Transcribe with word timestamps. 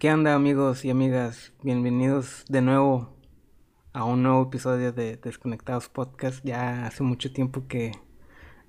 ¿Qué 0.00 0.10
onda 0.10 0.34
amigos 0.34 0.86
y 0.86 0.90
amigas? 0.90 1.52
Bienvenidos 1.62 2.46
de 2.48 2.62
nuevo 2.62 3.10
a 3.92 4.04
un 4.04 4.22
nuevo 4.22 4.44
episodio 4.44 4.92
de 4.92 5.18
Desconectados 5.18 5.90
Podcast. 5.90 6.42
Ya 6.42 6.86
hace 6.86 7.02
mucho 7.02 7.34
tiempo 7.34 7.66
que 7.68 7.92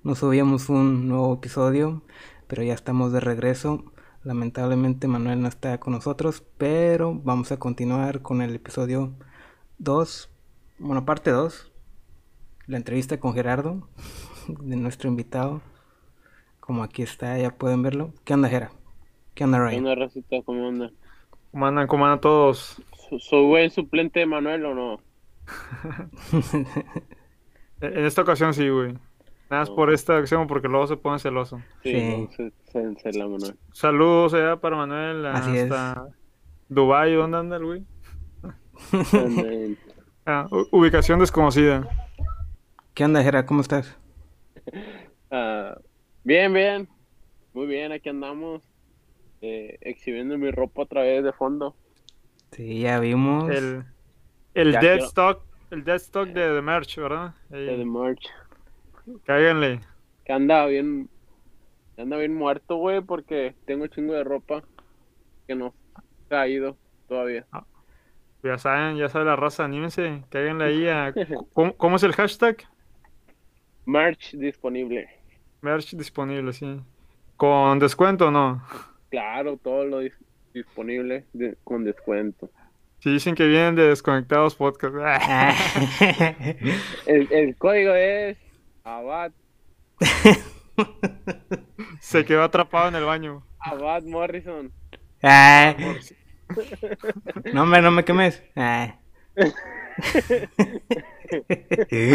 no 0.02 0.14
subíamos 0.14 0.68
un 0.68 1.08
nuevo 1.08 1.32
episodio, 1.32 2.02
pero 2.48 2.62
ya 2.62 2.74
estamos 2.74 3.12
de 3.14 3.20
regreso. 3.20 3.82
Lamentablemente 4.24 5.08
Manuel 5.08 5.40
no 5.40 5.48
está 5.48 5.80
con 5.80 5.94
nosotros, 5.94 6.44
pero 6.58 7.18
vamos 7.24 7.50
a 7.50 7.58
continuar 7.58 8.20
con 8.20 8.42
el 8.42 8.54
episodio 8.54 9.14
2, 9.78 10.28
bueno, 10.80 11.06
parte 11.06 11.30
2, 11.30 11.72
la 12.66 12.76
entrevista 12.76 13.18
con 13.18 13.32
Gerardo, 13.32 13.88
de 14.48 14.76
nuestro 14.76 15.08
invitado. 15.08 15.62
Como 16.60 16.82
aquí 16.82 17.02
está, 17.02 17.38
ya 17.38 17.56
pueden 17.56 17.82
verlo. 17.82 18.12
¿Qué 18.24 18.34
onda, 18.34 18.50
Gera? 18.50 18.70
¿Qué 19.34 19.44
onda, 19.44 19.56
¿Qué 19.56 19.64
Ryan? 19.64 19.78
onda, 19.78 19.94
racita? 19.94 20.36
¿Cómo? 20.44 20.90
¿Cómo 21.52 21.66
andan? 21.66 21.86
¿Cómo 21.86 22.04
andan 22.06 22.20
todos? 22.20 22.82
¿Su- 23.08 23.18
¿Soy 23.20 23.44
buen 23.46 23.70
suplente 23.70 24.20
de 24.20 24.26
Manuel 24.26 24.64
o 24.66 24.74
no? 24.74 25.00
E- 27.80 27.86
En 27.98 28.04
esta 28.04 28.22
ocasión 28.22 28.54
sí, 28.54 28.68
güey. 28.68 28.92
Nada 29.50 29.62
más 29.64 29.70
por 29.70 29.92
esta 29.92 30.16
acción 30.16 30.46
porque 30.46 30.68
luego 30.68 30.86
se 30.86 30.96
pone 30.96 31.18
celoso. 31.18 31.58
Sí, 31.82 31.90
Sí. 31.90 32.16
no, 32.16 32.30
se, 32.32 32.52
se, 32.72 32.94
se 33.12 33.18
la 33.18 33.26
Manuel. 33.28 33.56
Saludos 33.72 34.32
allá 34.34 34.56
para 34.56 34.76
Manuel 34.76 35.26
Así 35.26 35.56
es. 35.56 35.64
hasta 35.70 36.06
Dubai, 36.68 37.12
¿dónde 37.14 37.36
anda 37.38 37.56
el 37.56 37.64
güey? 37.64 37.84
Ah, 40.24 40.46
ubicación 40.70 41.18
desconocida. 41.18 41.84
¿Qué 42.94 43.04
onda, 43.04 43.22
Gera? 43.24 43.44
¿Cómo 43.46 43.60
estás? 43.60 43.98
Ah, 45.34 45.78
bien, 46.24 46.52
bien. 46.52 46.88
Muy 47.54 47.66
bien, 47.66 47.90
aquí 47.90 48.08
andamos. 48.10 48.62
Eh, 49.42 49.76
exhibiendo 49.82 50.38
mi 50.38 50.50
ropa 50.50 50.82
otra 50.82 51.02
vez 51.02 51.22
de 51.22 51.32
fondo. 51.32 51.76
Sí, 52.52 52.80
ya 52.80 52.98
vimos. 53.00 53.50
El, 53.50 53.84
el 54.54 54.72
Ya 54.72 54.80
dead 54.80 54.92
quiero- 54.94 55.04
stock, 55.06 55.42
el 55.70 55.84
dead 55.84 55.96
stock 55.96 56.28
de 56.28 56.54
The 56.54 56.62
Merch, 56.62 56.96
¿verdad? 56.96 57.34
Ahí, 57.50 57.66
De 57.66 57.76
The 57.76 57.84
Merch. 57.84 58.26
cáiganle. 59.24 59.80
Que 60.24 60.32
anda 60.32 60.64
bien. 60.66 61.08
que 61.96 62.02
anda 62.02 62.16
bien 62.16 62.34
muerto, 62.34 62.76
güey, 62.76 63.00
porque 63.00 63.54
tengo 63.66 63.86
chingo 63.88 64.12
de 64.14 64.24
ropa 64.24 64.62
que 65.46 65.54
no 65.54 65.74
ha 66.30 66.46
ido 66.48 66.76
todavía. 67.08 67.46
Ya 68.42 68.58
saben, 68.58 68.96
ya 68.96 69.08
sabe 69.08 69.24
la 69.26 69.36
raza, 69.36 69.64
anímense, 69.64 70.22
cáiganle 70.30 70.64
ahí 70.64 70.88
a... 70.88 71.12
¿Cómo, 71.52 71.76
cómo 71.76 71.96
es 71.96 72.02
el 72.02 72.12
hashtag? 72.12 72.56
Merch 73.86 74.32
disponible. 74.34 75.08
Merch 75.60 75.92
disponible, 75.94 76.52
sí. 76.52 76.80
¿Con 77.36 77.78
descuento 77.78 78.28
o 78.28 78.30
no? 78.30 78.62
Claro, 79.12 79.58
todo 79.58 79.84
lo 79.84 80.00
dis- 80.02 80.16
disponible 80.54 81.26
de- 81.34 81.54
con 81.64 81.84
descuento. 81.84 82.50
Si 83.00 83.10
dicen 83.10 83.34
que 83.34 83.46
vienen 83.46 83.74
de 83.74 83.88
Desconectados 83.88 84.54
Podcast. 84.54 84.94
El, 87.06 87.28
el 87.30 87.54
código 87.56 87.92
es 87.94 88.38
Abad, 88.84 89.32
Se 92.00 92.24
quedó 92.24 92.42
atrapado 92.42 92.88
en 92.88 92.94
el 92.94 93.04
baño. 93.04 93.44
Abad 93.60 94.02
Morrison. 94.04 94.72
Ah. 95.22 95.74
no, 97.52 97.62
hombre, 97.64 97.82
no 97.82 97.90
me 97.90 98.02
quemes. 98.04 98.42
Ah. 98.56 98.96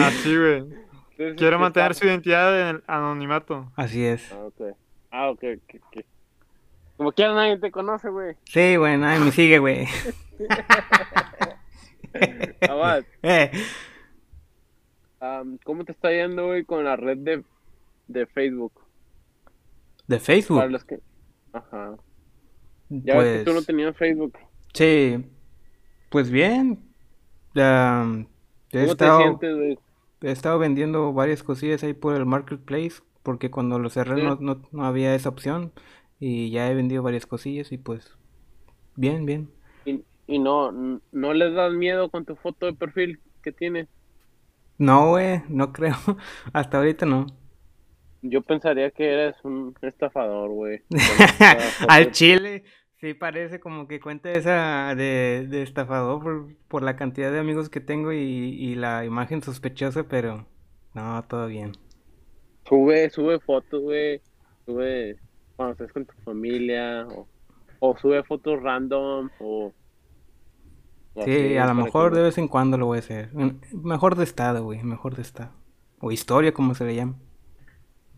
Así, 0.03 0.35
güey. 0.35 0.65
¿qué 1.37 1.51
mantener 1.57 1.93
su 1.93 2.05
identidad 2.05 2.59
en 2.59 2.67
el 2.77 2.83
anonimato. 2.87 3.71
Así 3.75 4.03
es. 4.03 4.31
Ah, 4.31 4.45
ok. 4.45 4.61
Ah, 5.11 5.29
ok, 5.29 5.43
ok, 5.57 5.81
ok. 5.95 6.05
Como 6.97 7.11
quiera 7.11 7.33
nadie 7.33 7.57
te 7.59 7.71
conoce, 7.71 8.09
güey. 8.09 8.35
Sí, 8.45 8.75
güey, 8.75 8.97
nadie 8.97 9.19
me 9.23 9.31
sigue, 9.31 9.59
güey. 9.59 9.87
Abad, 12.69 13.03
Eh, 13.23 13.51
¿cómo 15.63 15.83
te 15.83 15.91
está 15.91 16.11
yendo, 16.11 16.47
güey, 16.47 16.63
con 16.63 16.83
la 16.83 16.95
red 16.95 17.17
de, 17.17 17.43
de 18.07 18.25
Facebook? 18.27 18.71
de 20.07 20.19
Facebook. 20.19 20.57
Para 20.59 20.69
los 20.69 20.83
que... 20.85 20.99
Ajá. 21.53 21.95
Ya 22.89 23.17
ves 23.17 23.39
que 23.39 23.43
tú 23.43 23.49
no 23.51 23.55
Pues, 23.55 23.65
tenías 23.65 23.97
Facebook. 23.97 24.37
sí, 24.73 25.25
pues 26.09 26.29
bien. 26.29 26.79
Um, 27.55 28.25
he, 28.71 28.85
¿Cómo 28.85 28.95
te 28.95 29.01
estado, 29.05 29.19
sientes, 29.19 29.55
güey? 29.55 29.79
he 30.21 30.31
estado 30.31 30.59
vendiendo 30.59 31.11
varias 31.13 31.43
cosillas 31.43 31.83
ahí 31.83 31.93
por 31.93 32.15
el 32.15 32.25
marketplace, 32.25 33.01
porque 33.23 33.51
cuando 33.51 33.79
lo 33.79 33.89
cerré 33.89 34.15
Sí. 34.15 34.21
no, 34.21 34.37
no, 34.39 34.61
no 34.71 34.85
había 34.85 35.13
esa 35.15 35.29
opción. 35.29 35.73
Y 36.19 36.49
ya 36.51 36.69
he 36.69 36.75
vendido 36.75 37.03
varias 37.03 37.25
cosillas 37.25 37.71
y 37.71 37.77
pues, 37.77 38.17
bien, 38.95 39.25
bien. 39.25 39.49
Y, 39.85 40.03
y 40.27 40.39
no, 40.39 40.71
no 41.11 41.33
les 41.33 41.53
das 41.53 41.71
miedo 41.73 42.09
con 42.09 42.25
tu 42.25 42.35
foto 42.35 42.65
de 42.65 42.73
perfil 42.73 43.19
que 43.41 43.51
tienes. 43.51 43.87
No, 44.77 45.09
güey, 45.09 45.43
no 45.49 45.73
creo. 45.73 45.95
Hasta 46.53 46.77
ahorita 46.77 47.05
no. 47.05 47.27
Yo 48.21 48.41
pensaría 48.41 48.91
que 48.91 49.11
eres 49.11 49.35
un 49.43 49.75
estafador, 49.81 50.49
güey. 50.49 50.81
Al 51.87 52.11
chile, 52.11 52.63
sí 52.99 53.13
parece 53.13 53.59
como 53.59 53.87
que 53.87 53.99
cuenta 53.99 54.31
esa 54.31 54.95
de, 54.95 55.47
de 55.47 55.61
estafador 55.61 56.21
por, 56.23 56.55
por 56.67 56.83
la 56.83 56.95
cantidad 56.95 57.31
de 57.31 57.39
amigos 57.39 57.69
que 57.69 57.79
tengo 57.79 58.11
y, 58.11 58.17
y 58.19 58.75
la 58.75 59.05
imagen 59.05 59.41
sospechosa, 59.43 60.07
pero 60.07 60.47
no, 60.93 61.23
todo 61.23 61.47
bien. 61.47 61.73
Sube, 62.67 63.09
sube 63.09 63.39
fotos, 63.39 63.81
güey. 63.81 64.21
Sube 64.65 65.17
cuando 65.57 65.73
estés 65.73 65.93
con 65.93 66.07
tu 66.07 66.15
familia. 66.25 67.07
O, 67.09 67.29
o 67.79 67.97
sube 67.97 68.23
fotos 68.25 68.61
random. 68.63 69.31
O, 69.39 69.75
o 71.13 71.23
Sí, 71.23 71.31
así, 71.31 71.57
a 71.57 71.65
lo 71.67 71.73
mejor 71.75 72.13
que 72.13 72.15
de 72.15 72.21
vez 72.23 72.37
en 72.39 72.47
cuando 72.47 72.77
lo 72.77 72.85
voy 72.87 72.97
a 72.97 72.99
hacer. 72.99 73.29
Mm, 73.35 73.59
Mejor 73.83 74.15
de 74.15 74.23
estado, 74.23 74.63
güey, 74.63 74.83
mejor 74.83 75.15
de 75.15 75.21
estado. 75.23 75.51
O 75.99 76.11
historia, 76.11 76.53
como 76.53 76.75
se 76.75 76.85
le 76.85 76.95
llama. 76.95 77.15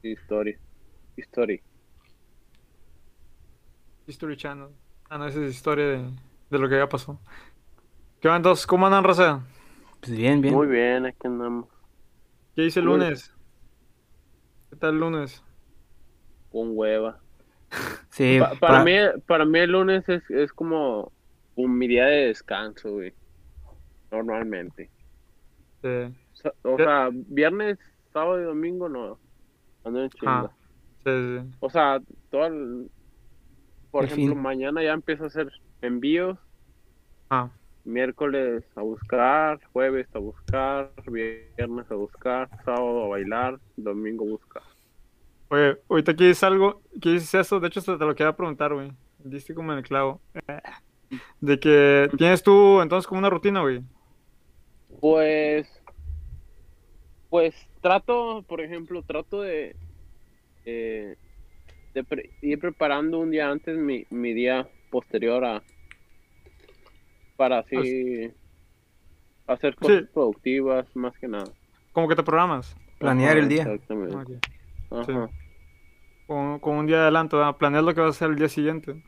Historia. 0.03 0.59
Historia. 1.15 1.61
History 4.07 4.35
Channel. 4.35 4.69
Ah, 5.09 5.17
no, 5.17 5.27
esa 5.27 5.43
es 5.43 5.51
historia 5.55 5.85
de, 5.87 6.11
de 6.49 6.59
lo 6.59 6.69
que 6.69 6.77
ya 6.77 6.89
pasó. 6.89 7.19
¿Qué 8.21 8.27
van 8.27 8.37
entonces? 8.37 8.67
¿Cómo 8.67 8.85
andan, 8.87 9.03
raza? 9.03 9.41
Pues 10.01 10.11
bien, 10.15 10.41
bien. 10.41 10.55
Muy 10.55 10.67
bien, 10.67 11.05
aquí 11.05 11.27
andamos. 11.27 11.69
¿Qué 12.55 12.65
hice 12.65 12.79
el 12.81 12.85
lunes? 12.85 13.33
¿Qué 14.69 14.75
tal 14.77 14.93
el 14.95 14.99
lunes? 14.99 15.43
Con 16.49 16.77
hueva. 16.77 17.23
Sí, 18.09 18.37
Pa- 18.39 18.55
para 18.59 18.77
pa- 18.79 18.83
mí, 18.83 18.91
para 19.27 19.45
mí 19.45 19.59
el 19.59 19.71
lunes 19.71 20.07
es, 20.09 20.23
es 20.29 20.51
como 20.53 21.11
un 21.55 21.77
mi 21.77 21.87
día 21.87 22.05
de 22.05 22.27
descanso, 22.27 22.91
güey. 22.93 23.13
Normalmente. 24.11 24.89
Eh, 25.83 26.11
O 26.33 26.35
sea, 26.35 26.53
o 26.63 26.77
¿Qué? 26.77 26.83
sea, 26.83 27.09
viernes, 27.13 27.77
sábado 28.11 28.41
y 28.41 28.45
domingo 28.45 28.89
no. 28.89 29.19
Ando 29.83 30.03
en 30.03 30.09
chinga. 30.09 30.31
ah, 30.41 30.51
sí, 31.03 31.11
sí. 31.11 31.55
O 31.59 31.69
sea, 31.69 32.01
todo 32.31 32.45
el- 32.47 32.89
por 33.91 34.03
El 34.05 34.11
ejemplo, 34.11 34.33
fin. 34.35 34.41
mañana 34.43 34.83
ya 34.83 34.93
empiezo 34.93 35.25
a 35.25 35.27
hacer 35.27 35.49
envíos, 35.81 36.37
Ah, 37.29 37.49
miércoles 37.85 38.63
a 38.75 38.81
buscar, 38.81 39.59
jueves 39.71 40.07
a 40.13 40.19
buscar, 40.19 40.91
viernes 41.11 41.89
a 41.91 41.95
buscar, 41.95 42.49
sábado 42.65 43.05
a 43.05 43.07
bailar, 43.09 43.59
domingo 43.77 44.25
a 44.25 44.29
buscar. 44.29 44.63
Oye, 45.49 45.77
ahorita 45.89 46.15
que 46.15 46.25
dices 46.25 46.43
algo, 46.43 46.81
que 47.01 47.09
dices 47.13 47.33
eso, 47.33 47.59
de 47.59 47.67
hecho 47.67 47.79
hasta 47.79 47.97
te 47.97 48.05
lo 48.05 48.15
quería 48.15 48.35
preguntar, 48.35 48.73
güey. 48.73 48.91
Diste 49.19 49.53
como 49.53 49.71
en 49.71 49.79
el 49.79 49.83
clavo. 49.83 50.21
De 51.41 51.59
que 51.59 52.07
tienes 52.17 52.43
tú 52.43 52.81
entonces 52.81 53.07
como 53.07 53.19
una 53.19 53.29
rutina, 53.31 53.61
güey. 53.61 53.81
Pues, 55.01 55.67
pues 57.29 57.55
trato, 57.81 58.43
por 58.47 58.61
ejemplo, 58.61 59.01
trato 59.03 59.41
de, 59.41 59.75
eh, 60.65 61.15
de 61.93 62.03
pre- 62.03 62.29
ir 62.41 62.59
preparando 62.59 63.17
un 63.19 63.31
día 63.31 63.49
antes 63.49 63.77
mi, 63.77 64.05
mi 64.11 64.33
día 64.33 64.67
posterior 64.91 65.43
a, 65.45 65.63
para 67.37 67.59
así 67.59 68.31
hacer 69.47 69.75
cosas 69.75 70.01
Sí. 70.01 70.07
productivas, 70.13 70.85
más 70.95 71.17
que 71.17 71.27
nada. 71.27 71.51
Como 71.91 72.07
que 72.07 72.15
te 72.15 72.23
programas. 72.23 72.75
planear 72.99 73.31
Ajá, 73.31 73.39
el 73.39 73.49
día. 73.49 73.63
Exactamente. 73.63 74.15
Ok. 74.91 74.99
Ajá. 75.09 75.29
Con, 76.29 76.59
con 76.59 76.77
un 76.77 76.85
día 76.87 76.97
de 76.97 77.01
adelanto, 77.03 77.37
¿verdad? 77.37 77.57
Planeas 77.57 77.83
lo 77.83 77.93
que 77.93 77.99
vas 78.01 78.07
a 78.07 78.11
hacer 78.11 78.29
el 78.29 78.37
día 78.37 78.47
siguiente. 78.49 79.03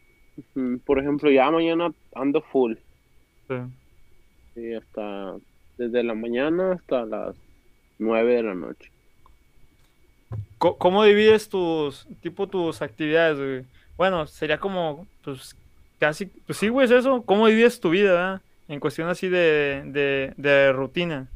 Por 0.86 1.00
ejemplo, 1.00 1.30
ya 1.32 1.50
mañana 1.52 1.94
ando 2.16 2.42
full. 2.42 2.76
Sí. 3.48 3.56
Sí, 4.54 4.74
hasta 4.74 5.38
desde 5.78 6.04
la 6.04 6.14
mañana 6.16 6.74
hasta 6.74 7.06
las 7.06 7.36
9 7.98 8.36
de 8.36 8.44
la 8.44 8.56
noche. 8.56 8.92
¿Cómo 10.58 11.04
divides 11.04 11.50
tus, 11.50 12.08
tipo, 12.22 12.48
tus 12.48 12.82
actividades, 12.84 13.38
güey? 13.38 13.66
Bueno, 13.98 14.28
sería 14.28 14.60
como, 14.60 15.08
pues, 15.24 15.56
casi, 16.00 16.28
pues 16.28 16.58
sí, 16.60 16.70
güey, 16.70 16.86
es 16.86 16.92
eso. 16.92 17.24
¿Cómo 17.26 17.48
divides 17.48 17.80
tu 17.80 17.90
vida? 17.90 18.44
En 18.68 18.80
cuestión 18.80 19.10
así 19.10 19.28
de, 19.28 19.84
de, 19.88 20.34
de 20.38 20.72
rutina, 20.72 21.32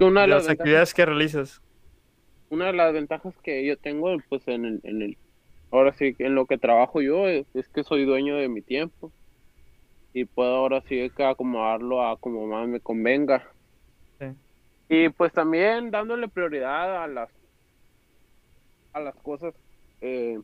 Una 0.00 0.22
de 0.22 0.26
de 0.26 0.28
las 0.28 0.48
actividades 0.48 0.94
que 0.94 1.06
realizas. 1.06 1.62
una 2.50 2.66
de 2.66 2.72
las 2.74 2.92
ventajas 2.92 3.34
que 3.42 3.66
yo 3.66 3.76
tengo, 3.78 4.16
pues 4.28 4.46
en 4.48 4.64
el, 4.64 4.80
en 4.84 5.02
el, 5.02 5.18
ahora 5.70 5.92
sí, 5.94 6.14
en 6.18 6.34
lo 6.34 6.46
que 6.46 6.58
trabajo 6.58 7.00
yo, 7.02 7.28
es, 7.28 7.46
es 7.54 7.68
que 7.68 7.84
soy 7.84 8.04
dueño 8.04 8.36
de 8.36 8.48
mi 8.48 8.62
tiempo. 8.62 9.12
y 10.12 10.24
puedo 10.24 10.54
ahora 10.56 10.82
sí 10.88 11.10
que 11.16 11.24
acomodarlo 11.24 12.02
a 12.06 12.16
como 12.18 12.46
más 12.46 12.68
me 12.68 12.80
convenga. 12.80 13.56
Sí. 14.18 14.26
Y 14.88 15.08
pues 15.08 15.32
también 15.32 15.90
dándole 15.90 16.28
prioridad 16.28 17.02
a 17.02 17.06
las 17.06 17.30
a 18.92 19.00
las 19.00 19.14
cosas 19.16 19.54
eh, 20.00 20.38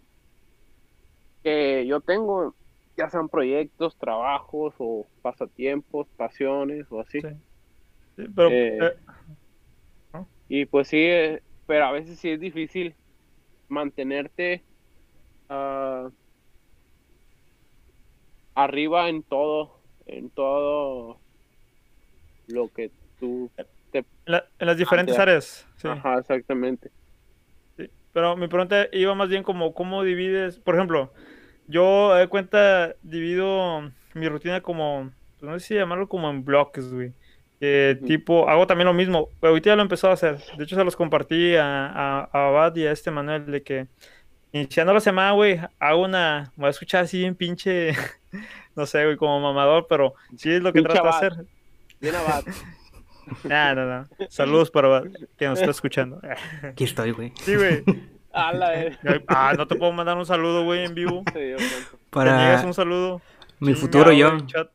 que 1.42 1.86
yo 1.86 2.00
tengo, 2.00 2.56
ya 2.96 3.10
sean 3.10 3.28
proyectos, 3.28 3.96
trabajos 3.98 4.74
o 4.78 5.08
pasatiempos, 5.22 6.08
pasiones 6.16 6.86
o 6.90 7.00
así. 7.00 7.20
Sí. 7.20 7.28
Sí, 8.16 8.24
pero, 8.34 8.50
Eh, 8.50 8.78
eh, 8.80 8.96
Y 10.48 10.66
pues 10.66 10.88
sí, 10.88 10.98
eh, 10.98 11.42
pero 11.66 11.86
a 11.86 11.92
veces 11.92 12.18
sí 12.18 12.30
es 12.30 12.40
difícil 12.40 12.96
mantenerte 13.68 14.66
ah, 15.48 16.10
arriba 18.54 19.08
en 19.08 19.22
todo, 19.22 19.82
en 20.06 20.30
todo 20.30 21.22
lo 22.46 22.70
que 22.70 22.92
tú 23.18 23.52
te... 23.90 24.06
en, 24.26 24.32
la- 24.32 24.48
en 24.58 24.66
las 24.66 24.76
diferentes 24.78 25.18
áreas. 25.18 25.66
sí. 25.76 25.88
Ajá, 25.88 26.18
exactamente. 26.18 26.92
Sí, 27.76 27.90
Pero 28.12 28.36
mi 28.36 28.48
pregunta 28.48 28.88
iba 28.92 29.14
más 29.14 29.28
bien 29.28 29.42
como 29.42 29.74
cómo 29.74 30.02
divides, 30.02 30.58
por 30.60 30.74
ejemplo, 30.74 31.12
yo 31.66 32.14
de 32.14 32.28
cuenta 32.28 32.96
divido 33.02 33.92
mi 34.14 34.28
rutina 34.28 34.62
como, 34.62 35.12
pues 35.38 35.50
no 35.50 35.58
sé 35.58 35.66
si 35.66 35.74
llamarlo 35.74 36.08
como 36.08 36.30
en 36.30 36.44
bloques, 36.44 36.92
güey. 36.92 37.14
Que 37.60 38.00
Ujú. 38.00 38.06
tipo, 38.06 38.48
hago 38.50 38.66
también 38.66 38.86
lo 38.86 38.94
mismo. 38.94 39.32
Ahorita 39.42 39.70
ya 39.70 39.76
lo 39.76 39.82
he 39.82 39.84
empezado 39.84 40.10
a 40.12 40.14
hacer. 40.14 40.38
De 40.58 40.64
hecho, 40.64 40.76
se 40.76 40.84
los 40.84 40.96
compartí 40.96 41.56
a, 41.56 41.86
a, 41.86 42.30
a 42.32 42.48
Abad 42.48 42.76
y 42.76 42.86
a 42.86 42.92
este 42.92 43.10
Manuel 43.10 43.46
de 43.50 43.62
que 43.62 43.88
iniciando 44.52 44.92
la 44.92 45.00
semana, 45.00 45.32
güey, 45.32 45.60
hago 45.78 46.02
una, 46.04 46.52
me 46.56 46.62
voy 46.62 46.66
a 46.68 46.70
escuchar 46.70 47.04
así 47.04 47.18
bien 47.18 47.34
pinche, 47.34 47.92
no 48.76 48.86
sé, 48.86 49.04
güey, 49.04 49.16
como 49.16 49.40
mamador, 49.40 49.86
pero 49.88 50.14
sí 50.36 50.50
es 50.52 50.62
lo 50.62 50.72
que 50.72 50.82
trato 50.82 51.02
de 51.02 51.08
hacer. 51.08 51.32
Bien 52.00 52.14
abad. 52.14 52.44
Ah, 53.50 53.74
no, 53.74 53.84
no. 53.86 54.06
Saludos 54.30 54.70
para 54.70 54.86
Abad, 54.86 55.04
que 55.36 55.48
nos 55.48 55.58
está 55.58 55.72
escuchando. 55.72 56.20
Aquí 56.62 56.84
estoy, 56.84 57.10
güey. 57.10 57.32
Sí, 57.42 57.56
güey. 57.56 57.82
Ah, 58.32 59.54
no 59.56 59.66
te 59.66 59.74
puedo 59.76 59.90
mandar 59.92 60.16
un 60.16 60.26
saludo, 60.26 60.62
güey, 60.64 60.84
en 60.84 60.94
vivo. 60.94 61.24
Para 62.10 62.62
un 62.64 62.74
saludo. 62.74 63.20
mi 63.58 63.68
Chinga, 63.68 63.80
futuro 63.80 64.12
yo. 64.12 64.30
güey, 64.32 64.46
chat. 64.46 64.70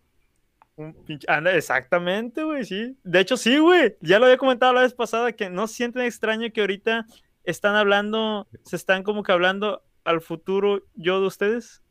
Un 0.75 0.94
pinche- 1.06 1.25
Anda, 1.29 1.53
exactamente, 1.53 2.44
güey, 2.44 2.65
sí. 2.65 2.97
De 3.03 3.19
hecho, 3.19 3.38
sí, 3.38 3.57
güey. 3.59 3.95
Ya 4.01 4.17
lo 4.19 4.25
había 4.25 4.38
comentado 4.38 4.74
la 4.74 4.81
vez 4.81 4.94
pasada 4.95 5.31
que 5.31 5.50
no 5.50 5.67
sienten 5.67 6.01
extraño 6.01 6.51
que 6.51 6.59
ahorita 6.62 7.06
están 7.43 7.75
hablando, 7.75 8.47
se 8.63 8.75
están 8.75 9.03
como 9.03 9.23
que 9.23 9.31
hablando 9.31 9.83
al 10.03 10.21
futuro 10.21 10.83
yo 10.95 11.21
de 11.21 11.27
ustedes. 11.27 11.83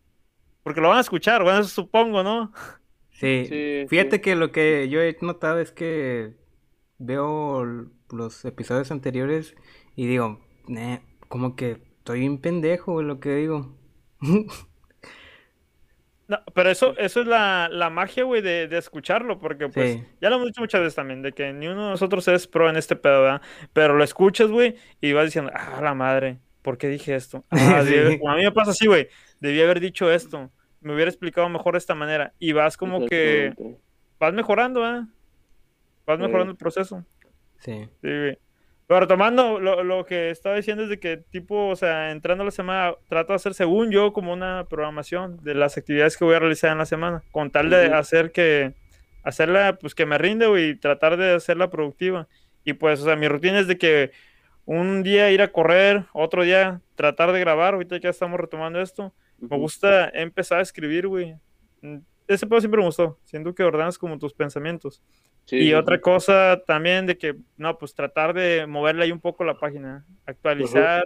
Porque 0.62 0.80
lo 0.80 0.88
van 0.90 0.98
a 0.98 1.02
escuchar, 1.02 1.42
bueno, 1.42 1.60
eso 1.60 1.70
supongo, 1.70 2.22
¿no? 2.22 2.52
Sí, 3.12 3.46
Sí, 3.48 3.86
fíjate 3.86 4.16
sí. 4.16 4.22
que 4.22 4.34
lo 4.36 4.50
que 4.52 4.88
yo 4.88 5.02
he 5.02 5.16
notado 5.20 5.60
es 5.60 5.72
que 5.72 6.36
veo 6.98 7.64
los 8.10 8.44
episodios 8.44 8.90
anteriores 8.90 9.54
y 9.96 10.06
digo, 10.06 10.40
"Nah, 10.68 10.98
como 11.28 11.56
que 11.56 11.72
estoy 11.98 12.26
un 12.28 12.40
pendejo, 12.40 13.02
lo 13.02 13.20
que 13.20 13.34
digo. 13.36 13.76
No, 16.30 16.38
pero 16.54 16.70
eso, 16.70 16.96
eso 16.96 17.22
es 17.22 17.26
la, 17.26 17.68
la 17.72 17.90
magia, 17.90 18.22
güey, 18.22 18.40
de, 18.40 18.68
de 18.68 18.78
escucharlo, 18.78 19.40
porque 19.40 19.68
pues 19.68 19.94
Sí. 19.94 20.04
ya 20.20 20.30
lo 20.30 20.36
hemos 20.36 20.46
dicho 20.46 20.60
muchas 20.60 20.80
veces 20.80 20.94
también, 20.94 21.22
de 21.22 21.32
que 21.32 21.52
ni 21.52 21.66
uno 21.66 21.86
de 21.86 21.90
nosotros 21.90 22.28
es 22.28 22.46
pro 22.46 22.70
en 22.70 22.76
este 22.76 22.94
pedo, 22.94 23.22
¿verdad? 23.22 23.42
Pero 23.72 23.96
lo 23.96 24.04
escuchas, 24.04 24.48
güey, 24.48 24.76
y 25.00 25.12
vas 25.12 25.24
diciendo, 25.24 25.50
ah, 25.52 25.80
la 25.82 25.92
madre, 25.92 26.38
¿por 26.62 26.78
qué 26.78 26.86
dije 26.86 27.16
esto? 27.16 27.44
Ah, 27.80 27.82
Sí. 27.84 27.90
debí 27.90 27.98
haber- 28.14 28.20
a 28.28 28.36
mí 28.36 28.44
me 28.44 28.52
pasa 28.52 28.70
así, 28.70 28.86
güey, 28.86 29.08
debí 29.40 29.60
haber 29.60 29.80
dicho 29.80 30.08
esto, 30.12 30.52
me 30.80 30.94
hubiera 30.94 31.10
explicado 31.10 31.48
mejor 31.48 31.72
de 31.74 31.78
esta 31.78 31.96
manera, 31.96 32.32
y 32.38 32.52
vas 32.52 32.76
como 32.76 33.06
que, 33.06 33.52
vas 34.20 34.32
mejorando, 34.32 34.82
¿verdad? 34.82 35.02
Vas 36.06 36.16
Sí. 36.18 36.22
mejorando 36.22 36.52
el 36.52 36.56
proceso. 36.58 37.04
Sí. 37.58 37.88
Sí, 38.02 38.08
güey. 38.08 38.38
Pero 38.90 39.02
retomando 39.02 39.60
lo, 39.60 39.84
lo 39.84 40.04
que 40.04 40.30
estaba 40.30 40.56
diciendo 40.56 40.82
es 40.82 40.88
de 40.88 40.98
que, 40.98 41.16
tipo, 41.16 41.68
o 41.68 41.76
sea, 41.76 42.10
entrando 42.10 42.42
a 42.42 42.46
la 42.46 42.50
semana, 42.50 42.96
trato 43.08 43.32
de 43.32 43.36
hacer, 43.36 43.54
según 43.54 43.92
yo, 43.92 44.12
como 44.12 44.32
una 44.32 44.66
programación 44.68 45.36
de 45.44 45.54
las 45.54 45.78
actividades 45.78 46.16
que 46.16 46.24
voy 46.24 46.34
a 46.34 46.40
realizar 46.40 46.72
en 46.72 46.78
la 46.78 46.86
semana, 46.86 47.22
con 47.30 47.52
tal 47.52 47.70
de 47.70 47.86
Ujú. 47.86 47.94
hacer 47.94 48.32
que, 48.32 48.74
hacerla, 49.22 49.78
pues 49.80 49.94
que 49.94 50.06
me 50.06 50.18
rinde, 50.18 50.48
y 50.60 50.74
tratar 50.74 51.16
de 51.16 51.34
hacerla 51.34 51.70
productiva. 51.70 52.26
Y 52.64 52.72
pues, 52.72 53.00
o 53.00 53.04
sea, 53.04 53.14
mi 53.14 53.28
rutina 53.28 53.60
es 53.60 53.68
de 53.68 53.78
que 53.78 54.10
un 54.64 55.04
día 55.04 55.30
ir 55.30 55.40
a 55.42 55.52
correr, 55.52 56.06
otro 56.12 56.42
día 56.42 56.80
tratar 56.96 57.30
de 57.30 57.38
grabar, 57.38 57.74
ahorita 57.74 57.96
ya 57.98 58.10
estamos 58.10 58.40
retomando 58.40 58.80
esto. 58.80 59.14
Me 59.38 59.56
gusta 59.56 60.08
empezar 60.08 60.58
a 60.58 60.62
escribir, 60.62 61.06
güey. 61.06 61.36
Mm, 61.80 61.98
Ese 62.26 62.44
pedo 62.44 62.58
siempre 62.58 62.80
me 62.80 62.86
gustó. 62.86 63.20
Siento 63.22 63.54
que 63.54 63.62
ordenas 63.62 63.96
como 63.98 64.18
tus 64.18 64.34
pensamientos. 64.34 65.00
Sí, 65.46 65.56
Y 65.56 65.64
sí, 65.68 65.74
otra 65.74 65.96
sí. 65.96 66.02
cosa 66.02 66.62
también 66.66 67.06
de 67.06 67.18
que, 67.18 67.34
no, 67.56 67.76
pues 67.78 67.94
tratar 67.94 68.34
de 68.34 68.66
moverle 68.66 69.04
ahí 69.04 69.12
un 69.12 69.20
poco 69.20 69.44
la 69.44 69.58
página, 69.58 70.04
actualizar 70.26 71.04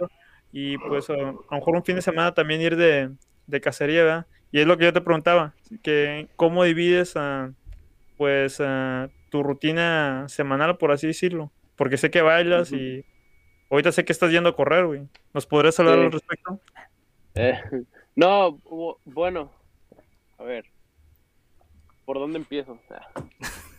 y 0.51 0.77
pues 0.77 1.09
a, 1.09 1.13
lo 1.13 1.43
mejor 1.51 1.75
un 1.75 1.83
fin 1.83 1.95
de 1.95 2.01
semana 2.01 2.33
también 2.33 2.61
ir 2.61 2.75
de, 2.75 3.11
de 3.47 3.61
cacería, 3.61 4.03
¿verdad? 4.03 4.27
Y 4.51 4.59
es 4.61 4.67
lo 4.67 4.77
que 4.77 4.85
yo 4.85 4.93
te 4.93 5.01
preguntaba, 5.01 5.55
que 5.83 6.29
cómo 6.35 6.63
divides 6.63 7.13
ah, 7.15 7.51
pues 8.17 8.61
ah, 8.61 9.09
tu 9.29 9.43
rutina 9.43 10.25
semanal, 10.29 10.77
por 10.77 10.91
así 10.91 11.07
decirlo, 11.07 11.51
porque 11.75 11.97
sé 11.97 12.09
que 12.11 12.21
bailas 12.21 12.71
y 12.71 13.03
ahorita 13.69 13.91
sé 13.91 14.05
que 14.05 14.13
estás 14.13 14.31
yendo 14.31 14.49
a 14.49 14.55
correr, 14.55 14.85
güey. 14.85 15.09
¿Nos 15.33 15.45
podrías 15.45 15.77
hablar 15.79 15.99
al 15.99 16.11
respecto? 16.11 16.61
Eh, 17.33 17.59
no, 18.15 18.57
bu- 18.59 18.97
bueno, 19.03 19.51
a 20.37 20.43
ver, 20.43 20.65
¿por 22.05 22.19
dónde 22.19 22.37
empiezo? 22.37 22.79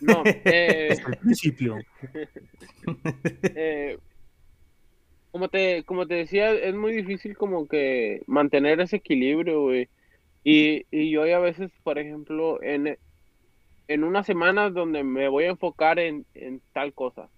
No, 0.06 0.22
eh, 0.44 0.96
Al 1.04 1.16
principio. 1.18 1.76
eh, 3.42 3.98
como 5.30 5.48
te, 5.48 5.84
como 5.84 6.06
te 6.06 6.14
decía, 6.14 6.52
es 6.52 6.74
muy 6.74 6.92
difícil 6.92 7.36
como 7.36 7.66
que 7.68 8.22
mantener 8.26 8.80
ese 8.80 8.96
equilibrio, 8.96 9.62
güey. 9.62 9.88
Y, 10.44 10.86
y 10.90 11.10
yo 11.10 11.22
a 11.22 11.40
veces, 11.40 11.70
por 11.82 11.98
ejemplo, 11.98 12.62
en, 12.62 12.96
en 13.88 14.04
unas 14.04 14.26
semanas 14.26 14.72
donde 14.72 15.02
me 15.02 15.28
voy 15.28 15.44
a 15.44 15.50
enfocar 15.50 15.98
en, 15.98 16.24
en 16.34 16.62
tal 16.72 16.92
cosa. 16.94 17.28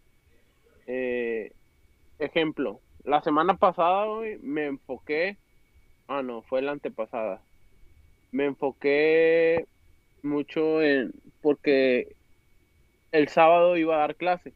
Eh, 0.86 1.52
ejemplo, 2.18 2.80
la 3.04 3.22
semana 3.22 3.56
pasada, 3.56 4.06
güey, 4.06 4.38
me 4.38 4.66
enfoqué, 4.66 5.38
ah, 6.06 6.22
no, 6.22 6.42
fue 6.42 6.62
la 6.62 6.72
antepasada. 6.72 7.42
Me 8.30 8.44
enfoqué 8.44 9.66
mucho 10.22 10.82
en, 10.82 11.12
porque 11.40 12.16
el 13.12 13.28
sábado 13.28 13.76
iba 13.76 13.96
a 13.96 14.00
dar 14.00 14.16
clase. 14.16 14.52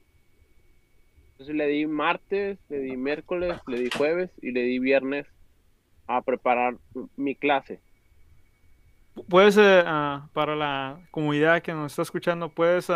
Entonces 1.32 1.54
le 1.56 1.66
di 1.66 1.86
martes, 1.86 2.58
le 2.68 2.78
di 2.78 2.96
miércoles, 2.96 3.58
le 3.66 3.80
di 3.80 3.90
jueves 3.90 4.30
y 4.40 4.52
le 4.52 4.62
di 4.62 4.78
viernes 4.78 5.26
a 6.06 6.22
preparar 6.22 6.76
mi 7.16 7.34
clase. 7.34 7.80
Puedes, 9.28 9.56
ah, 9.58 10.28
para 10.32 10.56
la 10.56 11.00
comunidad 11.10 11.62
que 11.62 11.72
nos 11.72 11.92
está 11.92 12.02
escuchando, 12.02 12.48
puedes 12.48 12.90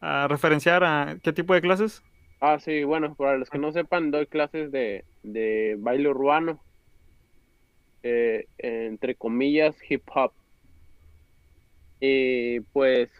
referenciar 0.00 0.84
a 0.84 1.18
qué 1.22 1.32
tipo 1.32 1.54
de 1.54 1.60
clases? 1.60 2.02
Ah, 2.40 2.58
sí, 2.60 2.84
bueno, 2.84 3.14
para 3.14 3.36
los 3.36 3.50
que 3.50 3.58
no 3.58 3.72
sepan, 3.72 4.10
doy 4.10 4.26
clases 4.26 4.70
de, 4.70 5.04
de 5.24 5.76
baile 5.78 6.08
urbano, 6.08 6.62
eh, 8.04 8.46
entre 8.58 9.16
comillas, 9.16 9.76
hip 9.88 10.02
hop. 10.14 10.32
Y 12.00 12.60
pues, 12.60 13.10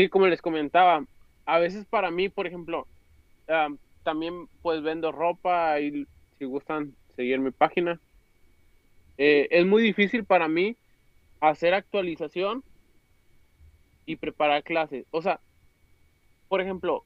sí, 0.00 0.08
como 0.08 0.26
les 0.26 0.40
comentaba, 0.40 1.04
a 1.44 1.58
veces 1.58 1.84
para 1.84 2.10
mí, 2.10 2.28
por 2.28 2.46
ejemplo, 2.46 2.86
también 4.02 4.46
pues 4.62 4.82
vendo 4.82 5.12
ropa 5.12 5.78
y 5.80 6.06
si 6.38 6.44
gustan 6.46 6.94
seguir 7.16 7.38
mi 7.40 7.50
página. 7.50 8.00
Eh, 9.18 9.48
es 9.50 9.66
muy 9.66 9.82
difícil 9.82 10.24
para 10.24 10.48
mí 10.48 10.76
hacer 11.40 11.74
actualización 11.74 12.64
y 14.06 14.16
preparar 14.16 14.62
clases. 14.62 15.04
O 15.10 15.20
sea, 15.20 15.40
por 16.48 16.62
ejemplo, 16.62 17.04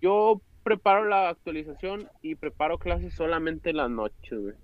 yo 0.00 0.40
preparo 0.64 1.04
la 1.04 1.28
actualización 1.28 2.08
y 2.20 2.34
preparo 2.34 2.78
clases 2.78 3.14
solamente 3.14 3.70
en 3.70 3.76
las 3.76 3.90
noches. 3.90 4.56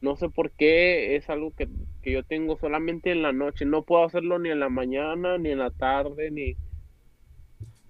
No 0.00 0.16
sé 0.16 0.28
por 0.28 0.50
qué 0.50 1.16
es 1.16 1.28
algo 1.30 1.52
que, 1.54 1.68
que 2.02 2.12
yo 2.12 2.22
tengo 2.22 2.56
solamente 2.56 3.10
en 3.10 3.22
la 3.22 3.32
noche. 3.32 3.64
No 3.64 3.82
puedo 3.82 4.04
hacerlo 4.04 4.38
ni 4.38 4.50
en 4.50 4.60
la 4.60 4.68
mañana, 4.68 5.38
ni 5.38 5.50
en 5.50 5.58
la 5.58 5.70
tarde, 5.70 6.30
ni... 6.30 6.56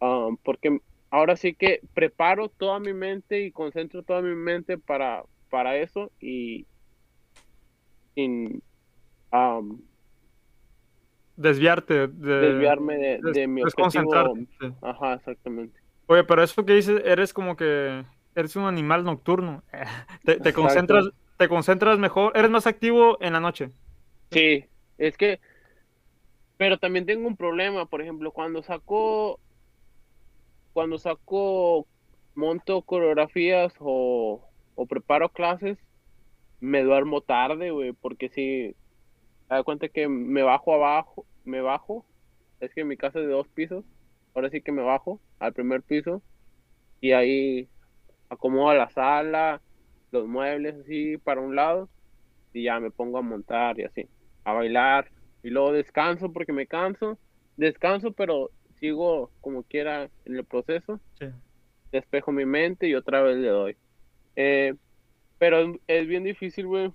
um, 0.01 0.37
porque 0.37 0.79
ahora 1.11 1.37
sí 1.37 1.55
que 1.55 1.81
preparo 1.95 2.49
toda 2.49 2.79
mi 2.79 2.95
mente 2.95 3.43
y 3.43 3.53
concentro 3.53 4.03
toda 4.03 4.23
mi 4.23 4.35
mente 4.35 4.79
para, 4.79 5.25
para 5.51 5.77
eso 5.77 6.11
y 6.21 6.67
sin 8.15 8.63
um, 9.33 9.81
Desviarte. 11.37 12.09
De, 12.09 12.41
desviarme 12.41 13.21
de, 13.23 13.47
mi 13.47 13.63
objetivo. 13.63 14.35
Ajá, 14.81 15.15
exactamente. 15.15 15.79
Oye, 16.07 16.25
pero 16.25 16.43
eso 16.43 16.65
que 16.65 16.75
dices, 16.75 17.03
eres 17.05 17.33
como 17.33 17.57
que 17.57 18.05
eres 18.35 18.57
un 18.57 18.65
animal 18.65 19.05
nocturno. 19.05 19.63
Te, 20.25 20.53
concentras, 20.53 21.11
te 21.37 21.49
concentras 21.49 21.99
mejor, 21.99 22.33
eres 22.37 22.51
más 22.51 22.67
activo 22.67 23.19
en 23.21 23.33
la 23.33 23.41
noche. 23.41 23.73
Sí, 24.31 24.65
es 24.99 25.17
que 25.17 25.41
Pero 26.57 26.79
también 26.79 27.07
tengo 27.07 27.27
un 27.29 27.37
problema, 27.37 27.87
por 27.87 28.01
ejemplo, 28.03 28.33
cuando 28.33 28.63
saco, 28.63 29.41
cuando 30.73 30.99
saco, 30.99 31.87
monto 32.35 32.83
coreografías 32.83 33.75
o, 33.81 34.43
o 34.75 34.87
preparo 34.87 35.31
clases, 35.31 35.79
me 36.61 36.83
duermo 36.83 37.23
tarde, 37.23 37.71
güey, 37.71 37.93
porque 37.95 38.29
si, 38.31 38.77
da 39.49 39.63
cuenta 39.65 39.89
que 39.89 40.09
me 40.09 40.43
bajo 40.43 40.75
abajo, 40.75 41.27
me 41.45 41.61
bajo, 41.63 42.07
es 42.61 42.75
que 42.75 42.85
mi 42.85 42.97
casa 42.97 43.21
es 43.21 43.27
de 43.27 43.33
dos 43.33 43.49
pisos, 43.49 43.85
ahora 44.35 44.51
sí 44.51 44.63
que 44.63 44.73
me 44.73 44.83
bajo 44.83 45.21
al 45.41 45.55
primer 45.55 45.83
piso 45.83 46.23
y 47.01 47.13
ahí 47.13 47.71
acomodo 48.31 48.75
la 48.75 48.91
sala, 48.91 49.63
los 50.17 50.27
muebles 50.27 50.75
así 50.77 51.17
para 51.19 51.41
un 51.41 51.55
lado 51.55 51.89
y 52.53 52.65
ya 52.65 52.81
me 52.81 52.91
pongo 52.91 53.19
a 53.19 53.23
montar 53.23 53.79
y 53.79 53.85
así, 53.85 54.09
a 54.45 54.53
bailar 54.53 55.11
y 55.43 55.51
luego 55.51 55.73
descanso 55.73 56.33
porque 56.33 56.53
me 56.53 56.67
canso, 56.67 57.19
descanso 57.57 58.13
pero 58.13 58.51
sigo 58.81 59.31
como 59.41 59.63
quiera 59.63 60.11
en 60.25 60.37
el 60.37 60.45
proceso, 60.45 61.01
Sí. 61.19 61.27
despejo 61.93 62.33
mi 62.33 62.45
mente 62.45 62.87
y 62.89 62.95
otra 62.95 63.23
vez 63.23 63.37
le 63.37 63.49
doy. 63.49 63.77
Eh, 64.37 64.75
pero 65.39 65.75
es, 65.87 66.07
bien 66.07 66.25
difícil, 66.25 66.67
güey. 66.67 66.93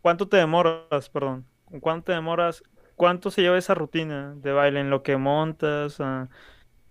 ¿Cuánto 0.00 0.28
te 0.28 0.36
demoras, 0.36 1.10
perdón? 1.10 1.44
¿Con 1.64 1.80
¿Cuánto 1.80 2.04
te 2.06 2.12
demoras? 2.12 2.62
¿Cuánto 2.94 3.30
se 3.30 3.42
lleva 3.42 3.58
esa 3.58 3.74
rutina 3.74 4.34
de 4.36 4.52
baile 4.52 4.80
en 4.80 4.90
lo 4.90 5.02
que 5.02 5.16
montas, 5.16 6.00
ah, 6.00 6.28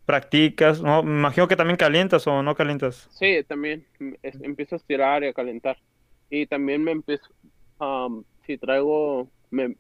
practicas? 0.06 0.82
No, 0.82 1.04
me 1.04 1.12
imagino 1.20 1.48
que 1.48 1.56
también 1.56 1.78
calientas 1.78 2.28
o 2.28 2.44
no 2.44 2.56
calientas. 2.56 3.10
Sí, 3.10 3.44
también 3.48 3.88
mm, 4.00 4.14
es- 4.22 4.42
empiezo 4.42 4.76
a 4.76 4.78
estirar 4.78 5.24
y 5.24 5.28
a 5.28 5.34
calentar. 5.34 5.78
Y 6.30 6.48
también 6.48 6.84
me 6.84 6.92
empiezo, 6.92 7.26
am, 7.80 8.26
si 8.46 8.58
traigo 8.58 9.32
me, 9.52 9.76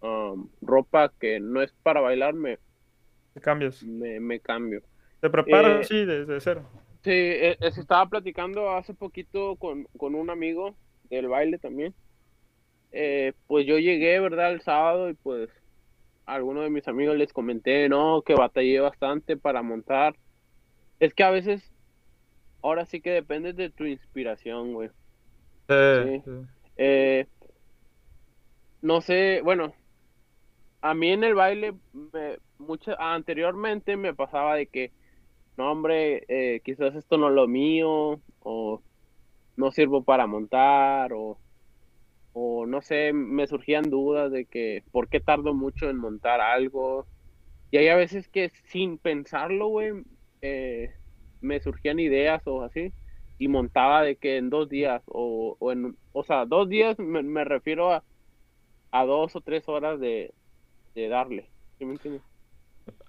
am, 0.00 0.50
ropa 0.62 1.12
que 1.20 1.38
no 1.40 1.60
es 1.62 1.72
para 1.82 2.00
bailar, 2.00 2.34
me, 2.34 2.58
Te 3.34 3.40
cambias. 3.40 3.86
me, 3.98 4.20
me 4.20 4.40
cambio. 4.40 4.82
Te 5.20 5.28
preparas 5.30 5.80
Eh, 5.80 5.86
así 5.86 6.04
desde 6.06 6.40
cero. 6.40 6.66
Sí, 7.04 7.10
eh, 7.12 7.52
eh, 7.52 7.58
estaba 7.76 8.08
platicando 8.08 8.70
hace 8.70 8.92
poquito 8.94 9.56
con, 9.56 9.84
con 9.96 10.14
un 10.16 10.28
amigo 10.30 10.76
del 11.04 11.28
baile 11.28 11.58
también. 11.58 11.94
Eh, 12.92 13.34
pues 13.46 13.66
yo 13.66 13.78
llegué, 13.78 14.20
¿verdad? 14.20 14.52
El 14.52 14.62
sábado 14.62 15.10
y 15.10 15.14
pues 15.14 15.50
a 16.26 16.34
algunos 16.34 16.64
de 16.64 16.70
mis 16.70 16.86
amigos 16.88 17.16
les 17.16 17.32
comenté, 17.32 17.88
no, 17.88 18.22
que 18.22 18.34
batallé 18.34 18.80
bastante 18.80 19.36
para 19.36 19.62
montar. 19.62 20.16
Es 21.00 21.14
que 21.14 21.24
a 21.24 21.30
veces, 21.30 21.62
ahora 22.62 22.86
sí 22.86 23.00
que 23.00 23.10
depende 23.10 23.52
de 23.52 23.70
tu 23.70 23.84
inspiración, 23.84 24.74
güey. 24.74 24.90
Sí, 25.68 26.22
sí. 26.24 26.30
Eh, 26.76 27.26
no 28.82 29.00
sé, 29.00 29.40
bueno, 29.42 29.74
a 30.82 30.94
mí 30.94 31.10
en 31.10 31.24
el 31.24 31.34
baile, 31.34 31.74
me, 31.92 32.38
mucha- 32.58 32.96
anteriormente 32.98 33.96
me 33.96 34.14
pasaba 34.14 34.54
de 34.54 34.66
que, 34.68 34.92
no, 35.56 35.72
hombre, 35.72 36.24
eh, 36.28 36.60
quizás 36.64 36.94
esto 36.94 37.18
no 37.18 37.28
es 37.28 37.34
lo 37.34 37.48
mío, 37.48 38.20
o 38.40 38.82
no 39.56 39.70
sirvo 39.72 40.04
para 40.04 40.26
montar, 40.26 41.12
o, 41.12 41.40
o 42.38 42.66
no 42.66 42.82
sé, 42.82 43.14
me 43.14 43.46
surgían 43.46 43.88
dudas 43.88 44.30
de 44.30 44.44
que, 44.44 44.84
¿por 44.92 45.08
qué 45.08 45.20
tardo 45.20 45.54
mucho 45.54 45.88
en 45.88 45.96
montar 45.96 46.42
algo? 46.42 47.06
Y 47.70 47.78
hay 47.78 47.88
a 47.88 47.96
veces 47.96 48.28
que 48.28 48.52
sin 48.66 48.98
pensarlo, 48.98 49.68
güey, 49.68 50.04
eh, 50.42 50.94
me 51.40 51.60
surgían 51.60 51.98
ideas 51.98 52.42
o 52.46 52.62
así, 52.62 52.92
y 53.38 53.48
montaba 53.48 54.02
de 54.02 54.16
que 54.16 54.36
en 54.36 54.50
dos 54.50 54.68
días, 54.68 55.02
o, 55.06 55.56
o 55.58 55.72
en, 55.72 55.96
o 56.12 56.24
sea, 56.24 56.44
dos 56.44 56.68
días 56.68 56.98
me, 56.98 57.22
me 57.22 57.42
refiero 57.44 57.90
a, 57.90 58.04
a 58.90 59.04
dos 59.06 59.34
o 59.34 59.40
tres 59.40 59.66
horas 59.66 59.98
de, 59.98 60.34
de 60.94 61.08
darle, 61.08 61.48
¿sí 61.78 61.86
me 61.86 61.92
entiendes? 61.92 62.22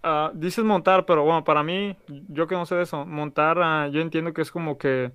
Ah, 0.04 0.32
dices 0.36 0.64
montar, 0.64 1.06
pero 1.06 1.26
bueno, 1.26 1.44
para 1.44 1.64
mí, 1.64 1.98
yo 2.30 2.48
que 2.48 2.56
no 2.56 2.66
sé 2.66 2.76
de 2.76 2.84
eso, 2.84 3.06
montar, 3.06 3.58
ah, 3.62 3.90
yo 3.92 4.00
entiendo 4.00 4.32
que 4.32 4.42
es 4.42 4.52
como 4.52 4.78
que, 4.78 5.12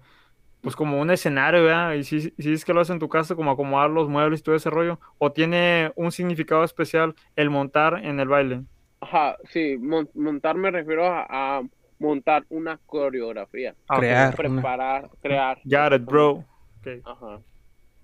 pues 0.62 0.74
como 0.76 0.98
un 1.00 1.10
escenario, 1.10 1.64
¿verdad? 1.64 1.92
Y 1.94 2.04
si, 2.04 2.20
si 2.38 2.52
es 2.52 2.64
que 2.64 2.72
lo 2.72 2.80
haces 2.80 2.94
en 2.94 2.98
tu 3.00 3.08
casa, 3.08 3.34
como 3.34 3.50
acomodar 3.50 3.90
los 3.90 4.08
muebles 4.08 4.40
y 4.40 4.42
todo 4.42 4.54
ese 4.54 4.70
rollo, 4.70 4.98
o 5.18 5.30
tiene 5.32 5.92
un 5.96 6.10
significado 6.12 6.64
especial 6.64 7.14
el 7.36 7.50
montar 7.50 8.00
en 8.04 8.18
el 8.20 8.28
baile. 8.28 8.62
Ajá, 9.00 9.36
sí, 9.50 9.76
mon- 9.78 10.08
montar 10.14 10.56
me 10.56 10.70
refiero 10.70 11.04
a, 11.06 11.26
a 11.28 11.62
montar 11.98 12.44
una 12.48 12.78
coreografía, 12.86 13.74
Ah. 13.88 13.98
Crear. 13.98 14.28
una- 14.28 14.36
preparar, 14.36 15.10
crear. 15.20 15.58
Got 15.64 15.92
it, 16.00 16.04
bro. 16.06 16.30
Ok. 16.78 16.88
Ajá. 17.04 17.40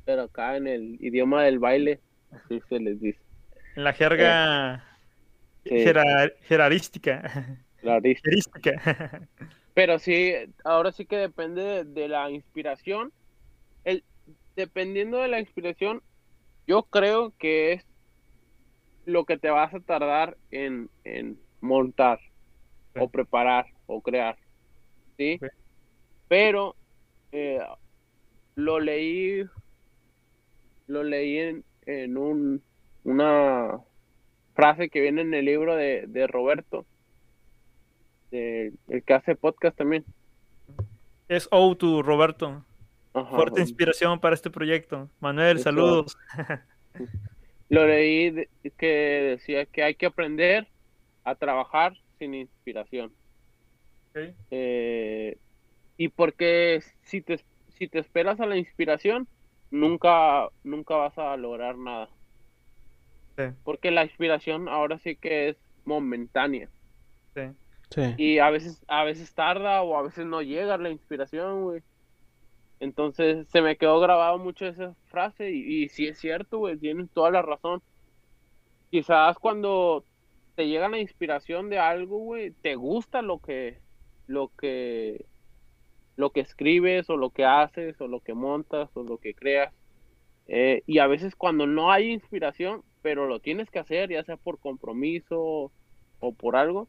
Pero 0.04 0.22
acá 0.22 0.56
en 0.56 0.66
el 0.66 0.96
idioma 1.00 1.44
del 1.44 1.58
baile, 1.60 2.00
así 2.32 2.60
se 2.68 2.80
les 2.80 3.00
dice. 3.00 3.20
En 3.76 3.84
la 3.84 3.92
jerga 3.92 4.84
Sí, 5.64 5.76
jerar- 5.84 6.34
jerarística. 6.42 7.22
Pero 9.78 10.00
sí, 10.00 10.32
ahora 10.64 10.90
sí 10.90 11.06
que 11.06 11.14
depende 11.16 11.62
de, 11.62 11.84
de 11.84 12.08
la 12.08 12.28
inspiración. 12.32 13.12
El, 13.84 14.02
dependiendo 14.56 15.18
de 15.18 15.28
la 15.28 15.38
inspiración, 15.38 16.02
yo 16.66 16.82
creo 16.82 17.32
que 17.38 17.74
es 17.74 17.86
lo 19.04 19.24
que 19.24 19.38
te 19.38 19.50
vas 19.50 19.72
a 19.72 19.78
tardar 19.78 20.36
en, 20.50 20.90
en 21.04 21.38
montar 21.60 22.18
Sí. 22.92 22.98
o 23.00 23.08
preparar 23.08 23.66
o 23.86 24.00
crear. 24.02 24.36
¿Sí? 25.16 25.38
Pero 26.26 26.74
eh, 27.30 27.60
lo 28.56 28.80
leí, 28.80 29.44
lo 30.88 31.04
leí 31.04 31.38
en, 31.38 31.64
en 31.86 32.16
un, 32.16 32.64
una 33.04 33.78
frase 34.56 34.90
que 34.90 35.02
viene 35.02 35.20
en 35.22 35.34
el 35.34 35.44
libro 35.44 35.76
de, 35.76 36.06
de 36.08 36.26
Roberto, 36.26 36.84
de- 38.30 38.72
el 38.88 39.02
que 39.02 39.14
hace 39.14 39.34
podcast 39.36 39.76
también. 39.76 40.04
Es 41.28 41.48
O 41.50 41.76
to 41.76 42.02
Roberto. 42.02 42.64
Ajá. 43.14 43.30
Fuerte 43.36 43.60
inspiración 43.60 44.20
para 44.20 44.34
este 44.34 44.50
proyecto. 44.50 45.10
Manuel, 45.20 45.56
Eso. 45.56 45.64
saludos. 45.64 46.16
Lo 47.68 47.86
leí 47.86 48.30
de- 48.30 48.48
que 48.78 49.36
decía 49.36 49.66
que 49.66 49.82
hay 49.82 49.94
que 49.94 50.06
aprender 50.06 50.66
a 51.24 51.34
trabajar 51.34 51.94
sin 52.18 52.34
inspiración. 52.34 53.12
Eh, 54.50 55.36
y 55.96 56.08
porque 56.08 56.82
si 57.04 57.20
te, 57.20 57.38
si 57.76 57.88
te 57.88 57.98
esperas 58.00 58.40
a 58.40 58.46
la 58.46 58.56
inspiración, 58.56 59.28
nunca, 59.70 60.48
nunca 60.64 60.96
vas 60.96 61.16
a 61.18 61.36
lograr 61.36 61.76
nada. 61.76 62.08
Sí, 63.36 63.44
Porque 63.62 63.90
la 63.92 64.02
inspiración 64.04 64.68
ahora 64.68 64.98
sí 64.98 65.14
que 65.14 65.50
es 65.50 65.56
momentánea. 65.84 66.68
sí. 67.34 67.42
Y 68.16 68.38
a 68.38 68.50
veces, 68.50 68.84
a 68.88 69.04
veces 69.04 69.34
tarda 69.34 69.82
o 69.82 69.96
a 69.96 70.02
veces 70.02 70.26
no 70.26 70.42
llega 70.42 70.76
la 70.78 70.90
inspiración, 70.90 71.62
güey. 71.62 71.82
Entonces 72.80 73.48
se 73.48 73.60
me 73.60 73.76
quedó 73.76 73.98
grabado 73.98 74.38
mucho 74.38 74.66
esa 74.66 74.94
frase 75.06 75.50
y, 75.50 75.84
y 75.84 75.88
sí 75.88 76.06
es 76.06 76.18
cierto, 76.18 76.58
güey, 76.58 76.76
tienes 76.78 77.10
toda 77.10 77.30
la 77.30 77.42
razón. 77.42 77.82
Quizás 78.90 79.38
cuando 79.38 80.04
te 80.54 80.66
llega 80.66 80.88
la 80.88 80.98
inspiración 80.98 81.70
de 81.70 81.78
algo, 81.78 82.18
güey, 82.18 82.50
te 82.50 82.74
gusta 82.74 83.22
lo 83.22 83.38
que, 83.38 83.78
lo 84.26 84.50
que, 84.56 85.26
lo 86.16 86.30
que 86.30 86.40
escribes 86.40 87.08
o 87.10 87.16
lo 87.16 87.30
que 87.30 87.44
haces 87.44 88.00
o 88.00 88.08
lo 88.08 88.20
que 88.20 88.34
montas 88.34 88.90
o 88.94 89.02
lo 89.02 89.18
que 89.18 89.34
creas. 89.34 89.72
Eh, 90.48 90.82
y 90.86 90.98
a 90.98 91.06
veces 91.06 91.36
cuando 91.36 91.66
no 91.66 91.92
hay 91.92 92.10
inspiración, 92.10 92.82
pero 93.02 93.26
lo 93.26 93.38
tienes 93.38 93.70
que 93.70 93.78
hacer, 93.78 94.10
ya 94.10 94.24
sea 94.24 94.36
por 94.36 94.58
compromiso 94.58 95.70
o 96.18 96.34
por 96.34 96.56
algo, 96.56 96.88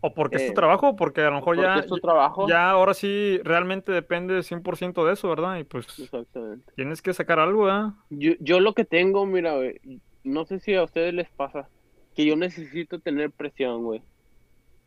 O 0.00 0.14
porque 0.14 0.36
es 0.36 0.46
tu 0.46 0.52
Eh, 0.52 0.54
trabajo, 0.54 0.94
porque 0.94 1.22
a 1.22 1.30
lo 1.30 1.36
mejor 1.36 1.60
ya, 1.60 1.78
es 1.80 1.86
tu 1.86 1.98
trabajo. 1.98 2.48
ya 2.48 2.70
ahora 2.70 2.94
sí 2.94 3.40
realmente 3.42 3.90
depende 3.90 4.42
100% 4.42 5.04
de 5.04 5.14
eso, 5.14 5.28
¿verdad? 5.28 5.58
Y 5.58 5.64
pues 5.64 5.98
Exactamente. 5.98 6.72
tienes 6.76 7.02
que 7.02 7.12
sacar 7.12 7.40
algo, 7.40 7.64
¿verdad? 7.64 7.90
Yo, 8.10 8.32
yo 8.38 8.60
lo 8.60 8.74
que 8.74 8.84
tengo, 8.84 9.26
mira, 9.26 9.56
güey, 9.56 9.80
no 10.22 10.44
sé 10.44 10.60
si 10.60 10.74
a 10.74 10.84
ustedes 10.84 11.14
les 11.14 11.28
pasa, 11.30 11.68
que 12.14 12.24
yo 12.24 12.36
necesito 12.36 13.00
tener 13.00 13.32
presión, 13.32 13.82
güey. 13.82 14.02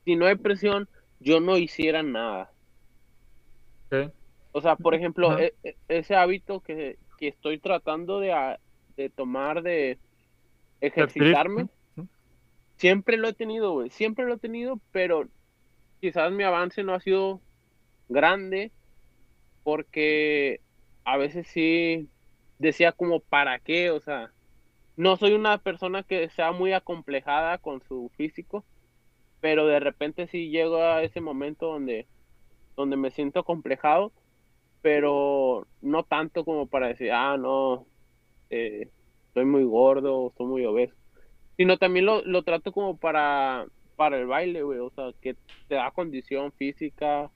Si 0.05 0.15
no 0.15 0.25
hay 0.27 0.35
presión, 0.35 0.87
yo 1.19 1.39
no 1.41 1.57
hiciera 1.57 2.03
nada. 2.03 2.51
Ok. 3.91 4.11
O 4.53 4.61
sea, 4.61 4.75
por 4.75 4.95
ejemplo, 4.95 5.37
e- 5.37 5.53
e- 5.63 5.75
ese 5.87 6.15
hábito 6.15 6.61
que, 6.61 6.97
que 7.17 7.27
estoy 7.27 7.59
tratando 7.59 8.19
de, 8.19 8.57
de 8.97 9.09
tomar, 9.09 9.61
de 9.61 9.99
ejercitarme. 10.79 11.67
Siempre 12.81 13.15
lo 13.15 13.27
he 13.27 13.33
tenido, 13.33 13.87
siempre 13.91 14.25
lo 14.25 14.33
he 14.33 14.37
tenido, 14.39 14.79
pero 14.91 15.29
quizás 15.99 16.31
mi 16.31 16.43
avance 16.43 16.83
no 16.83 16.95
ha 16.95 16.99
sido 16.99 17.39
grande 18.09 18.71
porque 19.61 20.61
a 21.05 21.15
veces 21.17 21.45
sí 21.45 22.09
decía 22.57 22.91
como, 22.91 23.19
¿para 23.19 23.59
qué? 23.59 23.91
O 23.91 24.01
sea, 24.01 24.31
no 24.97 25.15
soy 25.15 25.33
una 25.33 25.59
persona 25.59 26.01
que 26.01 26.27
sea 26.31 26.53
muy 26.53 26.73
acomplejada 26.73 27.59
con 27.59 27.83
su 27.83 28.09
físico, 28.17 28.65
pero 29.41 29.67
de 29.67 29.79
repente 29.79 30.25
sí 30.25 30.49
llego 30.49 30.77
a 30.77 31.03
ese 31.03 31.21
momento 31.21 31.67
donde, 31.67 32.07
donde 32.75 32.97
me 32.97 33.11
siento 33.11 33.41
acomplejado, 33.41 34.11
pero 34.81 35.67
no 35.83 36.01
tanto 36.01 36.43
como 36.43 36.65
para 36.65 36.87
decir, 36.87 37.11
ah, 37.11 37.37
no, 37.37 37.85
eh, 38.49 38.89
soy 39.35 39.45
muy 39.45 39.65
gordo, 39.65 40.33
soy 40.35 40.47
muy 40.47 40.65
obeso, 40.65 40.95
sino 41.61 41.77
también 41.77 42.07
lo, 42.07 42.23
lo 42.23 42.41
trato 42.41 42.71
como 42.71 42.97
para, 42.97 43.67
para 43.95 44.17
el 44.17 44.25
baile, 44.25 44.63
güey, 44.63 44.79
o 44.79 44.89
sea, 44.89 45.11
que 45.21 45.35
te 45.67 45.75
da 45.75 45.91
condición 45.91 46.51
física, 46.53 47.29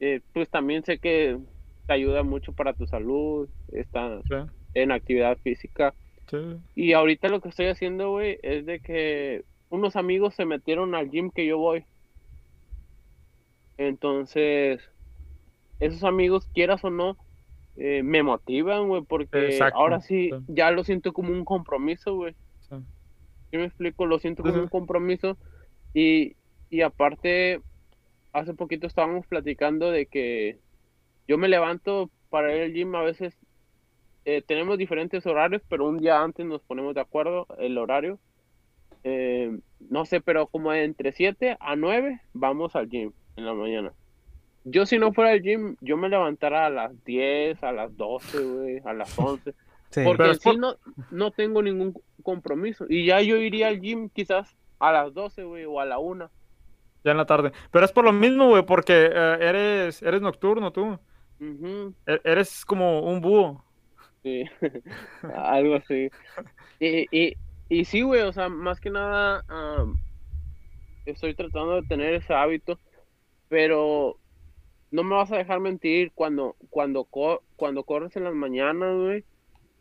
eh, 0.00 0.20
pues 0.32 0.50
también 0.50 0.82
sé 0.82 0.98
que 0.98 1.38
te 1.86 1.92
ayuda 1.92 2.24
mucho 2.24 2.52
para 2.52 2.72
tu 2.72 2.88
salud, 2.88 3.48
está 3.68 4.20
Sí, 4.28 4.34
en 4.74 4.90
actividad 4.90 5.38
física. 5.44 5.94
sí. 6.28 6.38
Y 6.74 6.92
ahorita 6.92 7.28
lo 7.28 7.40
que 7.40 7.50
estoy 7.50 7.66
haciendo, 7.66 8.10
güey, 8.10 8.40
es 8.42 8.66
de 8.66 8.80
que 8.80 9.44
unos 9.68 9.94
amigos 9.94 10.34
se 10.34 10.44
metieron 10.44 10.96
al 10.96 11.08
gym 11.08 11.30
que 11.30 11.46
yo 11.46 11.56
voy. 11.58 11.84
Entonces, 13.76 14.80
esos 15.78 16.02
amigos, 16.02 16.48
quieras 16.52 16.82
o 16.84 16.90
no, 16.90 17.16
eh, 17.76 18.02
me 18.02 18.24
motivan, 18.24 18.88
güey, 18.88 19.02
porque 19.02 19.46
Exacto, 19.46 19.78
ahora 19.78 20.00
sí, 20.00 20.30
sí. 20.30 20.36
ya 20.48 20.72
lo 20.72 20.82
siento 20.82 21.12
como 21.12 21.30
un 21.30 21.44
compromiso, 21.44 22.16
güey. 22.16 22.34
Sí. 23.60 23.62
¿Sí 23.62 23.62
me 23.62 23.66
explico? 23.66 24.06
Lo 24.06 24.18
siento 24.18 24.42
como 24.42 24.54
sí. 24.54 24.60
un 24.60 24.68
compromiso. 24.68 25.38
Y, 25.94 26.36
y 26.70 26.82
aparte, 26.82 27.62
hace 28.32 28.54
poquito 28.54 28.86
estábamos 28.86 29.26
platicando 29.26 29.90
de 29.90 30.06
que 30.06 30.60
yo 31.28 31.38
me 31.38 31.48
levanto 31.48 32.10
para 32.30 32.54
ir 32.56 32.62
al 32.62 32.72
gym 32.72 32.94
a 32.96 33.02
veces. 33.02 33.34
eh, 34.24 34.42
tenemos 34.42 34.78
diferentes 34.78 35.26
horarios, 35.26 35.62
pero 35.68 35.88
un 35.88 35.98
día 35.98 36.22
antes 36.22 36.46
nos 36.46 36.62
ponemos 36.62 36.94
de 36.94 37.00
acuerdo 37.02 37.46
el 37.58 37.78
horario. 37.78 38.20
Eh, 39.04 39.58
no 39.80 40.04
sé, 40.04 40.20
pero 40.20 40.48
como 40.48 40.72
entre 40.74 41.12
7 41.12 41.56
a 41.60 41.76
9 41.76 42.20
vamos 42.34 42.76
al 42.76 42.88
gym 42.88 43.12
en 43.36 43.46
la 43.46 43.54
mañana. 43.54 43.92
Yo 44.64 44.86
si 44.86 44.98
no 44.98 45.12
fuera 45.12 45.32
al 45.32 45.42
gym, 45.42 45.76
yo 45.80 45.96
me 45.96 46.08
levantara 46.08 46.66
a 46.66 46.70
las 46.70 47.04
10, 47.04 47.62
a 47.62 47.72
las 47.72 47.96
12, 47.96 48.44
güey, 48.44 48.82
a 48.84 48.92
las 48.94 49.18
11. 49.18 49.54
Sí. 49.90 50.02
Porque 50.04 50.18
Pero 50.18 50.24
en 50.24 50.30
es 50.36 50.40
por- 50.42 50.52
sí 50.54 50.58
no, 50.58 50.76
no 51.10 51.30
tengo 51.30 51.62
ningún 51.62 51.94
compromiso. 52.22 52.86
Y 52.88 53.06
ya 53.06 53.20
yo 53.20 53.36
iría 53.36 53.68
al 53.68 53.80
gym 53.80 54.08
quizás 54.10 54.56
a 54.78 54.92
las 54.92 55.14
12, 55.14 55.44
güey, 55.44 55.64
o 55.64 55.80
a 55.80 55.84
la 55.86 55.98
1. 55.98 56.30
Ya 57.04 57.12
en 57.12 57.16
la 57.18 57.26
tarde. 57.26 57.52
Pero 57.70 57.84
es 57.84 57.92
por 57.92 58.04
lo 58.04 58.12
mismo, 58.12 58.48
güey, 58.48 58.64
porque 58.66 59.08
eh, 59.12 59.38
eres, 59.40 60.02
eres 60.02 60.20
nocturno 60.20 60.72
tú. 60.72 60.98
E- 61.40 62.20
Eres 62.24 62.64
como 62.64 63.00
un 63.00 63.20
búho. 63.20 63.64
sí, 64.22 64.44
algo 65.34 65.76
así. 65.76 66.10
Y, 66.80 67.06
y, 67.16 67.36
y 67.68 67.84
sí, 67.84 68.02
güey, 68.02 68.22
o 68.22 68.32
sea, 68.32 68.48
más 68.48 68.80
que 68.80 68.90
nada 68.90 69.44
am, 69.48 69.96
estoy 71.04 71.34
tratando 71.34 71.80
de 71.80 71.86
tener 71.86 72.14
ese 72.14 72.34
hábito, 72.34 72.78
pero 73.48 74.18
no 74.90 75.04
me 75.04 75.14
vas 75.14 75.30
a 75.30 75.36
dejar 75.36 75.60
mentir 75.60 76.10
cuando, 76.14 76.56
cuando, 76.70 77.04
co- 77.04 77.42
cuando 77.56 77.84
corres 77.84 78.16
en 78.16 78.24
las 78.24 78.34
mañanas, 78.34 78.96
güey, 78.96 79.24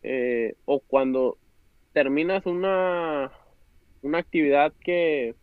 eh, 0.08 0.54
o 0.66 0.80
cuando 0.82 1.38
terminas 1.94 2.46
una, 2.46 3.32
una 4.04 4.18
actividad 4.20 4.72
que, 4.84 5.34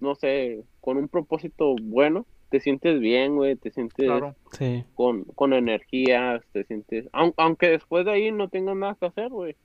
no 0.00 0.14
sé, 0.14 0.62
con 0.80 0.96
un 0.96 1.08
propósito 1.08 1.74
bueno, 1.82 2.26
te 2.50 2.60
sientes 2.60 3.00
bien, 3.00 3.36
güey, 3.36 3.56
te 3.56 3.70
sientes 3.70 4.06
Claro. 4.06 4.34
Sí. 4.52 4.84
con, 4.94 5.24
con 5.24 5.52
energías, 5.52 6.42
te 6.52 6.64
sientes, 6.64 7.06
aun- 7.12 7.34
aunque 7.36 7.68
después 7.70 8.04
de 8.04 8.12
ahí 8.12 8.32
no 8.32 8.48
tengas 8.48 8.76
nada 8.76 8.96
que 8.98 9.06
hacer, 9.06 9.28
güey. 9.28 9.56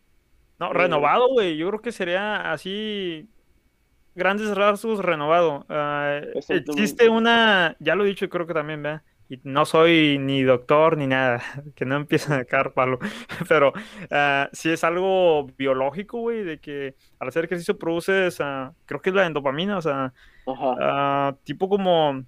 No, 0.59 0.67
Eh, 0.71 0.73
renovado, 0.73 1.29
güey. 1.29 1.57
Yo 1.57 1.67
creo 1.69 1.81
que 1.81 1.91
sería 1.91 2.51
así. 2.51 3.27
Grandes 4.13 4.55
rasgos 4.55 4.99
renovado. 4.99 5.65
Ah, 5.67 6.21
existe 6.33 7.09
una. 7.09 7.75
Ya 7.79 7.95
lo 7.95 8.05
he 8.05 8.07
dicho, 8.07 8.29
creo 8.29 8.47
que 8.47 8.53
también, 8.53 8.81
¿verdad? 8.81 9.01
Y 9.27 9.39
no 9.43 9.65
soy 9.65 10.17
ni 10.19 10.43
doctor 10.43 10.97
ni 10.97 11.07
nada. 11.07 11.41
Que 11.75 11.85
no 11.85 11.95
empiecen 11.95 12.33
a 12.33 12.45
caer 12.45 12.73
palo. 12.73 12.99
Pero 13.49 13.73
ah, 14.11 14.49
sí 14.53 14.69
es 14.71 14.83
algo 14.83 15.47
biológico, 15.57 16.19
güey. 16.19 16.43
De 16.43 16.59
que 16.59 16.95
al 17.19 17.27
hacer 17.29 17.45
ejercicio 17.45 17.77
produces. 17.77 18.39
ah, 18.41 18.73
creo 18.85 19.01
que 19.01 19.09
es 19.09 19.15
la 19.15 19.25
endopamina. 19.25 19.77
O 19.77 19.81
sea. 19.81 20.13
Ah, 20.47 21.35
tipo 21.43 21.67
como 21.69 22.23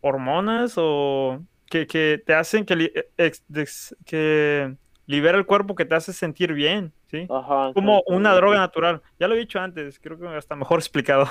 hormonas 0.00 0.74
o 0.76 1.40
que, 1.68 1.86
que 1.86 2.22
te 2.24 2.32
hacen 2.34 2.64
que, 2.64 2.76
li- 2.76 2.92
ex- 3.16 3.42
des- 3.48 3.96
que 4.04 4.76
libera 5.06 5.36
el 5.38 5.46
cuerpo 5.46 5.74
que 5.74 5.84
te 5.84 5.96
hace 5.96 6.12
sentir 6.12 6.52
bien, 6.52 6.92
¿sí? 7.10 7.26
ajá. 7.28 7.72
Como 7.74 8.02
una 8.06 8.34
droga 8.34 8.58
natural. 8.58 9.02
Ya 9.18 9.26
lo 9.26 9.34
he 9.34 9.38
dicho 9.38 9.58
antes, 9.58 9.98
creo 9.98 10.16
que 10.18 10.28
hasta 10.28 10.54
mejor 10.54 10.78
explicado, 10.78 11.26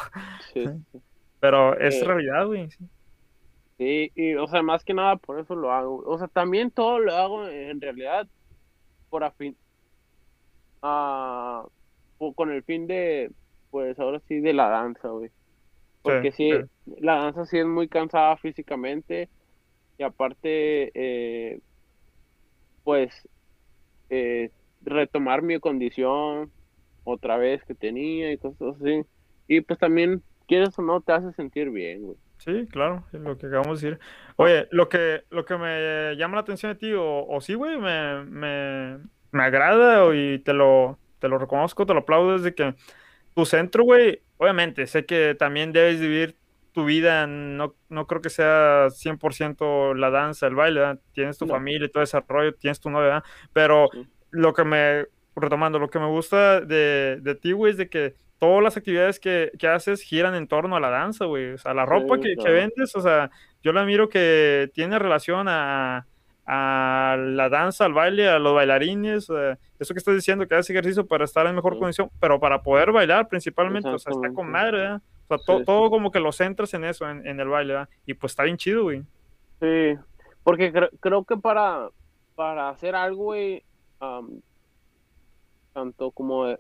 Sí, 0.54 0.66
pero 1.40 1.80
es 1.80 1.96
Eh, 2.02 2.06
realidad, 2.06 2.46
güey. 2.48 2.68
Sí. 3.78 4.12
y 4.16 4.36
o 4.36 4.48
sea, 4.48 4.62
más 4.64 4.84
que 4.84 4.94
nada 4.94 5.18
por 5.18 5.40
eso 5.40 5.56
lo 5.56 5.72
hago. 5.72 6.04
O 6.06 6.18
sea, 6.18 6.28
también 6.28 6.72
todo 6.72 7.00
lo 7.00 7.14
hago 7.16 7.48
en 7.48 7.82
realidad 7.82 8.28
por 9.10 9.24
afín, 9.24 9.58
po- 12.18 12.34
con 12.34 12.52
el 12.52 12.64
fin 12.64 12.88
de, 12.88 13.32
pues 13.70 13.98
ahora 14.00 14.22
sí, 14.28 14.40
de 14.40 14.54
la 14.54 14.70
danza, 14.70 15.10
güey. 15.10 15.32
Porque 16.02 16.32
sí, 16.34 16.50
sí. 16.50 16.70
la 16.86 17.18
danza 17.18 17.46
sí 17.46 17.60
es 17.60 17.66
muy 17.68 17.90
cansada 17.90 18.38
físicamente 18.38 19.32
y 19.98 20.04
aparte, 20.04 20.92
eh, 20.96 21.62
pues, 22.84 23.14
eh, 24.10 24.52
retomar 24.82 25.42
mi 25.44 25.60
condición 25.60 26.54
otra 27.04 27.38
vez 27.38 27.64
que 27.66 27.76
tenía 27.76 28.32
y 28.34 28.38
cosas 28.40 28.76
así. 28.82 29.04
Y 29.48 29.62
pues 29.62 29.80
también, 29.80 30.24
quieres 30.48 30.78
o 30.80 30.82
no, 30.84 31.02
te 31.02 31.14
hace 31.14 31.34
sentir 31.34 31.72
bien, 31.72 32.04
güey. 32.04 32.18
Sí, 32.38 32.68
claro, 32.72 33.06
lo 33.12 33.38
que 33.38 33.48
acabamos 33.48 33.82
de 33.82 33.90
decir. 33.92 34.00
Oye, 34.36 34.68
lo 34.72 34.88
que, 34.88 35.24
lo 35.32 35.46
que 35.46 35.58
me 35.58 36.16
llama 36.16 36.36
la 36.36 36.42
atención 36.42 36.74
de 36.74 36.78
ti, 36.80 36.94
o, 36.94 37.26
o 37.28 37.42
sí, 37.42 37.56
güey, 37.56 37.78
me, 37.80 38.24
me, 38.26 39.00
me 39.32 39.44
agrada 39.44 40.14
y 40.16 40.40
te 40.40 40.54
lo, 40.54 41.00
te 41.20 41.28
lo 41.28 41.38
reconozco, 41.40 41.86
te 41.86 41.94
lo 41.94 42.02
aplaudo, 42.02 42.36
es 42.36 42.44
de 42.44 42.54
que 42.54 42.76
tu 43.34 43.46
centro, 43.46 43.84
güey, 43.84 44.22
obviamente, 44.38 44.86
sé 44.88 45.06
que 45.06 45.36
también 45.36 45.72
debes 45.74 46.00
vivir 46.00 46.38
tu 46.74 46.86
vida, 46.86 47.26
no, 47.26 47.76
no 47.90 48.06
creo 48.06 48.22
que 48.22 48.30
sea 48.30 48.90
100% 48.92 49.94
la 49.96 50.10
danza, 50.12 50.46
el 50.48 50.56
baile, 50.56 50.82
¿verdad? 50.82 51.00
Tienes 51.14 51.38
tu 51.38 51.46
No. 51.46 51.54
familia 51.54 51.86
y 51.88 51.90
todo 51.92 52.04
ese 52.04 52.20
rollo, 52.28 52.54
tienes 52.56 52.80
tu 52.82 52.90
novia. 52.90 53.24
Pero 53.54 53.90
Sí. 53.92 54.06
lo 54.32 54.54
que 54.54 54.66
me, 54.66 55.06
retomando, 55.36 55.80
lo 55.80 55.90
que 55.90 56.00
me 56.00 56.08
gusta 56.08 56.60
de, 56.62 57.20
de 57.22 57.36
ti, 57.36 57.54
güey, 57.54 57.72
es 57.72 57.78
de 57.78 57.90
que 57.90 58.16
todas 58.46 58.64
las 58.64 58.78
actividades 58.78 59.20
que, 59.20 59.52
que 59.58 59.68
haces 59.68 60.02
giran 60.02 60.36
en 60.36 60.48
torno 60.48 60.76
a 60.76 60.80
la 60.80 60.90
danza, 60.90 61.26
güey. 61.26 61.54
O 61.54 61.58
sea, 61.58 61.74
la 61.74 61.86
ropa 61.86 62.16
Sí, 62.22 62.36
que, 62.44 62.50
vendes, 62.52 62.96
o 62.96 63.02
sea, 63.02 63.30
yo 63.64 63.72
la 63.74 63.86
miro 63.86 64.08
que 64.10 64.70
tiene 64.74 64.98
relación 65.00 65.48
a, 65.50 66.06
a 66.46 67.16
la 67.20 67.50
danza, 67.50 67.86
al 67.86 67.94
baile, 67.94 68.30
a 68.30 68.40
los 68.40 68.54
bailarines, 68.54 69.30
eso 69.80 69.94
que 69.94 69.98
estás 70.00 70.14
diciendo, 70.16 70.48
que 70.48 70.56
haces 70.56 70.70
ejercicio 70.70 71.06
para 71.06 71.26
estar 71.26 71.46
en 71.48 71.56
mejor 71.56 71.74
Sí. 71.74 71.80
condición, 71.80 72.10
pero 72.20 72.40
para 72.40 72.62
poder 72.62 72.92
bailar 72.92 73.28
principalmente, 73.28 73.90
o 73.90 73.98
sea, 74.00 74.12
está 74.14 74.32
con 74.34 74.50
madre, 74.52 74.78
¿verdad? 74.78 75.02
O 75.28 75.28
sea, 75.28 75.38
Sí, 75.40 75.46
to- 75.48 75.58
sí. 75.60 75.66
todo 75.66 75.90
como 75.90 76.12
que 76.12 76.20
lo 76.20 76.32
centras 76.32 76.74
en 76.76 76.84
eso, 76.86 77.10
en, 77.10 77.26
en 77.26 77.40
el 77.40 77.48
baile, 77.48 77.74
¿verdad? 77.74 77.90
Y 78.06 78.14
pues 78.14 78.32
está 78.34 78.44
bien 78.44 78.58
chido, 78.58 78.84
güey. 78.84 79.02
Sí, 79.60 79.98
porque 80.44 80.72
cre- 80.72 80.92
creo 81.00 81.24
que 81.24 81.36
para, 81.38 81.90
para 82.36 82.70
hacer 82.70 82.96
algo, 82.96 83.24
güey, 83.26 83.64
tanto 85.74 86.12
como 86.12 86.46
de- 86.46 86.60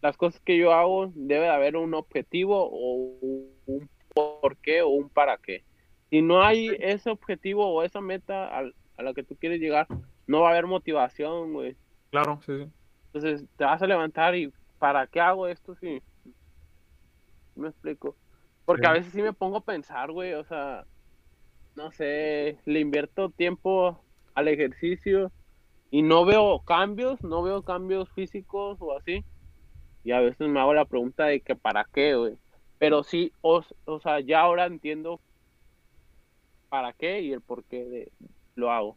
las 0.00 0.16
cosas 0.16 0.40
que 0.44 0.56
yo 0.56 0.72
hago, 0.72 1.10
debe 1.14 1.44
de 1.46 1.50
haber 1.50 1.76
un 1.76 1.94
objetivo 1.94 2.68
o 2.70 3.18
un 3.66 3.90
por 4.14 4.56
qué 4.58 4.82
o 4.82 4.88
un 4.88 5.10
para 5.10 5.38
qué. 5.38 5.64
Si 6.10 6.22
no 6.22 6.42
hay 6.42 6.70
ese 6.80 7.10
objetivo 7.10 7.66
o 7.66 7.82
esa 7.82 8.00
meta 8.00 8.46
al- 8.48 8.74
a 8.96 9.02
la 9.02 9.14
que 9.14 9.22
tú 9.22 9.36
quieres 9.36 9.60
llegar, 9.60 9.86
no 10.26 10.42
va 10.42 10.48
a 10.48 10.52
haber 10.52 10.66
motivación, 10.66 11.52
güey. 11.52 11.76
Claro, 12.10 12.40
sí, 12.44 12.52
sí. 12.64 12.72
Entonces 13.12 13.48
te 13.56 13.64
vas 13.64 13.80
a 13.82 13.86
levantar 13.86 14.34
y 14.34 14.52
¿para 14.78 15.06
qué 15.06 15.20
hago 15.20 15.46
esto? 15.46 15.74
Sí. 15.76 16.02
Me 17.54 17.68
explico. 17.68 18.16
Porque 18.64 18.82
Sí. 18.82 18.88
a 18.88 18.92
veces 18.92 19.12
sí 19.12 19.22
me 19.22 19.32
pongo 19.32 19.58
a 19.58 19.64
pensar, 19.64 20.10
güey, 20.12 20.34
o 20.34 20.44
sea, 20.44 20.84
no 21.74 21.90
sé, 21.92 22.58
le 22.64 22.80
invierto 22.80 23.30
tiempo 23.30 24.04
al 24.34 24.48
ejercicio 24.48 25.32
y 25.90 26.02
no 26.02 26.24
veo 26.24 26.60
cambios, 26.60 27.22
no 27.22 27.42
veo 27.42 27.62
cambios 27.62 28.10
físicos 28.12 28.78
o 28.80 28.96
así. 28.96 29.24
Y 30.08 30.12
a 30.12 30.20
veces 30.20 30.48
me 30.48 30.58
hago 30.58 30.72
la 30.72 30.86
pregunta 30.86 31.26
de 31.26 31.40
que 31.40 31.54
para 31.54 31.84
qué, 31.92 32.14
güey. 32.14 32.32
Pero 32.78 33.02
sí, 33.02 33.30
o, 33.42 33.62
o 33.84 34.00
sea, 34.00 34.20
ya 34.20 34.40
ahora 34.40 34.64
entiendo 34.64 35.20
para 36.70 36.94
qué 36.94 37.20
y 37.20 37.30
el 37.34 37.42
por 37.42 37.62
qué 37.64 37.84
de, 37.84 38.12
lo 38.54 38.72
hago. 38.72 38.96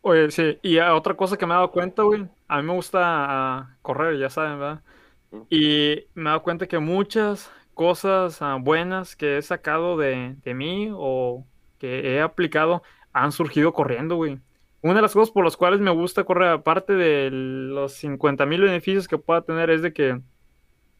Oye, 0.00 0.28
sí, 0.32 0.58
y 0.60 0.76
otra 0.80 1.14
cosa 1.14 1.36
que 1.36 1.46
me 1.46 1.52
he 1.52 1.54
dado 1.54 1.70
cuenta, 1.70 2.02
güey, 2.02 2.26
a 2.48 2.60
mí 2.60 2.66
me 2.66 2.74
gusta 2.74 2.98
ah, 3.00 3.76
correr, 3.80 4.18
ya 4.18 4.28
saben, 4.28 4.58
¿verdad? 4.58 4.82
Y 5.48 6.04
me 6.14 6.22
he 6.22 6.24
dado 6.24 6.42
cuenta 6.42 6.66
que 6.66 6.80
muchas 6.80 7.52
cosas 7.72 8.42
ah, 8.42 8.58
buenas 8.60 9.14
que 9.14 9.38
he 9.38 9.42
sacado 9.42 9.96
de, 9.96 10.34
de 10.42 10.54
mí 10.54 10.90
o 10.92 11.46
que 11.78 12.16
he 12.16 12.20
aplicado 12.20 12.82
han 13.12 13.30
surgido 13.30 13.72
corriendo, 13.72 14.16
güey. 14.16 14.40
Una 14.82 14.94
de 14.94 15.02
las 15.02 15.12
cosas 15.12 15.30
por 15.30 15.44
las 15.44 15.56
cuales 15.56 15.80
me 15.80 15.90
gusta 15.90 16.24
correr, 16.24 16.48
aparte 16.48 16.92
de 16.94 17.30
los 17.30 17.92
50 17.94 18.44
mil 18.46 18.60
beneficios 18.62 19.06
que 19.08 19.16
pueda 19.18 19.42
tener, 19.42 19.70
es 19.70 19.80
de 19.82 19.92
que 19.92 20.20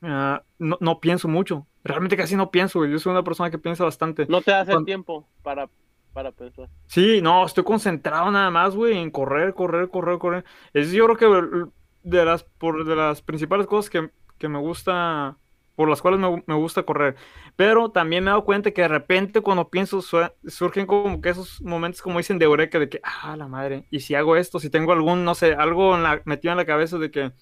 ah, 0.02 0.42
no, 0.58 0.78
no 0.80 1.00
pienso 1.00 1.28
mucho. 1.28 1.66
Realmente 1.84 2.16
casi 2.16 2.36
no 2.36 2.50
pienso, 2.50 2.78
güey. 2.78 2.92
Yo 2.92 2.98
soy 2.98 3.10
una 3.12 3.24
persona 3.24 3.50
que 3.50 3.58
piensa 3.58 3.84
bastante. 3.84 4.26
No 4.28 4.40
te 4.40 4.52
das 4.52 4.68
el 4.68 4.74
Cuan- 4.76 4.84
tiempo 4.84 5.28
para, 5.42 5.68
para 6.12 6.30
pensar. 6.30 6.68
Sí, 6.86 7.20
no, 7.22 7.44
estoy 7.44 7.64
concentrado 7.64 8.30
nada 8.30 8.50
más, 8.50 8.76
güey, 8.76 8.96
en 8.98 9.10
correr, 9.10 9.52
correr, 9.54 9.88
correr, 9.88 10.18
correr. 10.18 10.44
Es 10.72 10.92
yo 10.92 11.06
creo 11.06 11.16
que 11.16 11.70
de 12.04 12.24
las, 12.24 12.44
por, 12.44 12.84
de 12.84 12.94
las 12.94 13.20
principales 13.22 13.66
cosas 13.66 13.90
que, 13.90 14.10
que 14.38 14.48
me 14.48 14.58
gusta, 14.60 15.36
por 15.74 15.88
las 15.88 16.02
cuales 16.02 16.20
me, 16.20 16.42
me 16.46 16.54
gusta 16.54 16.82
correr. 16.84 17.16
Pero 17.56 17.90
también 17.90 18.24
me 18.24 18.30
he 18.30 18.32
dado 18.32 18.44
cuenta 18.44 18.70
que 18.72 18.82
de 18.82 18.88
repente 18.88 19.40
cuando 19.40 19.68
pienso 19.70 20.00
surgen 20.46 20.86
como 20.86 21.20
que 21.20 21.30
esos 21.30 21.60
momentos 21.62 22.02
como 22.02 22.18
dicen 22.18 22.38
de 22.38 22.44
eureka 22.46 22.78
de 22.78 22.88
que, 22.88 23.00
ah, 23.04 23.36
la 23.36 23.48
madre, 23.48 23.86
y 23.90 24.00
si 24.00 24.14
hago 24.14 24.36
esto, 24.36 24.60
si 24.60 24.70
tengo 24.70 24.92
algún, 24.92 25.24
no 25.24 25.34
sé, 25.34 25.54
algo 25.54 25.94
en 25.96 26.02
la- 26.02 26.22
metido 26.24 26.52
en 26.52 26.58
la 26.58 26.66
cabeza 26.66 26.98
de 26.98 27.10
que, 27.10 27.32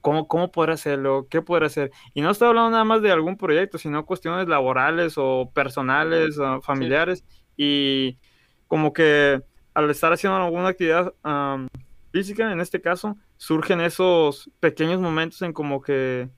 ¿cómo, 0.00 0.28
cómo 0.28 0.50
podré 0.52 0.72
hacerlo? 0.74 1.26
¿Qué 1.30 1.42
podré 1.42 1.66
hacer? 1.66 1.90
Y 2.14 2.20
no 2.22 2.30
estoy 2.30 2.48
hablando 2.48 2.70
nada 2.70 2.84
más 2.84 3.02
de 3.02 3.12
algún 3.12 3.36
proyecto, 3.36 3.78
sino 3.78 4.04
cuestiones 4.06 4.48
laborales 4.48 5.14
o 5.16 5.50
personales, 5.54 6.38
o 6.38 6.60
familiares, 6.62 7.24
y 7.56 8.18
como 8.66 8.92
que 8.92 9.42
al 9.74 9.90
estar 9.90 10.12
haciendo 10.12 10.36
alguna 10.38 10.68
actividad 10.68 11.14
am, 11.22 11.68
física, 12.12 12.52
en 12.52 12.60
este 12.60 12.80
caso, 12.80 13.16
surgen 13.36 13.80
esos 13.80 14.50
pequeños 14.60 15.00
momentos 15.00 15.42
en 15.42 15.52
como 15.52 15.82
que, 15.82 16.30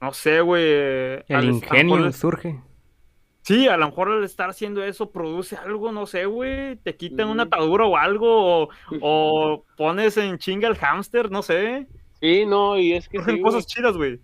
no 0.00 0.12
sé, 0.12 0.40
güey. 0.40 0.62
El 0.64 1.24
al- 1.28 1.42
a 1.48 1.50
ingenio 1.50 1.96
mejor- 1.96 2.12
surge. 2.12 2.60
Sí, 3.42 3.66
a 3.68 3.76
lo 3.78 3.86
mejor 3.86 4.10
al 4.10 4.22
estar 4.24 4.50
haciendo 4.50 4.84
eso 4.84 5.10
produce 5.10 5.56
algo, 5.56 5.90
no 5.92 6.06
sé, 6.06 6.26
güey, 6.26 6.76
te 6.76 6.94
quitan 6.96 7.28
una 7.28 7.44
Ujú. 7.44 7.54
atadura 7.54 7.86
o 7.86 7.96
algo, 7.96 8.64
o, 8.64 8.68
o 9.00 9.64
pones 9.76 10.16
en 10.18 10.38
chinga 10.38 10.68
al 10.68 10.76
hámster, 10.76 11.30
no 11.30 11.42
sé. 11.42 11.86
Sí, 12.20 12.44
no, 12.46 12.78
y 12.78 12.92
es 12.92 13.08
que 13.08 13.18
sí, 13.18 13.24
güey. 13.24 13.40
cosas 13.40 13.66
chidas, 13.66 13.96
güey. 13.96 14.20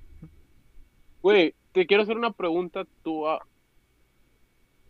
Güey, 1.23 1.55
te 1.73 1.87
quiero 1.87 2.03
hacer 2.03 2.17
una 2.17 2.31
pregunta 2.31 2.85
tú. 3.03 3.27
ah, 3.27 3.41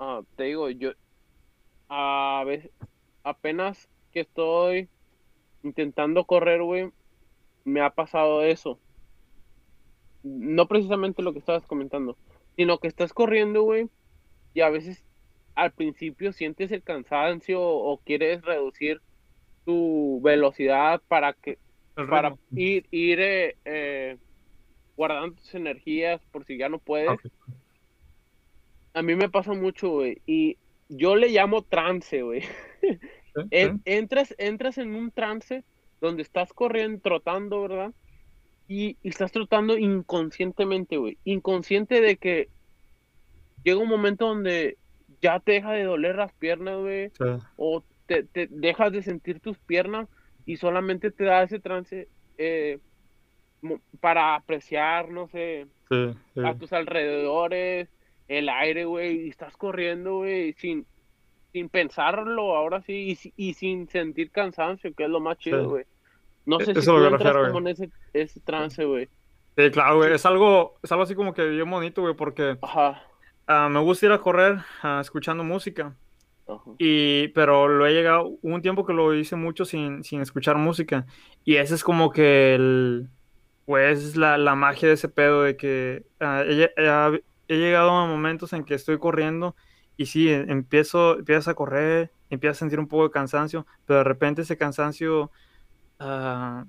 ah, 0.00 0.20
te 0.34 0.44
digo, 0.44 0.68
yo 0.70 0.90
a 1.88 2.42
veces 2.44 2.70
apenas 3.22 3.88
que 4.12 4.20
estoy 4.20 4.88
intentando 5.62 6.24
correr, 6.24 6.62
güey, 6.62 6.90
me 7.64 7.80
ha 7.80 7.90
pasado 7.90 8.42
eso. 8.42 8.78
No 10.26 10.66
precisamente 10.66 11.22
lo 11.22 11.32
que 11.32 11.38
estabas 11.38 11.66
comentando, 11.66 12.16
sino 12.56 12.78
que 12.78 12.88
estás 12.88 13.12
corriendo, 13.12 13.62
güey, 13.62 13.88
y 14.54 14.60
a 14.62 14.70
veces 14.70 15.04
al 15.54 15.72
principio 15.72 16.32
sientes 16.32 16.72
el 16.72 16.82
cansancio 16.82 17.62
o 17.62 17.98
quieres 17.98 18.42
reducir 18.42 19.00
tu 19.64 20.20
velocidad 20.22 21.00
para 21.08 21.32
que 21.32 21.58
para 21.94 22.36
ir, 22.54 22.86
ir 22.90 23.20
eh, 23.20 23.56
eh, 23.64 24.18
guardando 24.96 25.36
tus 25.36 25.54
energías 25.54 26.20
por 26.30 26.44
si 26.44 26.58
ya 26.58 26.68
no 26.68 26.78
puedes. 26.78 27.18
A 28.92 29.02
mí 29.02 29.14
me 29.14 29.30
pasa 29.30 29.54
mucho, 29.54 29.88
güey, 29.88 30.20
y 30.26 30.58
yo 30.88 31.16
le 31.16 31.28
llamo 31.28 31.62
trance, 31.62 32.22
güey. 32.22 32.42
Sí. 32.80 32.98
entras, 33.84 34.34
entras 34.38 34.78
en 34.78 34.94
un 34.94 35.10
trance 35.10 35.64
donde 36.00 36.22
estás 36.22 36.52
corriendo, 36.52 37.00
trotando, 37.00 37.62
¿verdad? 37.62 37.92
Y, 38.68 38.96
y 39.02 39.08
estás 39.08 39.30
trotando 39.32 39.78
inconscientemente, 39.78 40.96
güey. 40.96 41.18
Inconsciente 41.24 42.00
de 42.00 42.16
que 42.16 42.48
llega 43.62 43.80
un 43.80 43.88
momento 43.88 44.26
donde 44.26 44.78
ya 45.20 45.40
te 45.40 45.52
deja 45.52 45.72
de 45.72 45.84
doler 45.84 46.16
las 46.16 46.32
piernas, 46.34 46.78
güey 46.78 47.10
Sí, 47.10 47.24
o 47.56 47.84
te, 48.06 48.24
te 48.24 48.48
dejas 48.50 48.92
de 48.92 49.02
sentir 49.02 49.40
tus 49.40 49.58
piernas 49.58 50.08
y 50.44 50.56
solamente 50.56 51.10
te 51.10 51.24
da 51.24 51.42
ese 51.42 51.58
trance 51.58 52.08
eh, 52.38 52.78
para 54.00 54.34
apreciar, 54.34 55.10
no 55.10 55.28
sé, 55.28 55.66
sí, 55.88 56.14
sí. 56.34 56.40
a 56.44 56.56
tus 56.56 56.72
alrededores, 56.72 57.88
el 58.28 58.48
aire, 58.48 58.84
güey, 58.84 59.26
y 59.26 59.28
estás 59.28 59.56
corriendo, 59.56 60.18
güey, 60.18 60.52
sin, 60.54 60.86
sin 61.52 61.68
pensarlo, 61.68 62.56
ahora 62.56 62.82
sí, 62.82 63.16
y, 63.36 63.48
y 63.48 63.54
sin 63.54 63.88
sentir 63.88 64.30
cansancio, 64.30 64.94
que 64.94 65.04
es 65.04 65.10
lo 65.10 65.20
más 65.20 65.38
chido, 65.38 65.76
Sí. 65.76 65.84
No 66.46 66.60
E- 66.60 66.62
sé 66.62 66.74
eso 66.74 66.80
si 66.80 66.90
tú 66.92 67.04
entras 67.04 67.36
refiero, 67.36 67.40
como 67.40 67.58
en 67.58 67.68
ese, 67.68 67.92
ese 68.12 68.40
trance, 68.40 68.84
güey. 68.84 69.10
Sí, 69.56 69.70
claro, 69.70 69.96
güey. 69.96 70.12
Es 70.12 70.26
algo, 70.26 70.78
es 70.82 70.92
algo 70.92 71.04
así 71.04 71.14
como 71.14 71.32
que 71.32 71.44
bien 71.48 71.70
bonito, 71.70 72.02
güey, 72.02 72.14
porque 72.14 72.58
Ajá, 72.60 73.02
ah, 73.46 73.68
me 73.70 73.80
gusta 73.80 74.06
ir 74.06 74.12
a 74.12 74.20
correr 74.22 74.58
ah, 74.82 75.00
escuchando 75.02 75.44
música. 75.44 75.98
ajá. 76.46 76.78
Y, 76.78 77.28
pero 77.30 77.68
lo 77.68 77.86
he 77.86 77.92
llegado, 77.94 78.26
hubo 78.28 78.54
un 78.54 78.62
tiempo 78.62 78.86
que 78.86 78.94
lo 78.94 79.14
hice 79.14 79.36
mucho 79.36 79.64
sin, 79.66 80.04
sin 80.04 80.22
escuchar 80.22 80.56
música. 80.58 81.06
Y 81.44 81.56
ese 81.56 81.74
es 81.76 81.84
como 81.84 82.12
que 82.12 82.54
el, 82.56 83.10
pues, 83.66 84.16
la, 84.16 84.38
la 84.38 84.54
magia 84.56 84.88
de 84.88 84.94
ese 84.94 85.08
pedo 85.10 85.42
de 85.42 85.56
que 85.56 86.06
ah, 86.20 86.42
he, 86.46 86.64
he- 86.76 87.24
he 87.48 87.56
llegado 87.58 87.90
a 87.92 88.06
momentos 88.06 88.52
en 88.54 88.64
que 88.64 88.74
estoy 88.74 88.98
corriendo 88.98 89.56
y 89.96 90.06
sí, 90.06 90.30
em- 90.30 90.50
empiezo, 90.50 91.18
empiezas 91.18 91.48
a 91.48 91.54
correr, 91.54 92.12
empiezas 92.30 92.58
a 92.58 92.60
sentir 92.60 92.80
un 92.80 92.88
poco 92.88 93.04
de 93.04 93.10
cansancio, 93.10 93.66
pero 93.86 93.98
de 94.00 94.04
repente 94.04 94.42
ese 94.42 94.56
cansancio 94.58 95.30
ah, 95.98 96.64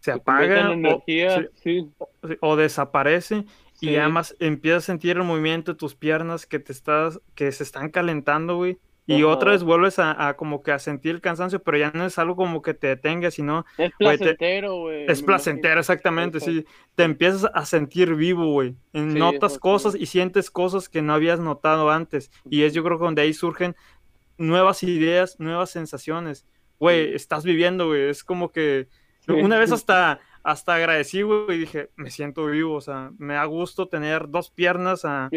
se 0.00 0.12
apaga 0.12 0.70
o, 0.70 0.72
energía, 0.72 1.38
sí, 1.38 1.48
sí, 1.54 1.90
sí, 2.24 2.36
o 2.40 2.56
desaparece 2.56 3.44
y 3.82 3.96
además 3.96 4.36
empiezas 4.38 4.84
a 4.84 4.86
sentir 4.86 5.16
el 5.16 5.24
movimiento 5.24 5.72
de 5.72 5.78
tus 5.78 5.96
piernas 5.96 6.46
que 6.46 6.60
te 6.60 6.72
estás, 6.72 7.20
que 7.34 7.50
se 7.50 7.64
están 7.64 7.90
calentando, 7.90 8.56
güey. 8.56 8.78
Y 9.08 9.14
Ajá. 9.14 9.26
otra 9.26 9.50
vez 9.50 9.64
vuelves 9.64 9.98
a, 9.98 10.28
a 10.28 10.36
como 10.36 10.62
que 10.62 10.70
a 10.70 10.78
sentir 10.78 11.16
el 11.16 11.20
cansancio, 11.20 11.60
pero 11.60 11.76
ya 11.76 11.90
no 11.92 12.06
es 12.06 12.16
algo 12.18 12.36
como 12.36 12.62
que 12.62 12.74
te 12.74 12.86
detenga, 12.86 13.32
sino 13.32 13.66
es 13.76 13.90
placentero, 13.98 14.76
güey. 14.76 15.06
es 15.08 15.20
placentero, 15.20 15.80
exactamente, 15.80 16.38
sí. 16.38 16.64
Te 16.94 17.02
empiezas 17.02 17.50
a 17.52 17.66
sentir 17.66 18.14
vivo, 18.14 18.52
güey. 18.52 18.76
Sí, 18.92 19.00
Notas 19.00 19.58
cosas 19.58 19.96
y 19.96 20.06
sientes 20.06 20.52
cosas 20.52 20.88
que 20.88 21.02
no 21.02 21.14
habías 21.14 21.40
notado 21.40 21.90
antes. 21.90 22.30
Y 22.48 22.62
es 22.62 22.74
yo 22.74 22.84
creo 22.84 22.98
que 22.98 23.04
donde 23.04 23.22
ahí 23.22 23.32
surgen 23.32 23.74
nuevas 24.38 24.84
ideas, 24.84 25.40
nuevas 25.40 25.70
sensaciones. 25.70 26.46
Güey, 26.82 27.14
estás 27.14 27.44
viviendo, 27.44 27.86
güey. 27.86 28.08
Es 28.08 28.24
como 28.24 28.50
que 28.50 28.88
Sí. 29.20 29.30
una 29.30 29.56
vez 29.56 29.70
hasta, 29.86 30.18
hasta 30.42 30.74
agradecí, 30.74 31.22
güey, 31.22 31.44
y 31.52 31.58
dije, 31.58 31.90
me 31.94 32.10
siento 32.10 32.46
vivo, 32.46 32.74
o 32.74 32.80
sea, 32.80 33.12
me 33.18 33.34
da 33.34 33.44
gusto 33.44 33.86
tener 33.86 34.28
dos 34.28 34.50
piernas 34.50 35.04
ah, 35.04 35.30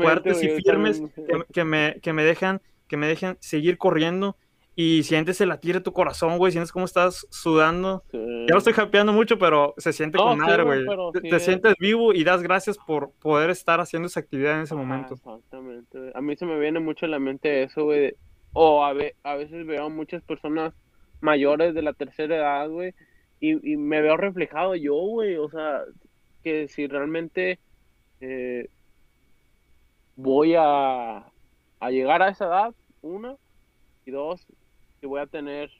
fuertes 0.00 0.44
y 0.44 0.48
firmes 0.50 1.02
que, 1.16 1.44
que 1.52 1.64
me, 1.64 1.98
que 2.00 2.12
me 2.12 2.22
dejan, 2.22 2.62
que 2.86 2.96
me 2.96 3.08
dejan 3.08 3.38
seguir 3.40 3.76
corriendo 3.76 4.36
y 4.76 5.02
sientes 5.02 5.40
el 5.40 5.48
latir 5.48 5.74
de 5.74 5.80
tu 5.80 5.92
corazón, 5.92 6.38
güey, 6.38 6.52
sientes 6.52 6.70
cómo 6.70 6.84
estás 6.84 7.26
sudando. 7.30 8.04
Sí. 8.12 8.18
Ya 8.46 8.52
lo 8.52 8.58
estoy 8.58 8.74
japeando 8.74 9.12
mucho, 9.12 9.40
pero 9.40 9.74
se 9.78 9.92
siente 9.92 10.16
No, 10.18 10.26
con 10.26 10.38
madre, 10.38 10.62
güey, 10.62 10.84
Te, 11.28 11.40
sientes 11.40 11.74
vivo 11.80 12.12
y 12.12 12.22
das 12.22 12.42
gracias 12.42 12.78
por 12.78 13.10
poder 13.12 13.50
estar 13.50 13.80
haciendo 13.80 14.06
esa 14.06 14.20
actividad 14.20 14.58
en 14.58 14.60
ese 14.60 14.74
Ajá, 14.74 14.82
momento. 14.84 15.14
Exactamente. 15.14 16.12
A 16.14 16.20
mí 16.20 16.36
se 16.36 16.46
me 16.46 16.56
viene 16.60 16.78
mucho 16.78 17.06
a 17.06 17.08
la 17.08 17.18
mente 17.18 17.64
eso, 17.64 17.84
güey. 17.84 18.14
O 18.64 18.84
a, 18.84 18.92
ve- 18.94 19.16
a 19.22 19.34
veces 19.36 19.66
veo 19.66 19.90
muchas 19.90 20.22
personas 20.24 20.74
mayores 21.20 21.74
de 21.74 21.82
la 21.82 21.92
tercera 21.94 22.36
edad, 22.36 22.68
güey, 22.70 22.92
y, 23.40 23.72
y 23.72 23.76
me 23.76 24.00
veo 24.02 24.16
reflejado 24.16 24.74
yo, 24.76 24.94
güey. 24.94 25.36
O 25.36 25.48
sea, 25.50 25.82
que 26.42 26.68
si 26.68 26.86
realmente 26.88 27.60
eh, 28.20 28.68
voy 30.16 30.54
a, 30.56 31.18
a 31.80 31.90
llegar 31.90 32.22
a 32.22 32.30
esa 32.30 32.46
edad, 32.46 32.74
una, 33.02 33.36
y 34.06 34.10
dos, 34.12 34.46
que 35.00 35.06
voy 35.06 35.20
a 35.20 35.26
tener 35.26 35.70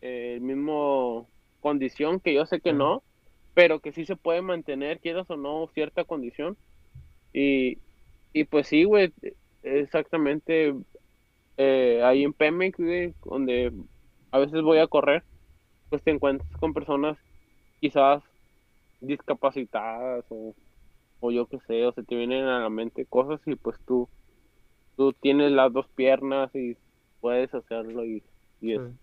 eh, 0.00 0.34
el 0.36 0.40
mismo 0.42 1.30
condición, 1.60 2.20
que 2.20 2.34
yo 2.34 2.46
sé 2.46 2.60
que 2.60 2.72
no, 2.72 3.04
pero 3.54 3.80
que 3.80 3.92
sí 3.92 4.04
se 4.06 4.16
puede 4.16 4.42
mantener, 4.42 5.00
quieras 5.00 5.30
o 5.30 5.36
no, 5.36 5.68
cierta 5.74 6.04
condición. 6.04 6.58
Y, 7.32 7.78
y 8.32 8.44
pues 8.44 8.68
sí, 8.68 8.84
güey, 8.84 9.12
exactamente 9.62 10.74
eh, 11.56 12.02
ahí 12.04 12.24
en 12.24 12.32
Pemex, 12.32 12.78
donde 13.24 13.72
a 14.32 14.38
veces 14.38 14.62
voy 14.62 14.78
a 14.78 14.86
correr, 14.88 15.24
pues 15.90 16.02
te 16.04 16.10
encuentras 16.12 16.50
con 16.60 16.74
personas 16.74 17.18
quizás 17.80 18.22
discapacitadas 19.00 20.24
o, 20.30 20.54
o 21.20 21.30
yo 21.32 21.46
qué 21.48 21.58
sé, 21.68 21.86
o 21.86 21.92
se 21.94 22.04
te 22.04 22.16
vienen 22.16 22.46
a 22.46 22.60
la 22.60 22.70
mente 22.70 23.06
cosas 23.06 23.40
y 23.46 23.56
pues 23.56 23.78
tú, 23.86 24.08
tú 24.96 25.12
tienes 25.14 25.52
las 25.52 25.72
dos 25.72 25.88
piernas 25.96 26.50
y 26.54 26.76
puedes 27.20 27.54
hacerlo 27.54 28.04
y, 28.06 28.24
y 28.60 28.74
es, 28.74 28.82
Sí. 28.82 28.98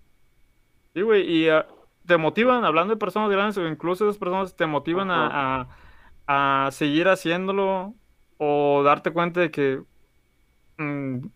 Sí, 0.93 1.01
güey, 1.03 1.21
y 1.31 1.49
ah, 1.49 1.67
te 2.05 2.17
motivan, 2.17 2.65
hablando 2.65 2.93
de 2.95 2.99
personas 2.99 3.29
grandes, 3.29 3.57
o 3.57 3.67
incluso 3.67 4.05
esas 4.09 4.17
personas 4.17 4.55
te 4.55 4.65
motivan 4.65 5.11
a, 5.11 5.61
a- 6.27 6.65
a 6.67 6.71
seguir 6.71 7.07
haciéndolo 7.07 7.95
o 8.37 8.83
darte 8.83 9.11
cuenta 9.13 9.39
de 9.41 9.51
que, 9.51 9.83
mm, 10.77 11.27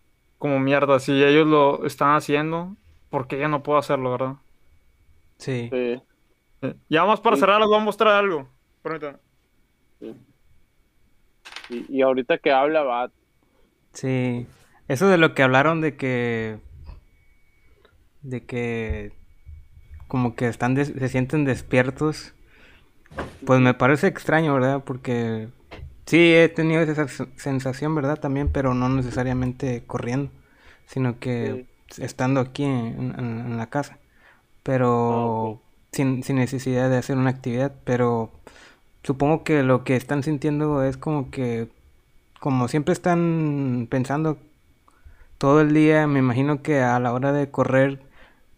como 0.44 0.60
mierda, 0.60 1.00
si 1.00 1.14
ellos 1.24 1.48
lo 1.48 1.86
están 1.86 2.18
haciendo, 2.18 2.76
¿por 3.10 3.28
qué 3.30 3.40
yo 3.40 3.48
no 3.48 3.64
puedo 3.64 3.80
hacerlo, 3.80 4.12
verdad? 4.12 4.34
Sí. 5.38 5.70
sí, 5.72 6.02
Ya 6.90 7.04
vamos 7.04 7.22
para 7.22 7.38
Sí. 7.38 7.40
cerrar, 7.40 7.62
les 7.62 7.70
voy 7.70 7.78
a 7.78 7.84
mostrar 7.84 8.14
algo. 8.16 8.50
Permítame. 8.82 9.20
sí. 10.02 10.14
Y, 11.70 11.98
y 11.98 12.02
ahorita 12.02 12.40
que 12.40 12.52
habla 12.52 12.84
va, 12.84 13.10
Sí. 13.94 14.46
Eso 14.90 15.08
de 15.08 15.18
lo 15.18 15.34
que 15.34 15.44
hablaron 15.44 15.80
de 15.80 15.96
que. 15.96 16.60
De 18.22 18.46
que. 18.46 19.14
Como 20.10 20.36
que 20.36 20.48
están 20.50 20.76
des- 20.76 20.92
se 21.00 21.08
sienten 21.08 21.46
despiertos. 21.46 22.34
Pues 23.46 23.62
me 23.62 23.74
parece 23.74 24.08
extraño, 24.08 24.54
¿verdad? 24.56 24.84
Porque. 24.84 25.48
Sí, 26.06 26.34
he 26.34 26.50
tenido 26.50 26.82
esa 26.82 26.94
sens- 27.08 27.30
sensación, 27.38 27.96
¿verdad? 27.96 28.20
También, 28.20 28.50
pero 28.52 28.74
no 28.74 28.90
necesariamente 28.90 29.84
corriendo. 29.86 30.32
Sino 30.86 31.20
que 31.20 31.66
estando 31.98 32.42
aquí 32.42 32.64
en, 32.64 33.16
en- 33.18 33.40
en 33.48 33.58
la 33.58 33.70
casa. 33.70 34.00
Pero. 34.64 35.62
Ah, 35.62 35.70
sin, 35.94 36.24
sin 36.24 36.38
necesidad 36.38 36.90
de 36.90 36.98
hacer 36.98 37.18
una 37.18 37.32
actividad, 37.32 37.74
pero 37.86 38.32
supongo 39.04 39.44
que 39.46 39.64
lo 39.64 39.84
que 39.86 39.96
están 39.98 40.24
sintiendo 40.24 40.84
es 40.84 40.98
como 40.98 41.32
que, 41.32 41.70
como 42.40 42.68
siempre 42.70 42.94
están 42.94 43.88
pensando 43.92 44.38
todo 45.38 45.62
el 45.62 45.74
día, 45.74 46.08
me 46.08 46.20
imagino 46.20 46.62
que 46.62 46.82
a 46.82 47.00
la 47.00 47.14
hora 47.14 47.34
de 47.34 47.50
correr, 47.52 48.00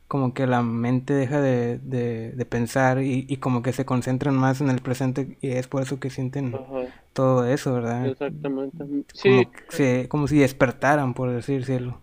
como 0.07 0.33
que 0.33 0.47
la 0.47 0.61
mente 0.63 1.13
deja 1.13 1.41
de, 1.41 1.79
de, 1.79 2.31
de 2.33 2.45
pensar 2.45 3.01
y, 3.03 3.25
y 3.29 3.37
como 3.37 3.61
que 3.63 3.73
se 3.73 3.85
concentran 3.85 4.35
más 4.35 4.61
en 4.61 4.69
el 4.69 4.81
presente 4.81 5.37
y 5.41 5.51
es 5.51 5.67
por 5.67 5.81
eso 5.83 5.99
que 5.99 6.09
sienten 6.09 6.61
Ajá, 6.61 6.91
todo 7.13 7.45
eso, 7.47 7.73
¿verdad? 7.73 8.13
exactamente. 8.13 8.85
Como, 9.19 9.43
Sí, 9.47 9.51
que 9.53 9.63
se- 9.69 10.07
como 10.09 10.27
si 10.27 10.39
despertaran, 10.39 11.13
por 11.13 11.31
decirlo. 11.31 12.01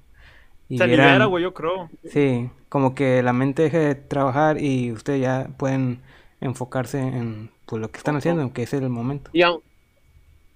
Y 0.68 0.76
Se 0.76 0.86
libera, 0.86 1.24
güey, 1.26 1.42
yo 1.44 1.54
creo. 1.54 1.90
Sí, 2.06 2.50
como 2.68 2.94
que 2.94 3.22
la 3.22 3.32
mente 3.32 3.62
deje 3.64 3.78
de 3.78 3.94
trabajar 3.96 4.60
y 4.62 4.92
ustedes 4.92 5.20
ya 5.22 5.48
pueden 5.58 6.02
enfocarse 6.40 7.00
en 7.00 7.50
pues, 7.66 7.80
lo 7.82 7.90
que 7.92 7.98
están 7.98 8.16
Ajá. 8.16 8.16
haciendo, 8.16 8.52
que 8.52 8.62
es 8.64 8.72
el 8.74 8.88
momento. 8.90 9.32
y, 9.32 9.42
au- 9.42 9.64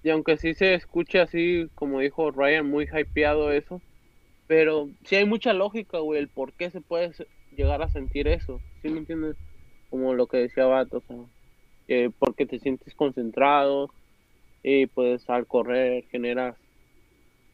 y 0.03 0.09
aunque 0.11 0.37
sí 0.37 0.53
se 0.55 0.75
escuche 0.75 1.19
así, 1.21 1.69
como 1.75 1.99
dijo 2.01 2.31
Ryan, 2.31 2.69
muy 2.69 2.85
hypeado 2.91 3.51
eso, 3.53 3.83
pero 4.47 4.91
sí 5.05 5.15
hay 5.17 5.25
mucha 5.25 5.53
lógica, 5.53 5.99
güey, 5.99 6.19
el 6.21 6.29
por 6.29 6.53
qué 6.55 6.71
se 6.71 6.81
puede 6.81 7.13
llegar 7.57 7.81
a 7.81 7.89
sentir 7.89 8.27
eso, 8.27 8.61
¿sí 8.81 8.89
me 8.89 8.99
entiendes? 8.99 9.35
Como 9.89 10.13
lo 10.13 10.27
que 10.27 10.37
decía 10.37 10.65
Bato, 10.65 10.97
o 10.99 11.01
sea, 11.01 11.17
eh, 11.87 12.09
porque 12.19 12.45
te 12.45 12.59
sientes 12.59 12.93
concentrado 12.95 13.89
y 14.63 14.87
pues 14.87 15.29
al 15.29 15.47
correr 15.47 16.05
generas, 16.11 16.55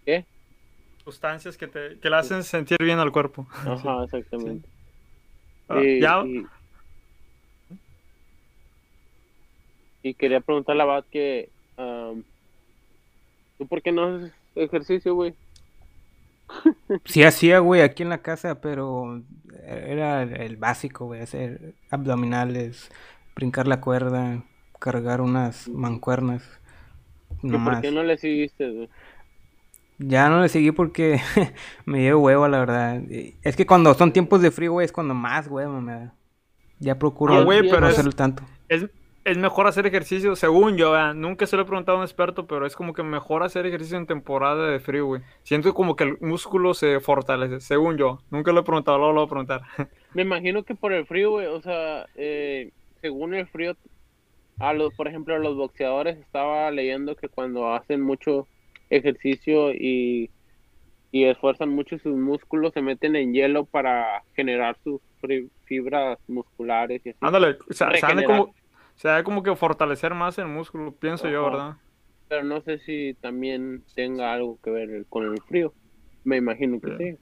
¿qué? 0.06 0.26
Sustancias 1.04 1.58
que, 1.58 1.68
te, 1.68 2.00
que 2.00 2.10
le 2.10 2.16
hacen 2.18 2.44
sentir 2.44 2.78
bien 2.82 3.00
al 3.00 3.12
cuerpo. 3.12 3.48
Ajá, 3.66 4.04
exactamente. 4.04 4.68
Ah, 5.70 5.82
Y, 5.84 6.00
ya, 6.02 6.22
y- 6.26 6.46
y 10.02 10.14
quería 10.16 10.42
preguntarle 10.42 10.84
a 10.84 10.86
Bat 10.86 11.06
que, 11.10 11.50
am, 11.78 12.24
¿tú 13.58 13.68
por 13.68 13.82
qué 13.82 13.92
no 13.92 14.06
haces 14.16 14.34
ejercicio, 14.56 15.16
güey? 15.16 15.34
Sí 17.06 17.24
hacía, 17.24 17.60
güey, 17.60 17.82
aquí 17.82 18.04
en 18.04 18.10
la 18.10 18.22
casa, 18.22 18.60
pero 18.62 19.22
era 19.66 20.24
el, 20.24 20.58
básico, 20.58 21.06
güey, 21.06 21.22
hacer 21.22 21.76
abdominales, 21.90 22.92
brincar 23.36 23.68
la 23.68 23.82
cuerda, 23.82 24.44
cargar 24.80 25.22
unas 25.22 25.68
mancuernas, 25.70 26.44
¿Y 27.48 27.48
no 27.48 27.64
por 27.64 27.74
más. 27.74 27.82
qué 27.82 27.92
no 27.92 28.04
le 28.04 28.18
seguiste, 28.18 28.70
güey? 28.70 28.90
Ya 30.00 30.28
no 30.30 30.42
le 30.42 30.50
seguí 30.50 30.72
porque 30.72 31.22
me 31.86 32.00
dio 32.00 32.20
huevo, 32.20 32.48
la 32.48 32.60
verdad. 32.60 33.02
Y 33.10 33.36
Es 33.44 33.56
que 33.56 33.66
cuando 33.66 33.94
son 33.94 34.12
tiempos 34.12 34.42
de 34.42 34.52
frío, 34.52 34.74
güey, 34.74 34.86
es 34.86 34.92
cuando 34.92 35.14
más 35.14 35.48
huevo 35.48 35.80
me 35.82 35.94
da. 35.94 36.14
Ya 36.80 36.98
procuro 37.00 37.36
Ah, 37.36 37.44
güey, 37.44 37.62
no 37.62 37.70
pero 37.70 37.88
es- 37.88 37.94
hacerlo 37.94 38.12
tanto. 38.12 38.44
es, 38.70 38.86
es 39.26 39.38
mejor 39.38 39.68
hacer 39.68 39.86
ejercicio, 39.86 40.36
según 40.36 40.78
yo, 40.78 40.92
¿verdad? 40.92 41.14
nunca 41.14 41.46
se 41.46 41.56
lo 41.56 41.64
he 41.64 41.66
preguntado 41.66 41.98
a 41.98 42.02
un 42.02 42.06
experto, 42.06 42.46
pero 42.46 42.66
es 42.66 42.76
como 42.76 42.94
que 42.94 43.04
mejor 43.04 43.44
hacer 43.44 43.66
ejercicio 43.66 43.98
en 43.98 44.06
temporada 44.06 44.70
de 44.70 44.80
frío, 44.80 45.06
güey. 45.06 45.22
Siento 45.44 45.74
como 45.74 45.96
que 45.96 46.04
el 46.04 46.18
músculo 46.20 46.74
se 46.74 47.00
fortalece, 47.00 47.62
según 47.62 47.98
yo. 47.98 48.20
Nunca 48.32 48.52
lo 48.52 48.62
he 48.62 48.64
preguntado, 48.64 48.98
luego 48.98 49.14
lo 49.14 49.22
voy 49.22 49.28
a 49.28 49.30
preguntar. 49.30 49.62
Me 50.14 50.24
imagino 50.24 50.64
que 50.64 50.76
por 50.76 50.92
el 50.94 51.06
frío, 51.06 51.32
güey, 51.32 51.48
o 51.48 51.62
sea, 51.62 52.06
eh, 52.16 52.72
según 53.02 53.34
el 53.34 53.48
frío, 53.48 53.76
a 54.60 54.74
los, 54.74 54.94
por 54.94 55.08
ejemplo, 55.08 55.36
a 55.36 55.40
los 55.40 55.56
boxeadores 55.56 56.18
estaba 56.18 56.70
leyendo 56.72 57.16
que 57.16 57.30
cuando 57.30 57.74
hacen 57.74 58.02
mucho 58.02 58.48
ejercicio 58.90 59.74
y, 59.74 60.30
y 61.12 61.24
esfuerzan 61.26 61.70
mucho 61.70 61.98
sus 61.98 62.16
músculos, 62.16 62.74
se 62.74 62.82
meten 62.82 63.16
en 63.16 63.34
hielo 63.34 63.66
para 63.66 64.24
generar 64.36 64.78
sus 64.84 65.02
fibras 65.66 66.20
musculares 66.28 67.02
y 67.06 67.10
así. 67.10 67.20
Ándale, 67.22 67.58
o 67.70 67.74
sea, 67.74 67.90
como, 68.26 68.54
se 68.96 69.10
ha 69.10 69.18
de 69.18 69.24
como 69.24 69.44
que 69.44 69.56
fortalecer 69.56 70.14
más 70.14 70.38
el 70.38 70.48
músculo, 70.48 70.94
pienso 70.94 71.30
yo. 71.30 71.44
¿verdad? 71.46 71.78
Pero 72.30 72.44
no 72.44 72.62
sé 72.62 72.80
si 72.80 73.16
también 73.22 73.84
tenga 73.96 74.34
algo 74.34 74.60
que 74.64 74.72
ver 74.72 75.06
con 75.10 75.26
el 75.32 75.42
frío. 75.44 75.74
Me 76.24 76.38
imagino 76.38 76.80
que 76.80 76.98
Sí. 76.98 77.12
sí. 77.12 77.18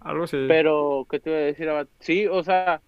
Algo 0.00 0.24
así. 0.24 0.44
Pero, 0.48 1.06
¿qué 1.10 1.18
te 1.20 1.30
voy 1.30 1.38
a 1.38 1.42
decir? 1.42 1.68
Sí, 2.00 2.26
o 2.26 2.42
sea, 2.42 2.80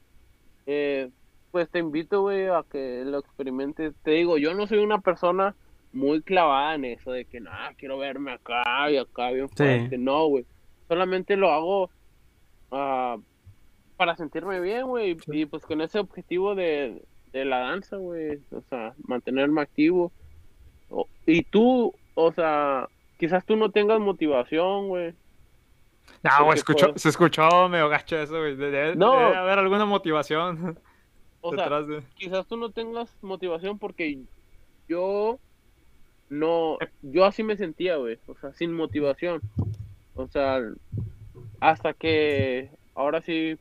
eh, 0.67 1.11
pues 1.51 1.69
te 1.71 1.79
invito, 1.81 2.23
güey, 2.23 2.47
a 2.47 2.65
que 2.71 3.03
lo 3.05 3.19
experimentes. 3.19 3.95
Te 4.03 4.13
digo, 4.13 4.39
yo 4.39 4.55
no 4.55 4.67
soy 4.67 4.79
una 4.79 5.01
persona 5.01 5.55
muy 5.93 6.23
clavada 6.23 6.75
en 6.77 6.85
eso 6.85 7.11
de 7.11 7.25
que, 7.25 7.41
nada, 7.41 7.75
quiero 7.77 7.99
verme 7.99 8.33
acá 8.33 8.91
y 8.91 8.97
acá 8.97 9.31
bien 9.33 9.49
Sí. 9.49 9.55
fuerte. 9.57 9.99
No, 9.99 10.27
güey. 10.27 10.47
Solamente 10.89 11.37
lo 11.37 11.51
hago 11.51 11.91
ah, 12.71 13.17
para 13.97 14.17
sentirme 14.17 14.61
bien, 14.61 14.87
güey. 14.87 15.17
Sí. 15.19 15.41
Y 15.43 15.47
pues 15.47 15.65
con 15.65 15.81
ese 15.81 15.99
objetivo 15.99 16.55
de, 16.55 17.03
de 17.33 17.45
la 17.45 17.59
danza, 17.59 17.97
güey. 17.97 18.41
O 18.53 18.61
sea, 18.69 18.95
mantenerme 19.07 19.61
activo. 19.61 20.13
O- 20.91 21.07
y 21.27 21.43
tú, 21.45 21.95
o 22.15 22.33
sea, 22.33 22.89
quizás 23.19 23.45
tú 23.45 23.57
no 23.57 23.71
tengas 23.71 24.01
motivación, 24.01 24.89
güey. 24.89 25.15
No, 26.23 26.45
güey, 26.45 26.57
escuchó, 26.59 26.87
puedo- 26.87 26.99
se 26.99 27.09
escuchó 27.09 27.69
medio 27.69 27.89
gacho 27.89 28.17
eso, 28.19 28.39
güey. 28.39 28.57
Debe, 28.57 28.97
No. 28.97 29.13
debe 29.13 29.37
haber 29.37 29.59
alguna 29.61 29.85
motivación 29.87 30.79
O 31.43 31.55
sea, 31.55 31.81
de... 31.83 32.03
quizás 32.17 32.47
tú 32.47 32.57
no 32.59 32.71
tengas 32.71 33.17
motivación 33.23 33.79
porque 33.79 34.19
yo 34.89 35.39
no, 36.29 36.77
yo 37.03 37.25
así 37.25 37.43
me 37.43 37.57
sentía, 37.57 37.97
güey, 37.97 38.19
o 38.27 38.35
sea, 38.37 38.53
sin 38.53 38.73
motivación. 38.75 39.41
O 40.15 40.27
sea, 40.29 40.61
hasta 41.61 41.93
que 41.95 42.71
ahora 42.95 43.23
sí 43.23 43.57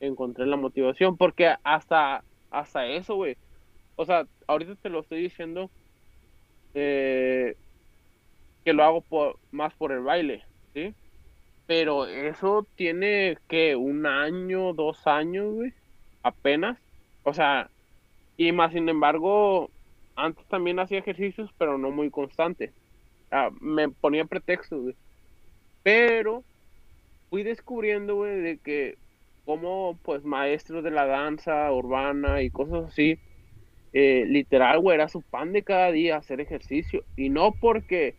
encontré 0.00 0.46
la 0.46 0.56
motivación, 0.56 1.16
porque 1.16 1.54
hasta, 1.64 2.22
hasta 2.50 2.86
eso, 2.86 3.14
güey. 3.16 3.36
O 3.96 4.04
sea, 4.04 4.26
ahorita 4.46 4.74
te 4.76 4.90
lo 4.90 5.00
estoy 5.00 5.22
diciendo 5.22 5.70
eh, 6.74 7.56
que 8.64 8.72
lo 8.72 8.84
hago 8.84 9.00
por, 9.00 9.38
más 9.50 9.74
por 9.74 9.92
el 9.92 10.00
baile, 10.00 10.44
¿sí? 10.74 10.94
Pero 11.66 12.06
eso 12.06 12.66
tiene 12.76 13.38
que 13.48 13.74
un 13.76 14.06
año, 14.06 14.72
dos 14.74 15.06
años, 15.06 15.54
güey, 15.54 15.72
apenas. 16.22 16.78
O 17.22 17.32
sea, 17.34 17.70
y 18.36 18.52
más 18.52 18.72
sin 18.72 18.88
embargo, 18.88 19.70
antes 20.14 20.46
también 20.46 20.78
hacía 20.78 20.98
ejercicios, 20.98 21.50
pero 21.58 21.78
no 21.78 21.90
muy 21.90 22.10
constante. 22.10 22.72
Me 23.60 23.88
ponía 23.88 24.24
pretextos, 24.24 24.82
güey. 24.82 24.96
Pero 25.82 26.44
fui 27.30 27.42
descubriendo, 27.42 28.16
güey, 28.16 28.40
de 28.40 28.58
que 28.58 28.98
como 29.46 29.98
pues 30.02 30.24
maestros 30.24 30.84
de 30.84 30.90
la 30.90 31.06
danza 31.06 31.72
urbana 31.72 32.42
y 32.42 32.50
cosas 32.50 32.86
así, 32.88 33.18
eh, 33.92 34.24
literal, 34.26 34.80
güey, 34.80 34.96
era 34.96 35.08
su 35.08 35.22
pan 35.22 35.52
de 35.52 35.62
cada 35.62 35.92
día 35.92 36.16
hacer 36.16 36.40
ejercicio. 36.40 37.04
Y 37.16 37.30
no 37.30 37.52
porque 37.52 38.16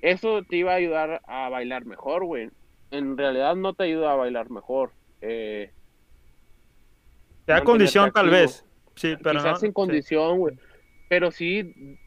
eso 0.00 0.42
te 0.44 0.56
iba 0.56 0.72
a 0.72 0.76
ayudar 0.76 1.20
a 1.26 1.48
bailar 1.48 1.84
mejor, 1.84 2.24
güey. 2.24 2.50
En 2.92 3.18
realidad 3.18 3.56
no 3.56 3.74
te 3.74 3.84
ayuda 3.84 4.12
a 4.12 4.16
bailar 4.16 4.48
mejor. 4.48 4.92
Eh, 5.20 5.72
Te 7.44 7.52
da 7.52 7.62
condición 7.64 8.12
tal 8.12 8.30
vez. 8.30 8.64
Sí, 8.94 9.16
pero 9.22 9.40
quizás 9.40 9.62
no. 9.62 9.66
en 9.66 9.72
condición, 9.72 10.38
güey. 10.38 10.56
Pero 11.08 11.32
sí 11.32 11.98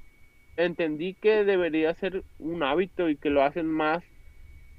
entendí 0.55 1.15
que 1.15 1.43
debería 1.43 1.93
ser 1.95 2.23
un 2.39 2.63
hábito 2.63 3.09
y 3.09 3.17
que 3.17 3.29
lo 3.29 3.43
hacen 3.43 3.67
más 3.67 4.03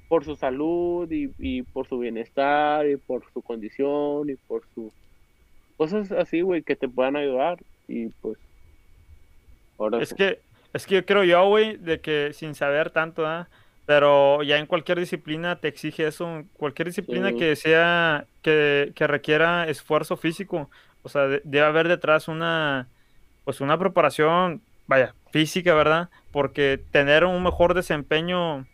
por 0.07 0.23
su 0.23 0.35
salud 0.35 1.09
y, 1.11 1.31
y 1.39 1.61
por 1.63 1.87
su 1.87 1.99
bienestar 1.99 2.87
y 2.87 2.97
por 2.97 3.23
su 3.33 3.41
condición 3.41 4.29
y 4.29 4.35
por 4.35 4.61
su 4.73 4.91
cosas 5.77 6.11
así, 6.11 6.41
güey, 6.41 6.61
que 6.61 6.75
te 6.75 6.87
puedan 6.87 7.15
ayudar 7.15 7.57
y 7.87 8.07
pues 8.21 8.37
ahora. 9.77 10.01
Es 10.01 10.09
sí. 10.09 10.15
que, 10.15 10.39
es 10.73 10.85
que 10.85 10.95
yo 10.95 11.05
creo 11.05 11.23
yo, 11.23 11.47
güey, 11.47 11.77
de 11.77 11.99
que 11.99 12.31
sin 12.33 12.55
saber 12.55 12.89
tanto, 12.91 13.25
¿ah? 13.25 13.47
Pero 13.85 14.41
ya 14.41 14.57
en 14.57 14.65
cualquier 14.65 14.99
disciplina 14.99 15.57
te 15.57 15.67
exige 15.67 16.07
eso. 16.07 16.43
Cualquier 16.57 16.87
disciplina 16.87 17.29
Sí. 17.29 17.37
que 17.37 17.55
sea, 17.55 18.25
que, 18.41 18.93
que 18.95 19.05
requiera 19.05 19.67
esfuerzo 19.67 20.17
físico. 20.17 20.69
O 21.03 21.09
sea, 21.09 21.27
de- 21.27 21.41
debe 21.43 21.65
haber 21.67 21.87
detrás 21.87 22.27
una, 22.27 22.87
pues 23.43 23.61
una 23.61 23.77
preparación, 23.77 24.61
vaya, 24.87 25.13
física, 25.31 25.75
¿verdad? 25.75 26.09
Porque 26.31 26.79
tener 26.91 27.25
un 27.25 27.43
mejor 27.43 27.75
desempeño, 27.75 28.65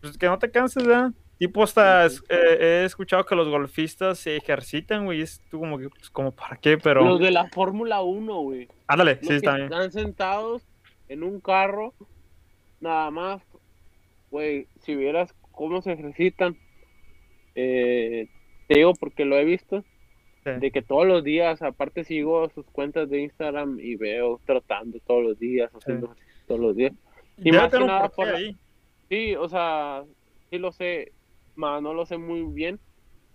pues 0.00 0.16
que 0.18 0.26
no 0.26 0.38
te 0.38 0.50
canses, 0.50 0.86
¿verdad? 0.86 1.10
Tipo, 1.38 1.62
hasta 1.62 2.06
es- 2.06 2.22
eh, 2.28 2.56
he 2.60 2.84
escuchado 2.84 3.24
que 3.24 3.34
los 3.36 3.48
golfistas 3.48 4.18
se 4.18 4.36
ejercitan, 4.36 5.04
güey, 5.04 5.20
es 5.20 5.40
tú 5.50 5.60
como 5.60 5.78
que, 5.78 5.88
pues, 5.88 6.10
como 6.10 6.32
para 6.32 6.56
qué, 6.56 6.78
pero... 6.78 7.04
los 7.04 7.20
de 7.20 7.30
la 7.30 7.48
Fórmula 7.48 8.00
1, 8.02 8.40
güey. 8.42 8.68
Ándale, 8.88 9.16
Los 9.16 9.26
sí, 9.28 9.34
está 9.34 9.54
bien. 9.54 9.64
están 9.66 9.92
sentados 9.92 10.66
en 11.08 11.22
un 11.22 11.40
carro, 11.40 11.94
nada 12.80 13.10
más, 13.12 13.40
güey, 14.30 14.66
si 14.80 14.94
vieras 14.96 15.32
cómo 15.52 15.80
se 15.80 15.92
ejercitan, 15.92 16.56
eh, 17.54 18.28
te 18.68 18.74
digo 18.78 18.92
porque 18.98 19.24
lo 19.24 19.36
he 19.36 19.44
visto, 19.44 19.84
Sí. 20.44 20.50
de 20.60 20.70
que 20.70 20.82
todos 20.82 21.06
los 21.06 21.24
días, 21.24 21.60
aparte 21.62 22.04
sigo 22.04 22.48
sus 22.50 22.64
cuentas 22.66 23.10
de 23.10 23.20
Instagram 23.22 23.78
y 23.80 23.96
veo 23.96 24.40
trotando 24.46 24.98
todos 25.06 25.22
los 25.24 25.38
días, 25.38 25.70
haciendo 25.74 26.06
ejercicio 26.12 26.44
todos 26.46 26.60
los 26.60 26.76
días. 26.76 26.92
y 27.38 27.52
más 27.52 27.70
que 27.72 27.78
nada 27.80 28.08
por 28.08 28.26
la- 28.28 28.36
ahí. 28.38 28.56
Sí, 29.08 29.34
o 29.36 29.48
sea, 29.48 30.04
sí 30.50 30.58
lo 30.58 30.72
sé, 30.72 31.12
más 31.54 31.82
no 31.82 31.94
lo 31.94 32.04
sé 32.06 32.18
muy 32.18 32.42
bien. 32.52 32.78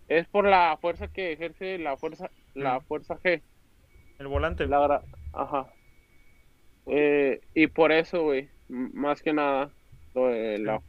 Es 0.08 0.28
por 0.28 0.46
la 0.48 0.78
fuerza 0.80 1.08
que 1.08 1.34
ejerce, 1.34 1.78
la 1.80 1.98
fuerza 1.98 2.30
la 2.54 2.80
Mm. 2.80 2.84
fuerza 2.86 3.18
G. 3.24 3.42
El 4.20 4.28
volante. 4.28 4.68
La 4.68 5.04
Ajá. 5.34 5.74
Eh, 6.86 7.40
y 7.56 7.68
por 7.68 7.92
eso, 7.92 8.22
güey, 8.24 8.50
más 8.68 9.22
que 9.22 9.34
nada, 9.34 9.72
lo 10.14 10.28
de 10.28 10.60
la 10.60 10.82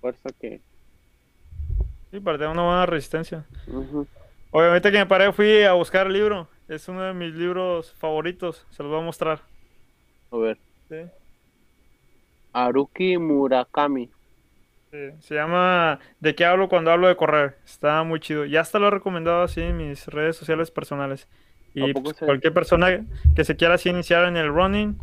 fuerza 0.00 0.30
que... 0.40 0.60
Sí, 2.10 2.20
para 2.20 2.36
tener 2.38 2.52
una 2.52 2.62
buena 2.64 2.86
resistencia. 2.86 3.46
Ujú. 3.66 4.06
Obviamente 4.50 4.92
que 4.92 4.98
me 4.98 5.06
paré, 5.06 5.32
fui 5.32 5.62
a 5.62 5.72
buscar 5.72 6.06
el 6.06 6.12
libro. 6.12 6.46
Es 6.68 6.86
uno 6.88 7.02
de 7.02 7.14
mis 7.14 7.34
libros 7.34 7.92
favoritos. 7.94 8.66
Se 8.70 8.82
los 8.82 8.92
voy 8.92 9.00
a 9.00 9.04
mostrar. 9.04 9.40
A 10.30 10.36
ver, 10.36 10.58
Sí. 10.88 10.96
Haruki 12.52 13.18
Murakami. 13.18 14.10
Sí, 14.90 14.98
Se 15.20 15.34
llama 15.34 15.98
¿De 16.20 16.34
qué 16.34 16.44
hablo 16.44 16.68
cuando 16.68 16.90
hablo 16.90 17.08
de 17.08 17.16
correr? 17.16 17.56
Está 17.64 18.02
muy 18.04 18.20
chido. 18.20 18.44
Ya 18.44 18.60
hasta 18.60 18.78
lo 18.78 18.88
he 18.88 18.90
recomendado 18.90 19.42
así 19.42 19.60
en 19.62 19.76
mis 19.78 20.06
redes 20.06 20.36
sociales 20.36 20.70
personales. 20.70 21.28
Y 21.74 21.90
¿A 21.90 21.94
poco 21.94 22.02
pues, 22.04 22.16
se- 22.18 22.26
cualquier 22.26 22.52
persona 22.52 23.06
que 23.34 23.44
se 23.44 23.56
quiera 23.56 23.74
así 23.74 23.88
iniciar 23.88 24.26
en 24.26 24.36
el 24.36 24.48
running, 24.48 24.98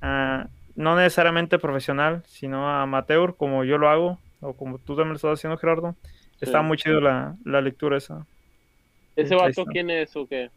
ah, 0.00 0.48
no 0.74 0.96
necesariamente 0.96 1.58
profesional, 1.60 2.24
sino 2.26 2.68
amateur, 2.68 3.36
como 3.36 3.62
yo 3.64 3.78
lo 3.78 3.88
hago, 3.88 4.18
o 4.40 4.54
como 4.56 4.78
tú 4.78 4.96
también 4.96 5.10
lo 5.10 5.16
estás 5.16 5.34
haciendo, 5.38 5.56
Gerardo. 5.58 5.94
Está 6.40 6.62
muy 6.62 6.76
chido 6.76 7.00
la, 7.00 7.36
la 7.44 7.60
lectura 7.60 7.98
esa. 7.98 8.26
¿Ese 9.14 9.34
vato 9.36 9.64
quién 9.66 9.90
es 9.90 10.16
o 10.16 10.26
qué? 10.26 10.50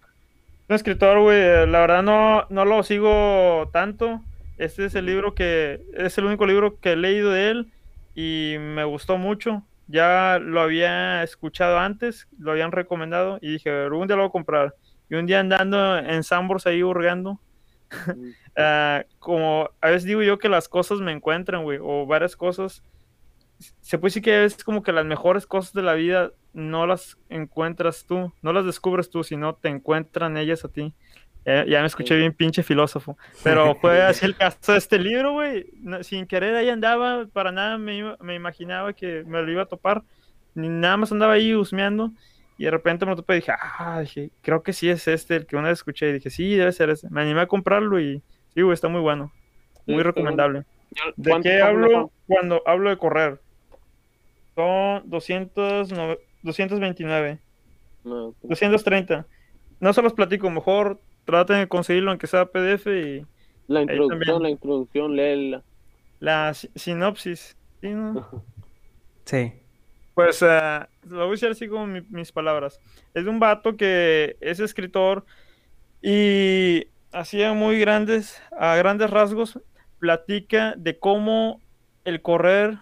Un 0.67 0.75
escritor, 0.75 1.19
güey, 1.19 1.37
eh, 1.39 1.67
la 1.67 1.79
verdad 1.81 2.01
no, 2.01 2.47
no 2.49 2.65
lo 2.65 2.81
sigo 2.81 3.69
tanto. 3.71 4.21
Este 4.57 4.85
es 4.85 4.95
el 4.95 5.05
libro 5.05 5.35
que, 5.35 5.81
es 5.95 6.17
el 6.17 6.25
único 6.25 6.45
libro 6.45 6.79
que 6.79 6.93
he 6.93 6.95
leído 6.95 7.31
de 7.31 7.49
él 7.49 7.73
y 8.13 8.55
me 8.59 8.85
gustó 8.85 9.17
mucho. 9.17 9.63
Ya 9.87 10.39
lo 10.41 10.61
había 10.61 11.21
escuchado 11.23 11.77
antes, 11.77 12.27
lo 12.39 12.51
habían 12.51 12.71
recomendado 12.71 13.37
y 13.41 13.51
dije, 13.51 13.69
algún 13.69 14.07
día 14.07 14.15
lo 14.15 14.23
voy 14.23 14.29
a 14.29 14.31
comprar. 14.31 14.75
Y 15.09 15.15
un 15.15 15.25
día 15.25 15.41
andando 15.41 15.97
en 15.97 16.23
Sambors 16.23 16.65
ahí 16.65 16.81
hurgando, 16.81 17.39
ah, 18.57 19.03
como 19.19 19.69
a 19.81 19.89
veces 19.89 20.05
digo 20.05 20.23
yo 20.23 20.39
que 20.39 20.49
las 20.49 20.67
cosas 20.67 20.99
me 20.99 21.11
encuentran, 21.11 21.63
güey, 21.63 21.77
o 21.81 22.05
varias 22.05 22.35
cosas. 22.35 22.81
Se 23.81 23.97
puede 23.97 24.09
decir 24.09 24.23
que 24.23 24.45
es 24.45 24.63
como 24.63 24.83
que 24.83 24.91
las 24.91 25.05
mejores 25.05 25.45
cosas 25.45 25.73
de 25.73 25.83
la 25.83 25.93
vida 25.93 26.31
no 26.53 26.87
las 26.87 27.17
encuentras 27.29 28.05
tú, 28.05 28.33
no 28.41 28.53
las 28.53 28.65
descubres 28.65 29.09
tú, 29.09 29.23
sino 29.23 29.55
te 29.55 29.69
encuentran 29.69 30.37
ellas 30.37 30.65
a 30.65 30.69
ti. 30.69 30.93
Ya 31.45 31.81
me 31.81 31.87
escuché 31.87 32.15
Sí. 32.15 32.19
bien 32.19 32.33
pinche 32.33 32.63
filósofo, 32.63 33.17
pero 33.43 33.75
fue 33.81 34.01
así 34.01 34.25
el 34.25 34.35
caso 34.35 34.71
de 34.71 34.77
este 34.79 34.97
libro, 34.97 35.33
güey. 35.33 35.67
No- 35.81 36.03
sin 36.03 36.25
querer 36.25 36.55
ahí 36.55 36.69
andaba, 36.69 37.27
para 37.31 37.51
nada 37.51 37.77
me, 37.77 37.95
iba- 37.97 38.17
me 38.19 38.33
imaginaba 38.35 38.93
que 38.93 39.23
me 39.25 39.41
lo 39.43 39.51
iba 39.51 39.61
a 39.63 39.67
topar, 39.67 40.01
ni 40.55 40.69
nada 40.69 40.97
más 40.97 41.11
andaba 41.11 41.33
ahí 41.33 41.53
husmeando. 41.53 42.11
Y 42.57 42.63
de 42.63 42.71
repente 42.71 43.05
me 43.05 43.11
lo 43.11 43.17
topé 43.17 43.33
y 43.33 43.35
dije, 43.41 43.51
ah, 43.51 43.99
dije, 44.01 44.29
creo 44.41 44.63
que 44.63 44.71
sí 44.73 44.89
es 44.89 45.07
este 45.09 45.35
el 45.35 45.45
que 45.45 45.55
una 45.57 45.67
vez 45.67 45.79
escuché. 45.79 46.09
Y 46.09 46.13
dije, 46.13 46.29
sí, 46.29 46.55
debe 46.55 46.71
ser 46.71 46.89
ese. 46.89 47.09
Me 47.09 47.21
animé 47.21 47.41
a 47.41 47.47
comprarlo 47.47 47.99
y 47.99 48.21
sí, 48.53 48.61
güey, 48.61 48.73
está 48.73 48.87
muy 48.87 49.01
bueno. 49.01 49.31
Muy 49.85 50.01
recomendable. 50.01 50.63
¿De 51.17 51.29
¿Cuántas 51.31 51.51
qué 51.51 51.61
hablo 51.61 52.11
cuando 52.27 52.63
hablo 52.65 52.89
de 52.89 52.97
correr? 52.97 53.39
Son 54.55 55.01
200, 55.09 55.91
no- 55.91 56.15
229, 56.43 57.39
No, 58.05 58.33
230. 58.43 59.25
No 59.79 59.91
se 59.93 60.01
los 60.01 60.13
platico, 60.13 60.49
mejor 60.49 61.01
traten 61.25 61.57
de 61.59 61.67
conseguirlo 61.67 62.11
aunque 62.11 62.27
sea 62.27 62.45
PDF 62.45 62.87
y 62.87 63.25
La 63.67 63.85
también. 63.85 64.01
introducción, 64.03 64.43
la 64.43 64.49
introducción, 64.49 65.15
léela. 65.15 65.63
la 66.19 66.53
si- 66.53 66.69
sinopsis. 66.75 67.57
¿sí, 67.81 67.89
no? 67.89 68.45
Sí. 69.25 69.53
Pues 70.13 70.41
eh, 70.43 70.79
lo 71.09 71.17
voy 71.25 71.29
a 71.29 71.31
decir 71.31 71.49
así 71.49 71.67
como 71.67 71.87
mi- 71.87 72.01
mis 72.09 72.31
palabras. 72.31 72.79
Es 73.13 73.23
de 73.25 73.29
un 73.29 73.39
vato 73.39 73.75
que 73.75 74.37
es 74.39 74.59
escritor 74.59 75.25
y 76.01 76.87
hacía 77.11 77.53
muy 77.53 77.79
grandes, 77.79 78.41
a 78.57 78.75
grandes 78.75 79.09
rasgos, 79.09 79.59
platica 79.99 80.75
de 80.77 80.99
cómo 80.99 81.61
el 82.03 82.21
correr, 82.21 82.77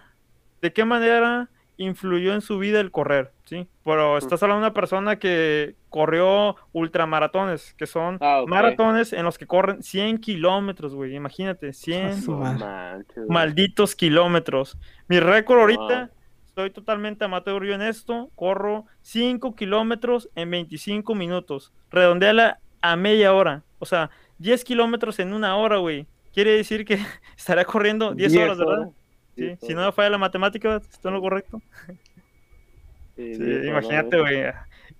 de 0.60 0.72
qué 0.72 0.84
manera 0.84 1.50
influyó 1.76 2.34
en 2.34 2.40
su 2.40 2.58
vida 2.58 2.80
el 2.80 2.90
correr, 2.90 3.32
¿sí? 3.44 3.66
Pero 3.84 4.16
estás 4.18 4.42
hablando 4.42 4.62
de 4.62 4.66
una 4.68 4.74
persona 4.74 5.18
que 5.18 5.74
corrió 5.90 6.56
ultramaratones, 6.72 7.74
que 7.74 7.86
son 7.86 8.18
Ah, 8.20 8.44
maratones 8.46 9.12
en 9.12 9.24
los 9.24 9.38
que 9.38 9.46
corren 9.46 9.82
100 9.82 10.18
kilómetros, 10.18 10.94
güey, 10.94 11.14
imagínate, 11.14 11.72
100 11.72 12.22
Su 12.22 12.32
No 12.32 12.38
madre. 12.38 12.58
manches, 12.64 13.14
güey. 13.16 13.28
malditos 13.28 13.94
kilómetros. 13.96 14.78
Mi 15.08 15.20
récord 15.20 15.60
ahorita, 15.60 15.98
Wow. 16.06 16.08
estoy 16.46 16.70
totalmente 16.70 17.24
amateur 17.24 17.64
yo 17.64 17.74
en 17.74 17.82
esto, 17.82 18.30
corro 18.36 18.86
5 19.02 19.54
kilómetros 19.54 20.28
en 20.34 20.50
25 20.50 21.14
minutos. 21.14 21.72
Redondeala 21.90 22.58
a 22.80 22.96
media 22.96 23.32
hora. 23.34 23.62
O 23.78 23.86
sea, 23.86 24.10
10 24.38 24.64
kilómetros 24.64 25.18
en 25.18 25.32
una 25.32 25.56
hora, 25.56 25.76
güey. 25.78 26.06
Quiere 26.32 26.52
decir 26.52 26.84
que 26.84 26.98
estará 27.36 27.64
corriendo 27.64 28.14
10 28.14 28.36
horas, 28.36 28.58
¿verdad? 28.58 28.88
Sí, 29.36 29.56
si 29.60 29.74
no 29.74 29.90
falla 29.92 30.10
la 30.10 30.18
matemática, 30.18 30.76
¿está 30.76 31.08
en 31.08 31.14
lo 31.14 31.20
correcto? 31.20 31.60
Sí, 33.16 33.32
imagínate, 33.66 34.20
güey. 34.20 34.44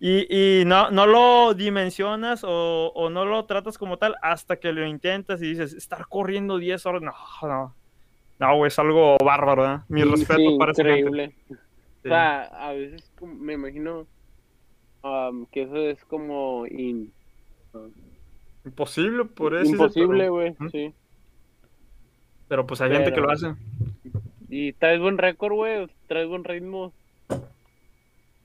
Y, 0.00 0.60
y 0.60 0.64
no, 0.64 0.90
no 0.90 1.06
lo 1.06 1.54
dimensionas 1.54 2.42
o, 2.44 2.92
o 2.94 3.10
no 3.10 3.24
lo 3.24 3.44
tratas 3.46 3.78
como 3.78 3.96
tal 3.96 4.16
hasta 4.22 4.56
que 4.56 4.72
lo 4.72 4.86
intentas 4.86 5.40
y 5.42 5.48
dices, 5.50 5.72
estar 5.72 6.06
corriendo 6.08 6.58
10 6.58 6.84
horas, 6.86 7.02
no, 7.02 7.12
no. 7.42 7.74
No, 8.40 8.56
güey, 8.56 8.68
es 8.68 8.78
algo 8.78 9.16
bárbaro, 9.24 9.72
¿eh? 9.74 9.78
Mi 9.88 10.02
Sí, 10.02 10.08
respeto 10.10 10.58
para 10.58 10.74
gente. 10.74 10.98
increíble. 10.98 11.34
O 11.50 12.08
sea, 12.08 12.42
a 12.44 12.72
veces 12.72 13.10
me 13.22 13.52
imagino 13.54 14.06
am, 15.02 15.46
que 15.46 15.62
eso 15.62 15.76
es 15.76 16.04
como 16.04 16.66
in- 16.66 17.12
Imposible, 18.64 19.24
por 19.24 19.54
eso. 19.54 19.70
imposible, 19.70 20.28
güey. 20.28 20.56
Sí. 20.72 20.92
Pero 22.48 22.66
pues 22.66 22.80
hay 22.80 22.90
gente 22.90 23.12
que 23.12 23.20
lo 23.20 23.30
hace. 23.30 23.54
Y 24.56 24.72
traes 24.74 25.00
buen 25.00 25.18
récord, 25.18 25.52
güey. 25.52 25.88
Traes 26.06 26.28
buen 26.28 26.44
ritmo. 26.44 26.92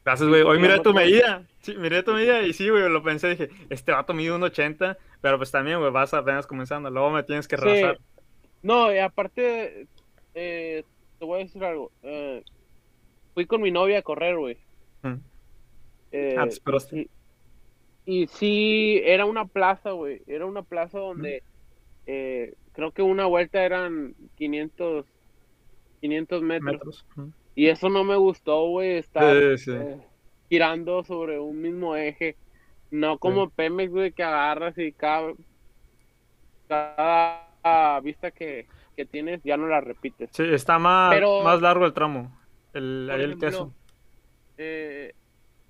Gracias, 0.03 0.27
güey. 0.27 0.41
Hoy 0.41 0.57
miré 0.57 0.79
tu 0.79 0.91
medida. 0.91 1.43
Sí, 1.59 1.75
miré 1.77 2.01
tu 2.01 2.13
medida 2.13 2.41
y 2.41 2.53
sí, 2.53 2.67
güey, 2.67 2.89
lo 2.89 3.03
pensé. 3.03 3.29
Dije, 3.29 3.49
este 3.69 3.91
vato 3.91 4.15
mide 4.15 4.31
un 4.31 4.41
80, 4.41 4.97
pero 5.21 5.37
pues 5.37 5.51
también, 5.51 5.77
güey, 5.79 5.91
vas 5.91 6.11
apenas 6.15 6.47
comenzando. 6.47 6.89
Luego 6.89 7.11
me 7.11 7.21
tienes 7.21 7.47
que 7.47 7.57
Sí. 7.57 7.63
rebasar. 7.63 7.99
No, 8.63 8.91
y 8.91 8.97
aparte, 8.97 9.85
eh, 10.33 10.83
te 11.19 11.25
voy 11.25 11.41
a 11.41 11.43
decir 11.43 11.63
algo. 11.63 11.91
eh, 12.01 12.43
fui 13.35 13.45
con 13.45 13.61
mi 13.61 13.69
novia 13.69 13.99
a 13.99 14.01
correr, 14.01 14.35
güey. 14.35 14.57
Eh, 16.11 16.35
Ah, 16.39 16.43
te 16.45 16.49
esperaste. 16.49 17.07
y, 18.07 18.23
y 18.23 18.27
sí, 18.27 18.99
era 19.05 19.25
una 19.25 19.45
plaza, 19.45 19.91
güey. 19.91 20.23
Era 20.25 20.47
una 20.47 20.63
plaza 20.63 20.97
donde 20.97 21.43
eh, 22.07 22.55
creo 22.73 22.91
que 22.93 23.03
una 23.03 23.27
vuelta 23.27 23.63
eran 23.63 24.15
500, 24.37 25.05
500 26.01 26.41
metros. 26.41 27.05
Y 27.55 27.67
eso 27.67 27.89
no 27.89 28.03
me 28.03 28.15
gustó, 28.15 28.67
güey. 28.69 28.97
Estar 28.97 29.57
Sí, 29.57 29.65
sí. 29.65 29.71
eh, 29.71 29.97
girando 30.49 31.03
sobre 31.03 31.39
un 31.39 31.61
mismo 31.61 31.95
eje. 31.95 32.35
No 32.91 33.17
como 33.19 33.49
Pemex, 33.49 33.91
güey, 33.91 34.11
que 34.11 34.23
agarras 34.23 34.77
y 34.77 34.91
cada, 34.93 35.33
cada 36.67 37.99
vista 38.01 38.31
que, 38.31 38.67
que 38.95 39.05
tienes 39.05 39.41
ya 39.43 39.57
no 39.57 39.67
la 39.67 39.81
repites. 39.81 40.29
Sí, 40.33 40.43
está 40.43 40.79
más, 40.79 41.13
Pero- 41.13 41.43
más 41.43 41.61
largo 41.61 41.85
el 41.85 41.93
tramo. 41.93 42.35
El, 42.73 43.09
el 43.11 43.21
ejemplo, 43.21 43.39
queso. 43.49 43.73
eh, 44.57 45.13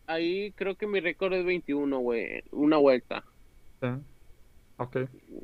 ahí 0.08 0.52
creo 0.52 0.76
que 0.76 0.86
mi 0.88 1.00
récord 1.00 1.34
es 1.34 1.46
21, 1.46 2.00
güey. 2.00 2.44
Una 2.52 2.78
vuelta. 2.78 3.24
Sí. 3.82 3.88
Ok. 4.78 4.98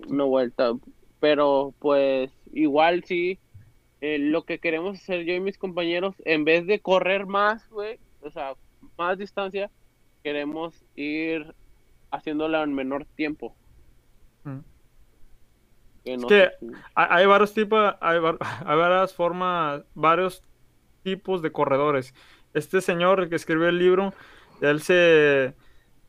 Una 0.09 0.25
vuelta. 0.25 0.73
Pero 1.19 1.73
pues 1.79 2.31
igual 2.53 3.03
sí. 3.05 3.39
Eh, 4.01 4.17
lo 4.19 4.43
que 4.43 4.59
queremos 4.59 4.97
hacer 4.99 5.23
yo 5.25 5.33
y 5.33 5.39
mis 5.39 5.57
compañeros, 5.57 6.15
en 6.25 6.45
vez 6.45 6.67
de 6.67 6.79
correr 6.79 7.25
más, 7.25 7.69
güey, 7.69 7.99
o 8.21 8.29
sea, 8.29 8.53
más 8.97 9.17
distancia, 9.17 9.71
queremos 10.23 10.83
ir 10.95 11.53
haciéndola 12.11 12.63
en 12.63 12.73
menor 12.73 13.05
tiempo. 13.15 13.55
Mm. 14.43 14.59
Que 16.03 16.17
no 16.17 16.27
que- 16.27 16.51
Hay, 16.93 17.25
varios 17.25 17.53
tipos, 17.53 17.95
hay, 17.99 18.17
hay 18.65 18.77
varias 18.77 19.13
formas, 19.13 19.83
varios 19.93 20.43
tipos 21.03 21.41
de 21.41 21.51
corredores. 21.51 22.13
Este 22.53 22.81
señor 22.81 23.29
que 23.29 23.35
escribió 23.35 23.67
el 23.67 23.79
libro, 23.79 24.13
él 24.61 24.81
se, 24.81 25.53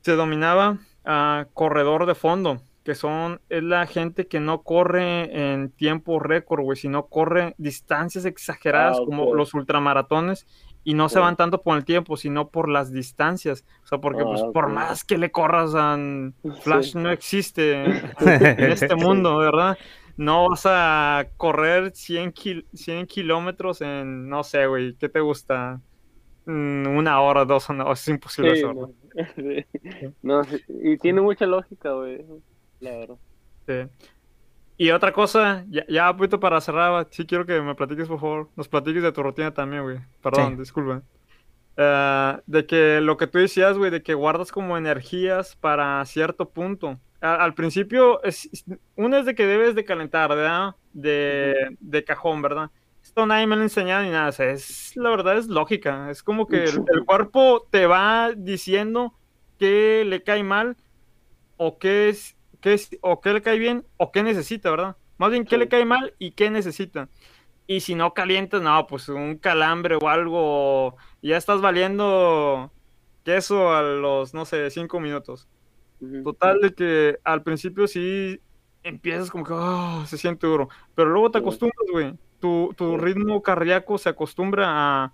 se 0.00 0.12
dominaba 0.12 0.78
a 1.04 1.46
corredor 1.54 2.06
de 2.06 2.14
fondo, 2.14 2.60
que 2.86 2.94
son, 2.94 3.40
es 3.48 3.64
la 3.64 3.84
gente 3.88 4.28
que 4.28 4.38
no 4.38 4.62
corre 4.62 5.52
en 5.54 5.72
tiempo 5.72 6.20
récord, 6.20 6.62
güey, 6.62 6.76
sino 6.78 7.08
corre 7.08 7.56
distancias 7.58 8.24
exageradas 8.24 8.98
Ah, 9.00 9.02
como 9.04 9.34
los 9.34 9.54
ultramaratones 9.54 10.46
y 10.84 10.94
no 10.94 11.08
se 11.08 11.18
van 11.18 11.34
tanto 11.36 11.62
por 11.62 11.76
el 11.76 11.84
tiempo, 11.84 12.16
sino 12.16 12.48
por 12.48 12.68
las 12.68 12.92
distancias. 12.92 13.64
O 13.82 13.88
sea, 13.88 13.98
porque 13.98 14.22
Ah, 14.22 14.26
pues 14.26 14.42
por 14.54 14.66
ok. 14.66 14.70
más 14.70 15.02
que 15.04 15.18
le 15.18 15.32
corras 15.32 15.74
a 15.74 15.98
Flash 16.62 16.92
Sí. 16.92 16.98
no 16.98 17.10
existe 17.10 17.82
en 18.20 18.70
este 18.70 18.94
mundo, 18.94 19.36
¿verdad? 19.38 19.76
No 20.16 20.48
vas 20.48 20.62
a 20.66 21.26
correr 21.36 21.90
100, 21.92 22.30
kil- 22.32 22.68
100 22.72 23.06
kilómetros 23.06 23.80
en, 23.80 24.28
no 24.28 24.44
sé, 24.44 24.66
güey, 24.68 24.94
¿qué 24.96 25.08
te 25.08 25.18
gusta? 25.20 25.80
Mm, 26.46 26.86
Una 26.96 27.20
hora, 27.20 27.44
dos 27.44 27.68
horas, 27.68 28.00
es 28.00 28.08
imposible 28.08 28.54
Sí, 28.54 28.62
hacerlo. 28.62 28.92
no. 29.12 30.14
no, 30.22 30.42
y 30.68 30.96
tiene 30.98 31.20
mucha 31.20 31.46
lógica, 31.46 31.90
güey. 31.92 32.24
La 32.86 32.98
verdad. 32.98 33.16
Sí. 33.66 34.06
Y 34.78 34.90
otra 34.90 35.12
cosa, 35.12 35.64
ya, 35.68 35.84
ya 35.88 36.14
poquito 36.14 36.38
para 36.38 36.60
cerrar, 36.60 37.08
sí 37.10 37.24
quiero 37.24 37.46
que 37.46 37.60
me 37.60 37.74
platiques, 37.74 38.08
por 38.08 38.20
favor. 38.20 38.50
Nos 38.56 38.68
platiques 38.68 39.02
de 39.02 39.12
tu 39.12 39.22
rutina 39.22 39.52
también, 39.52 39.82
güey. 39.82 39.98
Perdón, 40.22 40.58
disculpa. 40.58 41.02
Eh, 41.76 42.38
de 42.46 42.66
que 42.66 43.00
lo 43.00 43.16
que 43.16 43.26
tú 43.26 43.38
decías, 43.38 43.76
güey, 43.78 43.90
de 43.90 44.02
que 44.02 44.14
guardas 44.14 44.52
como 44.52 44.76
energías 44.76 45.56
para 45.56 46.04
cierto 46.04 46.50
punto. 46.50 47.00
al 47.20 47.54
principio, 47.54 48.22
es, 48.22 48.48
uno 48.96 49.16
es 49.16 49.26
de 49.26 49.34
que 49.34 49.46
debes 49.46 49.74
de 49.74 49.84
calentar, 49.84 50.28
¿verdad? 50.28 50.76
De, 50.92 51.76
de 51.80 52.04
cajón, 52.04 52.42
¿verdad? 52.42 52.70
Esto 53.02 53.24
nadie 53.24 53.46
me 53.46 53.56
lo 53.56 53.62
ha 53.62 53.64
enseñado 53.64 54.04
ni 54.04 54.10
nada. 54.10 54.28
O 54.28 54.32
sea, 54.32 54.50
es, 54.50 54.94
la 54.94 55.10
verdad 55.10 55.38
es 55.38 55.48
lógica. 55.48 56.10
Es 56.10 56.22
como 56.22 56.46
que 56.46 56.64
el, 56.64 56.84
el 56.92 57.04
cuerpo 57.06 57.66
te 57.70 57.86
va 57.86 58.32
diciendo 58.36 59.14
qué 59.58 60.04
le 60.06 60.22
cae 60.22 60.42
mal 60.42 60.76
o 61.56 61.78
qué 61.78 62.10
es 62.10 62.35
qué 62.60 62.80
o 63.00 63.20
qué 63.20 63.32
le 63.32 63.42
cae 63.42 63.58
bien 63.58 63.86
o 63.96 64.12
qué 64.12 64.22
necesita, 64.22 64.70
¿verdad? 64.70 64.96
Más 65.18 65.30
bien 65.30 65.44
qué 65.44 65.58
le 65.58 65.68
cae 65.68 65.84
mal 65.84 66.14
y 66.18 66.32
qué 66.32 66.50
necesita. 66.50 67.08
Y 67.66 67.80
si 67.80 67.94
no 67.94 68.14
calientas, 68.14 68.62
no, 68.62 68.86
pues 68.86 69.08
un 69.08 69.36
calambre 69.38 69.96
o 70.00 70.08
algo, 70.08 70.96
ya 71.22 71.36
estás 71.36 71.60
valiendo 71.60 72.70
queso 73.24 73.74
a 73.74 73.82
los, 73.82 74.34
no 74.34 74.44
sé, 74.44 74.70
cinco 74.70 75.00
minutos. 75.00 75.48
Total 76.22 76.60
de 76.60 76.74
que 76.74 77.18
al 77.24 77.42
principio 77.42 77.88
sí 77.88 78.40
empiezas 78.82 79.30
como 79.30 79.44
que 79.44 79.52
oh, 79.52 80.04
se 80.06 80.18
siente 80.18 80.46
duro, 80.46 80.68
pero 80.94 81.10
luego 81.10 81.30
te 81.30 81.38
acostumbras, 81.38 81.88
güey. 81.90 82.14
Tu, 82.38 82.72
tu, 82.76 82.98
ritmo 82.98 83.42
cardíaco 83.42 83.96
se 83.98 84.10
acostumbra 84.10 84.66
a, 84.68 85.12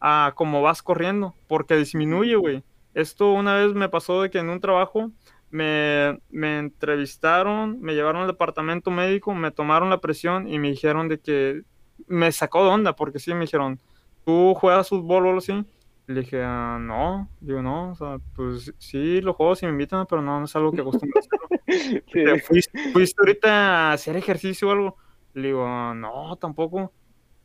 a 0.00 0.32
cómo 0.34 0.62
vas 0.62 0.82
corriendo, 0.82 1.34
porque 1.48 1.76
disminuye, 1.76 2.36
güey. 2.36 2.62
Esto 2.94 3.32
una 3.32 3.56
vez 3.56 3.74
me 3.74 3.88
pasó 3.88 4.22
de 4.22 4.30
que 4.30 4.38
en 4.38 4.48
un 4.48 4.60
trabajo 4.60 5.10
me, 5.52 6.18
me, 6.30 6.58
entrevistaron, 6.58 7.80
me 7.80 7.94
llevaron 7.94 8.22
al 8.22 8.26
departamento 8.26 8.90
médico, 8.90 9.34
me 9.34 9.50
tomaron 9.50 9.90
la 9.90 10.00
presión 10.00 10.48
y 10.48 10.58
me 10.58 10.70
dijeron 10.70 11.08
de 11.08 11.20
que 11.20 11.62
me 12.06 12.32
sacó 12.32 12.64
de 12.64 12.70
onda, 12.70 12.96
porque 12.96 13.18
sí, 13.18 13.34
me 13.34 13.42
dijeron, 13.42 13.78
¿tú 14.24 14.54
juegas 14.54 14.88
fútbol 14.88 15.26
o 15.26 15.28
algo 15.28 15.38
así? 15.38 15.64
Le 16.06 16.20
dije, 16.20 16.42
ah, 16.42 16.78
no, 16.80 17.28
digo, 17.40 17.62
no, 17.62 17.90
o 17.90 17.94
sea, 17.94 18.16
pues 18.34 18.72
sí, 18.78 19.20
lo 19.20 19.34
juego 19.34 19.54
si 19.54 19.66
me 19.66 19.72
invitan, 19.72 20.06
pero 20.06 20.22
no, 20.22 20.38
no 20.38 20.46
es 20.46 20.56
algo 20.56 20.72
que 20.72 20.80
acostumbro 20.80 21.20
a 21.20 21.20
hacerlo. 21.20 22.36
¿Fuiste, 22.46 23.14
ahorita 23.18 23.50
a 23.50 23.92
hacer 23.92 24.16
ejercicio 24.16 24.68
o 24.68 24.72
algo? 24.72 24.96
Le 25.34 25.48
digo, 25.48 25.94
no, 25.94 26.36
tampoco. 26.36 26.92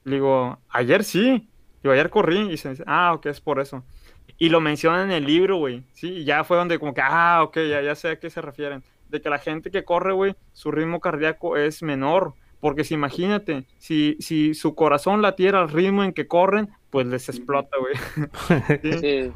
Le 0.05 0.15
digo, 0.15 0.59
ayer 0.69 1.03
sí. 1.03 1.49
Digo, 1.83 1.93
ayer 1.93 2.09
corrí 2.09 2.51
y 2.51 2.57
se 2.57 2.69
dice, 2.69 2.83
ah, 2.87 3.13
ok, 3.13 3.27
es 3.27 3.41
por 3.41 3.59
eso. 3.59 3.83
Y 4.37 4.49
lo 4.49 4.61
mencionan 4.61 5.09
en 5.09 5.17
el 5.17 5.25
libro, 5.25 5.57
güey. 5.57 5.83
Sí, 5.93 6.09
y 6.09 6.23
ya 6.23 6.43
fue 6.43 6.57
donde 6.57 6.79
como 6.79 6.93
que, 6.93 7.01
ah, 7.03 7.41
ok, 7.43 7.57
ya, 7.69 7.81
ya 7.81 7.95
sé 7.95 8.09
a 8.09 8.19
qué 8.19 8.29
se 8.29 8.41
refieren. 8.41 8.83
De 9.09 9.21
que 9.21 9.29
la 9.29 9.39
gente 9.39 9.71
que 9.71 9.83
corre, 9.83 10.13
güey, 10.13 10.35
su 10.53 10.71
ritmo 10.71 10.99
cardíaco 10.99 11.57
es 11.57 11.81
menor. 11.81 12.33
Porque 12.59 12.83
si 12.83 12.95
imagínate, 12.95 13.65
si, 13.77 14.17
si 14.19 14.53
su 14.53 14.73
corazón 14.73 15.21
latiera 15.21 15.61
al 15.61 15.69
ritmo 15.69 16.03
en 16.03 16.13
que 16.13 16.27
corren, 16.27 16.69
pues 16.89 17.05
les 17.07 17.29
explota, 17.29 17.77
güey. 17.77 17.93
¿Sí? 18.99 19.31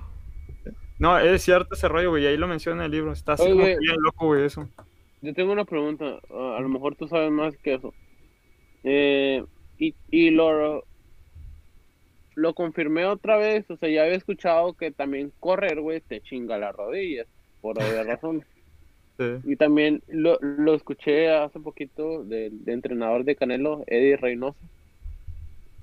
No, 0.97 1.17
es 1.17 1.41
cierto 1.41 1.75
ese 1.75 1.87
rollo, 1.87 2.11
güey. 2.11 2.27
Ahí 2.27 2.37
lo 2.37 2.47
menciona 2.47 2.81
en 2.81 2.85
el 2.85 2.91
libro. 2.91 3.11
Está 3.11 3.33
así 3.33 3.49
como 3.49 3.63
bien 3.63 4.01
loco, 4.03 4.27
güey, 4.27 4.45
eso. 4.45 4.67
Yo 5.21 5.33
tengo 5.33 5.51
una 5.51 5.65
pregunta. 5.65 6.19
A 6.29 6.59
lo 6.59 6.69
mejor 6.69 6.95
tú 6.95 7.07
sabes 7.07 7.31
más 7.31 7.55
que 7.57 7.75
eso. 7.75 7.93
Eh, 8.83 9.43
y, 9.77 9.95
y 10.09 10.29
lo, 10.31 10.83
lo 12.35 12.53
confirmé 12.53 13.05
otra 13.05 13.37
vez, 13.37 13.69
o 13.69 13.77
sea, 13.77 13.89
ya 13.89 14.03
había 14.03 14.15
escuchado 14.15 14.73
que 14.73 14.91
también 14.91 15.31
correr, 15.39 15.81
güey, 15.81 16.01
te 16.01 16.21
chinga 16.21 16.57
las 16.57 16.75
rodillas, 16.75 17.27
por 17.61 17.77
obvias 17.77 18.05
razones. 18.07 18.45
Y 19.43 19.55
también 19.55 20.01
lo, 20.07 20.39
lo, 20.41 20.73
escuché 20.73 21.29
hace 21.29 21.59
poquito 21.59 22.23
del 22.23 22.59
entrenador 22.65 23.23
de 23.23 23.35
Canelo, 23.35 23.83
Eddie 23.85 24.17
Reynoso. 24.17 24.57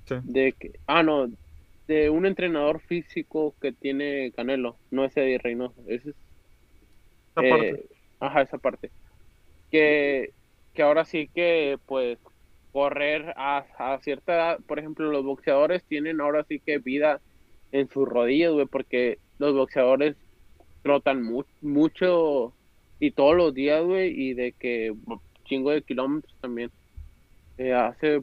Sí. 0.07 0.17
De 0.25 0.53
que, 0.59 0.73
ah, 0.89 1.05
no, 1.05 1.31
de 1.87 2.11
un 2.11 2.27
entrenador 2.27 2.81
físico 2.81 3.55
que 3.61 3.71
tiene 3.71 4.33
Canelo, 4.33 4.77
no 4.91 5.05
es 5.05 5.17
Eddie 5.17 5.39
Reynoso, 5.39 5.81
ese 5.87 6.11
es... 6.11 6.17
Esa 7.37 7.47
eh, 7.47 7.51
parte. 7.51 7.87
Ajá, 8.19 8.43
esa 8.43 8.59
parte. 8.59 8.91
Que, 9.71 10.33
que 10.75 10.83
ahora 10.83 11.05
sí 11.05 11.31
que, 11.33 11.79
pues, 11.87 12.19
correr 12.79 13.35
a, 13.37 13.99
cierta 14.05 14.35
edad. 14.35 14.59
Por 14.69 14.79
ejemplo, 14.79 15.11
los 15.11 15.25
boxeadores 15.25 15.83
tienen 15.83 16.21
ahora 16.21 16.45
sí 16.45 16.61
que 16.61 16.79
vida 16.79 17.21
en 17.73 17.89
sus 17.89 18.09
rodillas, 18.09 18.53
güey, 18.53 18.67
porque 18.67 19.19
los 19.41 19.53
boxeadores 19.53 20.15
trotan 20.85 21.25
mucho 21.61 22.53
y 23.01 23.11
todos 23.11 23.37
los 23.37 23.53
días, 23.53 23.85
güey, 23.85 24.11
y 24.17 24.35
de 24.35 24.53
que 24.53 24.95
chingo 25.45 25.73
de 25.73 25.83
kilómetros 25.83 26.33
también. 26.41 26.71
Eh, 27.57 27.73
hace 27.73 28.23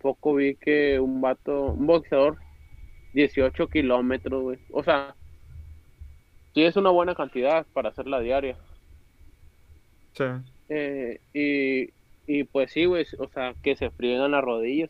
poco 0.00 0.34
vi 0.34 0.56
que 0.56 0.98
un 0.98 1.20
vato, 1.20 1.66
un 1.66 1.86
boxeador, 1.86 2.38
18 3.14 3.68
kilómetros, 3.68 4.42
güey. 4.42 4.58
O 4.72 4.82
sea, 4.82 5.14
sí 6.54 6.64
es 6.64 6.74
una 6.74 6.90
buena 6.90 7.14
cantidad 7.14 7.64
para 7.72 7.90
hacer 7.90 8.08
la 8.08 8.18
diaria. 8.18 8.56
Sí. 10.14 10.24
Eh, 10.70 11.20
y, 11.32 11.99
y 12.32 12.44
pues 12.44 12.70
sí, 12.70 12.84
güey, 12.84 13.04
o 13.18 13.26
sea, 13.26 13.54
que 13.60 13.74
se 13.74 13.90
friegan 13.90 14.30
las 14.30 14.44
rodillas. 14.44 14.88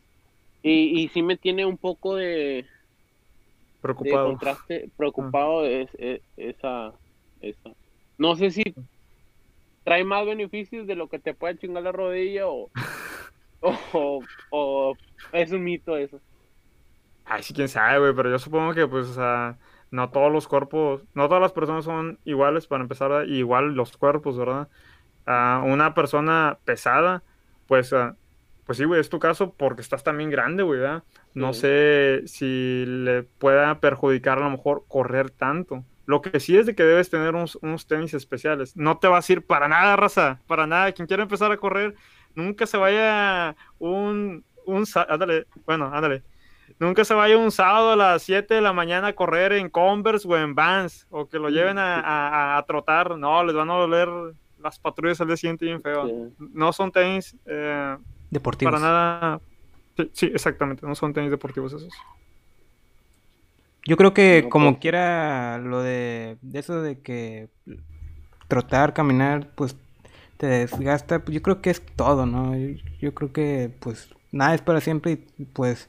Y, 0.62 1.00
y 1.00 1.08
sí 1.08 1.22
me 1.22 1.38
tiene 1.38 1.64
un 1.64 1.78
poco 1.78 2.16
de... 2.16 2.66
Preocupado. 3.80 4.24
De 4.24 4.30
contraste, 4.30 4.90
preocupado 4.94 5.64
es, 5.64 5.88
esa, 6.36 6.92
esa. 7.40 7.70
No 8.18 8.36
sé 8.36 8.50
si 8.50 8.62
trae 9.84 10.04
más 10.04 10.26
beneficios 10.26 10.86
de 10.86 10.96
lo 10.96 11.08
que 11.08 11.18
te 11.18 11.32
puede 11.32 11.56
chingar 11.56 11.82
la 11.82 11.92
rodilla 11.92 12.46
o, 12.46 12.70
o, 13.62 14.22
o, 14.50 14.94
es 15.32 15.50
un 15.50 15.64
mito 15.64 15.96
eso. 15.96 16.20
Ay, 17.24 17.42
sí, 17.42 17.54
quién 17.54 17.70
sabe, 17.70 18.00
güey, 18.00 18.14
pero 18.14 18.28
yo 18.28 18.38
supongo 18.38 18.74
que, 18.74 18.86
pues, 18.86 19.06
o 19.06 19.14
sea, 19.14 19.56
no 19.90 20.10
todos 20.10 20.30
los 20.30 20.46
cuerpos, 20.46 21.04
no 21.14 21.26
todas 21.28 21.40
las 21.40 21.52
personas 21.52 21.86
son 21.86 22.18
iguales 22.26 22.66
para 22.66 22.82
empezar, 22.82 23.26
igual 23.30 23.72
los 23.72 23.96
cuerpos, 23.96 24.36
¿verdad? 24.36 24.68
A 25.24 25.62
una 25.64 25.94
persona 25.94 26.58
pesada 26.66 27.22
pues, 27.70 27.92
uh, 27.92 28.16
pues 28.66 28.78
sí, 28.78 28.84
güey, 28.84 29.00
es 29.00 29.10
tu 29.10 29.20
caso 29.20 29.54
porque 29.56 29.80
estás 29.80 30.02
también 30.02 30.28
grande, 30.28 30.64
güey, 30.64 30.80
¿verdad? 30.80 31.04
No 31.34 31.52
sé 31.52 32.22
si 32.26 32.84
le 32.84 33.22
pueda 33.22 33.78
perjudicar 33.78 34.38
a 34.38 34.40
lo 34.40 34.50
mejor 34.50 34.86
correr 34.88 35.30
tanto. 35.30 35.84
Lo 36.04 36.20
que 36.20 36.40
sí 36.40 36.56
es 36.56 36.66
de 36.66 36.74
que 36.74 36.82
debes 36.82 37.10
tener 37.10 37.36
unos, 37.36 37.86
tenis 37.86 38.12
especiales. 38.12 38.76
No 38.76 38.98
te 38.98 39.06
vas 39.06 39.30
a 39.30 39.32
ir 39.34 39.46
para 39.46 39.68
nada, 39.68 39.94
raza, 39.94 40.40
para 40.48 40.66
nada. 40.66 40.90
Quien 40.90 41.06
quiera 41.06 41.22
empezar 41.22 41.52
a 41.52 41.58
correr, 41.58 41.94
nunca 42.34 42.66
se 42.66 42.76
vaya 42.76 43.54
un, 43.78 44.44
un, 44.66 44.84
ándale, 45.08 45.46
bueno, 45.64 45.92
ándale. 45.94 46.24
Nunca 46.80 47.04
se 47.04 47.14
vaya 47.14 47.38
un 47.38 47.52
sábado 47.52 47.92
a 47.92 47.96
las 47.96 48.24
7 48.24 48.52
de 48.52 48.62
la 48.62 48.72
mañana 48.72 49.08
a 49.08 49.12
correr 49.12 49.52
en 49.52 49.70
Converse 49.70 50.26
o 50.26 50.36
en 50.36 50.56
Vans 50.56 51.06
o 51.10 51.28
que 51.28 51.38
lo 51.38 51.50
lleven 51.50 51.78
a, 51.78 52.58
a 52.58 52.62
trotar. 52.66 53.16
No, 53.16 53.44
les 53.44 53.54
van 53.54 53.70
a 53.70 53.74
doler 53.74 54.08
las 54.62 54.78
patrullas 54.78 55.20
al 55.20 55.28
día 55.28 55.36
siguiente 55.36 55.64
bien 55.64 55.82
feo. 55.82 56.30
No 56.38 56.72
son 56.72 56.92
tenis 56.92 57.36
eh, 57.46 57.96
deportivos. 58.30 58.72
Para 58.72 58.84
nada. 58.84 59.40
Sí, 60.12 60.26
exactamente. 60.26 60.86
No 60.86 60.94
son 60.94 61.12
tenis 61.12 61.30
deportivos 61.30 61.72
esos. 61.72 61.92
Yo 63.86 63.96
creo 63.96 64.12
que 64.12 64.46
como 64.50 64.72
pues. 64.72 64.80
quiera 64.80 65.58
lo 65.58 65.82
de, 65.82 66.36
eso 66.52 66.82
de 66.82 67.00
que 67.00 67.48
trotar, 68.48 68.92
caminar, 68.92 69.50
pues 69.54 69.76
te 70.36 70.46
desgasta, 70.46 71.20
pues 71.20 71.34
yo 71.34 71.42
creo 71.42 71.60
que 71.62 71.70
es 71.70 71.82
todo, 71.96 72.26
¿no? 72.26 72.54
Yo, 73.00 73.14
creo 73.14 73.32
que 73.32 73.70
pues 73.80 74.14
nada 74.32 74.54
es 74.54 74.62
para 74.62 74.80
siempre 74.80 75.24
y 75.38 75.44
pues 75.44 75.88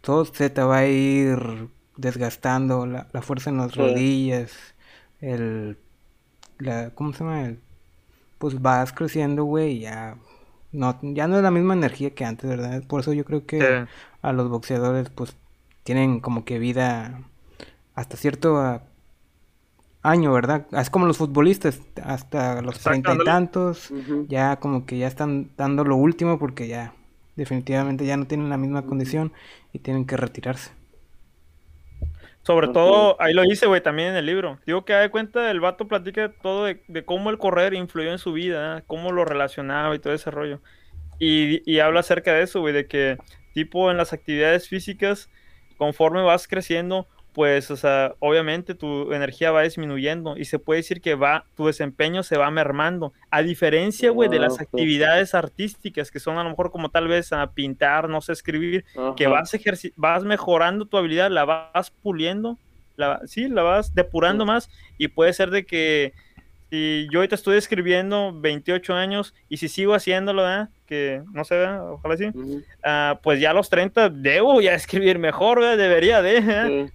todo 0.00 0.24
se 0.24 0.50
te 0.50 0.62
va 0.62 0.78
a 0.78 0.86
ir 0.86 1.68
desgastando, 1.96 2.86
la, 2.86 3.06
fuerza 3.22 3.50
en 3.50 3.58
las 3.58 3.74
rodillas, 3.74 4.52
el 5.20 5.78
la, 6.62 6.90
¿cómo 6.90 7.12
se 7.12 7.24
llama? 7.24 7.54
Pues 8.38 8.60
vas 8.60 8.92
creciendo, 8.92 9.44
güey, 9.44 9.78
y 9.78 9.80
ya 9.80 10.16
no, 10.72 10.98
ya 11.02 11.28
no 11.28 11.36
es 11.36 11.42
la 11.42 11.50
misma 11.50 11.74
energía 11.74 12.14
que 12.14 12.24
antes, 12.24 12.48
¿verdad? 12.48 12.82
Por 12.86 13.00
eso 13.00 13.12
yo 13.12 13.24
creo 13.24 13.46
que 13.46 13.86
a 14.22 14.32
los 14.32 14.48
boxeadores, 14.48 15.10
pues, 15.10 15.36
tienen 15.84 16.20
como 16.20 16.44
que 16.44 16.58
vida 16.58 17.22
hasta 17.94 18.16
cierto 18.16 18.56
ah, 18.58 18.82
año, 20.02 20.32
¿verdad? 20.32 20.66
Es 20.72 20.90
como 20.90 21.06
los 21.06 21.18
futbolistas, 21.18 21.80
hasta 22.02 22.62
los 22.62 22.78
treinta 22.78 23.14
y 23.14 23.24
tantos, 23.24 23.92
ya 24.28 24.56
como 24.56 24.86
que 24.86 24.98
ya 24.98 25.06
están 25.06 25.50
dando 25.56 25.84
lo 25.84 25.96
último 25.96 26.38
porque 26.38 26.68
ya 26.68 26.94
definitivamente 27.36 28.04
ya 28.04 28.16
no 28.16 28.26
tienen 28.26 28.50
la 28.50 28.56
misma 28.56 28.82
condición 28.82 29.32
y 29.72 29.78
tienen 29.78 30.04
que 30.04 30.16
retirarse. 30.16 30.70
Sobre 32.42 32.68
todo, 32.68 33.16
ahí 33.20 33.34
lo 33.34 33.44
hice, 33.44 33.66
güey, 33.66 33.80
también 33.80 34.08
en 34.10 34.16
el 34.16 34.26
libro. 34.26 34.58
Digo 34.66 34.84
que 34.84 34.92
da 34.92 35.00
de 35.00 35.10
cuenta, 35.10 35.50
el 35.50 35.60
vato 35.60 35.86
platica 35.86 36.32
todo 36.42 36.64
de, 36.64 37.04
cómo 37.04 37.30
el 37.30 37.38
correr 37.38 37.72
influyó 37.72 38.10
en 38.10 38.18
su 38.18 38.32
vida, 38.32 38.82
cómo 38.88 39.12
lo 39.12 39.24
relacionaba 39.24 39.94
y 39.94 40.00
todo 40.00 40.12
ese 40.12 40.30
rollo. 40.32 40.60
Y, 41.20 41.62
y 41.70 41.78
habla 41.78 42.00
acerca 42.00 42.32
de 42.32 42.42
eso, 42.42 42.60
güey, 42.60 42.74
de 42.74 42.88
que 42.88 43.16
tipo 43.54 43.92
en 43.92 43.96
las 43.96 44.12
actividades 44.12 44.68
físicas, 44.68 45.30
conforme 45.78 46.22
vas 46.22 46.48
creciendo, 46.48 47.06
pues, 47.34 47.70
o 47.70 47.76
sea, 47.76 48.14
obviamente 48.18 48.74
tu 48.74 49.12
energía 49.12 49.50
va 49.52 49.62
disminuyendo 49.62 50.36
y 50.36 50.44
se 50.44 50.58
puede 50.58 50.78
decir 50.80 51.00
que 51.00 51.14
va, 51.14 51.44
tu 51.56 51.66
desempeño 51.66 52.22
se 52.22 52.36
va 52.36 52.50
mermando. 52.50 53.12
A 53.30 53.42
diferencia, 53.42 54.10
güey, 54.10 54.28
de 54.28 54.38
las 54.38 54.58
Ah, 54.60 54.64
actividades 54.64 55.34
artísticas 55.34 56.10
que 56.10 56.20
son 56.20 56.36
a 56.38 56.44
lo 56.44 56.50
mejor 56.50 56.70
como 56.70 56.90
tal 56.90 57.08
vez 57.08 57.32
a 57.32 57.46
pintar, 57.52 58.08
no 58.08 58.20
sé, 58.20 58.32
escribir, 58.32 58.84
que 59.16 59.26
vas, 59.26 59.54
ejerci- 59.54 59.92
vas 59.96 60.24
mejorando 60.24 60.84
tu 60.86 60.96
habilidad, 60.98 61.30
la 61.30 61.44
vas 61.44 61.90
puliendo, 62.02 62.58
la, 62.96 63.20
sí, 63.26 63.48
la 63.48 63.62
vas 63.62 63.94
depurando 63.94 64.44
Sí. 64.44 64.48
más 64.48 64.70
y 64.98 65.08
puede 65.08 65.32
ser 65.32 65.50
de 65.50 65.64
que 65.64 66.12
si 66.70 67.06
yo 67.10 67.18
ahorita 67.20 67.34
estoy 67.34 67.56
escribiendo 67.58 68.32
28 68.38 68.94
años 68.94 69.34
y 69.48 69.56
si 69.58 69.68
sigo 69.68 69.94
haciéndolo, 69.94 70.42
¿verdad? 70.42 70.68
que 70.86 71.22
no 71.32 71.44
sé, 71.44 71.64
ojalá 71.66 72.16
sí, 72.18 72.26
ah, 72.84 73.18
pues 73.22 73.40
ya 73.40 73.50
a 73.50 73.54
los 73.54 73.70
30 73.70 74.10
debo 74.10 74.60
ya 74.60 74.74
escribir 74.74 75.18
mejor, 75.18 75.60
¿verdad? 75.60 75.78
debería 75.78 76.20
de. 76.20 76.86
Sí. 76.88 76.92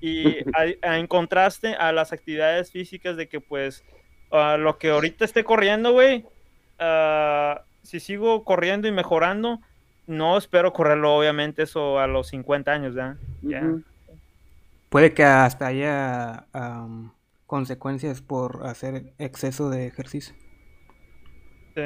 Y 0.00 0.38
a- 0.54 0.88
a- 0.90 0.98
en 0.98 1.06
contraste 1.06 1.74
a 1.74 1.92
las 1.92 2.12
actividades 2.12 2.70
físicas 2.70 3.16
de 3.16 3.28
que 3.28 3.40
pues 3.40 3.84
lo 4.32 4.78
que 4.78 4.90
ahorita 4.90 5.24
esté 5.24 5.42
corriendo, 5.44 5.92
güey, 5.92 6.24
ah, 6.78 7.62
si 7.82 7.98
sigo 8.00 8.44
corriendo 8.44 8.86
y 8.86 8.92
mejorando, 8.92 9.58
no 10.06 10.36
espero 10.38 10.72
correrlo 10.72 11.14
obviamente 11.16 11.62
eso 11.62 11.98
a 11.98 12.06
los 12.06 12.28
50 12.28 12.70
años, 12.72 12.94
¿verdad? 12.94 13.16
Puede 14.88 15.12
que 15.14 15.22
hasta 15.24 15.66
haya 15.68 16.46
am, 16.52 17.12
consecuencias 17.46 18.20
por 18.22 18.66
hacer 18.66 19.12
exceso 19.18 19.70
de 19.70 19.86
ejercicio. 19.86 20.34
Sí. 21.74 21.82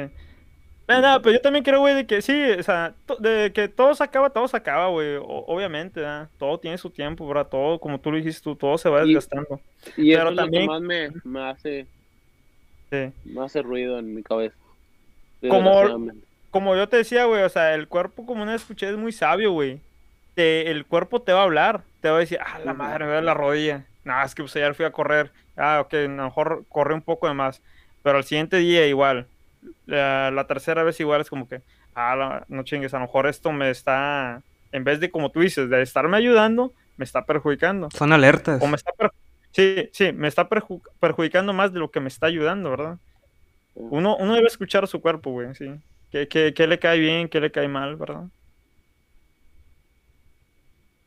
Pero, 0.85 1.01
no, 1.01 1.21
pero 1.21 1.33
yo 1.33 1.41
también 1.41 1.63
creo, 1.65 1.79
güey, 1.79 1.95
de 1.95 2.05
que 2.05 2.21
sí, 2.21 2.39
o 2.51 2.61
sea, 2.61 2.93
de 3.19 3.51
que 3.53 3.67
todo 3.67 3.95
se 3.95 4.03
acaba, 4.03 4.29
todo 4.29 4.47
se 4.47 4.55
acaba, 4.57 4.87
güey, 4.89 5.17
obviamente, 5.19 5.99
¿verdad? 6.01 6.29
Todo 6.37 6.59
tiene 6.59 6.77
su 6.77 6.91
tiempo, 6.91 7.27
¿verdad? 7.27 7.47
Todo, 7.47 7.79
como 7.79 7.99
tú 7.99 8.11
lo 8.11 8.17
dijiste, 8.17 8.43
tú, 8.43 8.55
todo 8.55 8.77
se 8.77 8.89
va 8.89 9.03
Y- 9.03 9.07
desgastando. 9.07 9.59
Y 9.97 10.11
eso 10.11 10.19
Pero 10.19 10.29
es 10.29 10.35
también- 10.35 10.65
lo 10.67 10.73
que 10.73 10.79
más 10.79 10.81
me, 10.81 11.09
me 11.23 11.49
hace 11.49 11.87
Sí. 12.91 13.11
me 13.25 13.43
hace 13.43 13.61
ruido 13.63 13.97
en 13.97 14.13
mi 14.13 14.21
cabeza. 14.21 14.55
Como-. 15.49 16.11
Como 16.51 16.75
yo 16.75 16.87
te 16.87 16.97
decía, 16.97 17.25
güey, 17.25 17.43
o 17.43 17.49
sea, 17.49 17.73
el 17.73 17.87
cuerpo, 17.87 18.25
como 18.25 18.43
una 18.43 18.55
escuché, 18.55 18.89
es 18.89 18.95
muy 18.95 19.11
sabio, 19.11 19.51
güey. 19.51 19.81
Te- 20.35 20.69
el 20.71 20.85
cuerpo 20.85 21.21
te 21.21 21.33
va 21.33 21.41
a 21.41 21.43
hablar, 21.43 21.81
te 22.01 22.09
va 22.09 22.17
a 22.17 22.19
decir, 22.19 22.37
ah, 22.45 22.59
la 22.63 22.73
madre, 22.73 23.05
me 23.05 23.11
duele 23.11 23.25
la 23.25 23.33
rodilla. 23.33 23.85
No, 24.03 24.21
es 24.23 24.35
que 24.35 24.43
pues 24.43 24.55
ayer 24.55 24.73
fui 24.75 24.85
a 24.85 24.91
correr. 24.91 25.31
Ah, 25.57 25.81
ok, 25.83 25.93
a 25.95 25.97
lo 26.03 26.09
mejor 26.25 26.63
corrí 26.69 26.93
un 26.93 27.01
poco 27.01 27.27
de 27.27 27.33
más. 27.33 27.61
Pero 28.03 28.17
al 28.17 28.23
siguiente 28.23 28.57
día 28.57 28.85
igual. 28.87 29.25
La, 29.85 30.31
la 30.31 30.47
tercera 30.47 30.83
vez 30.83 30.99
igual 30.99 31.21
es 31.21 31.29
como 31.29 31.47
que, 31.47 31.61
ah, 31.95 32.43
no 32.47 32.63
chingues, 32.63 32.93
a 32.93 32.97
lo 32.97 33.05
mejor 33.05 33.27
esto 33.27 33.51
me 33.51 33.69
está, 33.69 34.41
en 34.71 34.83
vez 34.83 34.99
de 34.99 35.11
como 35.11 35.31
tú 35.31 35.41
dices, 35.41 35.69
de 35.69 35.81
estarme 35.81 36.17
ayudando, 36.17 36.73
me 36.97 37.05
está 37.05 37.25
perjudicando. 37.25 37.89
Son 37.91 38.11
alertas. 38.13 38.61
O 38.61 38.67
me 38.67 38.75
está 38.75 38.91
per- 38.93 39.11
sí, 39.51 39.89
sí, 39.93 40.11
me 40.13 40.27
está 40.27 40.47
perju- 40.49 40.81
perjudicando 40.99 41.53
más 41.53 41.71
de 41.73 41.79
lo 41.79 41.91
que 41.91 41.99
me 41.99 42.07
está 42.07 42.27
ayudando, 42.27 42.69
¿verdad? 42.71 42.97
Uno, 43.75 44.15
uno 44.17 44.33
debe 44.35 44.47
escuchar 44.47 44.83
a 44.83 44.87
su 44.87 45.01
cuerpo, 45.01 45.31
güey, 45.31 45.53
sí. 45.55 45.69
¿Qué, 46.11 46.27
qué, 46.27 46.53
qué 46.53 46.65
le 46.67 46.79
cae 46.79 46.97
bien, 46.99 47.27
qué 47.27 47.41
le 47.41 47.51
cae 47.51 47.67
mal, 47.67 47.95
verdad? 47.97 48.23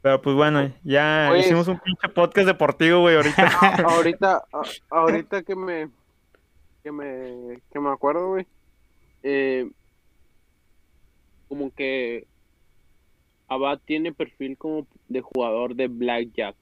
Pero 0.01 0.23
pues 0.23 0.37
bueno, 0.37 0.73
ya 0.85 1.29
Oye, 1.33 1.41
hicimos 1.41 1.67
un 1.67 1.79
pinche 1.81 2.09
podcast 2.09 2.47
deportivo, 2.47 3.01
güey, 3.01 3.17
ahorita. 3.17 3.49
ahorita, 3.89 4.45
a- 4.53 4.63
ahorita 4.97 5.43
que 5.43 5.57
me, 5.57 5.89
que 6.89 6.93
me, 6.93 7.61
que 7.71 7.81
me 7.81 7.91
acuerdo, 7.91 8.29
güey, 8.29 8.47
eh, 9.23 9.71
como 11.49 11.71
que 11.71 12.27
Abad 13.47 13.79
tiene 13.85 14.13
perfil 14.13 14.57
como 14.57 14.87
de 15.09 15.21
jugador 15.21 15.75
de 15.75 15.89
Blackjack. 15.89 16.57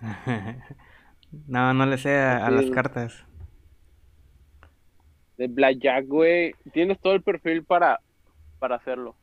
no, 1.46 1.72
no 1.72 1.86
le 1.86 1.96
sé 1.96 2.14
a, 2.14 2.46
a 2.46 2.50
las 2.50 2.70
cartas. 2.70 3.24
De 5.38 5.48
Blackjack, 5.48 6.06
güey. 6.06 6.54
Tienes 6.72 7.00
todo 7.00 7.14
el 7.14 7.22
perfil 7.22 7.64
para, 7.64 8.00
para 8.58 8.76
hacerlo. 8.76 9.16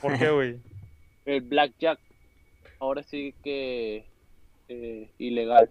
¿Por 0.00 0.18
qué, 0.18 0.30
güey? 0.30 0.60
El 1.24 1.42
Blackjack, 1.42 2.00
ahora 2.80 3.02
sí 3.02 3.34
que 3.44 4.06
eh, 4.68 5.10
ilegal. 5.18 5.70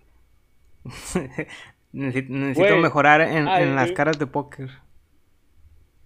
necesito 1.94 2.78
mejorar 2.78 3.22
en, 3.22 3.48
ay, 3.48 3.64
en 3.64 3.76
las 3.76 3.92
caras 3.92 4.18
de 4.20 4.28
póker. 4.28 4.70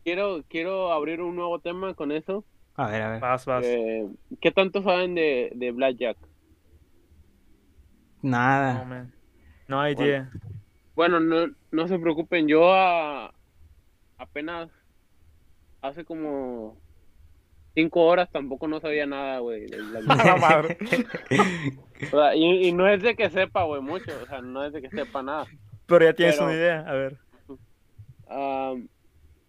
Quiero, 0.03 0.43
quiero 0.49 0.91
abrir 0.91 1.21
un 1.21 1.36
nuevo 1.36 1.59
tema 1.59 1.93
con 1.95 2.11
eso. 2.11 2.45
A 2.75 2.88
ver, 2.89 3.01
a 3.01 3.11
ver. 3.11 3.19
Vas, 3.21 3.45
vas. 3.45 3.65
Eh, 3.65 4.07
¿Qué 4.41 4.51
tanto 4.51 4.83
saben 4.83 5.15
de, 5.15 5.51
de 5.55 5.71
Blackjack? 5.71 6.17
No, 8.21 8.31
Nada. 8.31 8.83
man. 8.86 9.13
No 9.67 9.79
hay 9.81 9.95
Bueno. 9.95 10.09
idea. 10.09 10.31
Bueno, 10.95 11.19
no, 11.19 11.47
no 11.71 11.88
se 11.88 11.99
preocupen, 11.99 12.47
yo 12.47 12.73
a- 12.73 13.33
apenas 14.17 14.69
hace 15.81 16.05
como 16.05 16.77
cinco 17.73 18.03
horas 18.05 18.29
tampoco 18.31 18.67
no 18.67 18.79
sabía 18.79 19.05
nada, 19.05 19.39
güey. 19.39 19.67
la 20.07 20.36
madre. 20.38 20.77
O 22.07 22.17
sea, 22.17 22.36
y, 22.36 22.67
y 22.67 22.71
no 22.71 22.88
es 22.88 23.01
de 23.01 23.15
que 23.15 23.29
sepa, 23.29 23.63
güey, 23.63 23.81
mucho, 23.81 24.11
o 24.23 24.25
sea, 24.27 24.41
no 24.41 24.63
es 24.63 24.71
de 24.73 24.81
que 24.81 24.89
sepa 24.89 25.21
nada. 25.23 25.45
Pero 25.88 26.05
ya 26.05 26.13
tienes 26.13 26.36
Pero- 26.36 26.47
una 26.47 26.55
idea, 26.55 26.79
a 26.81 26.93
ver. 26.93 27.17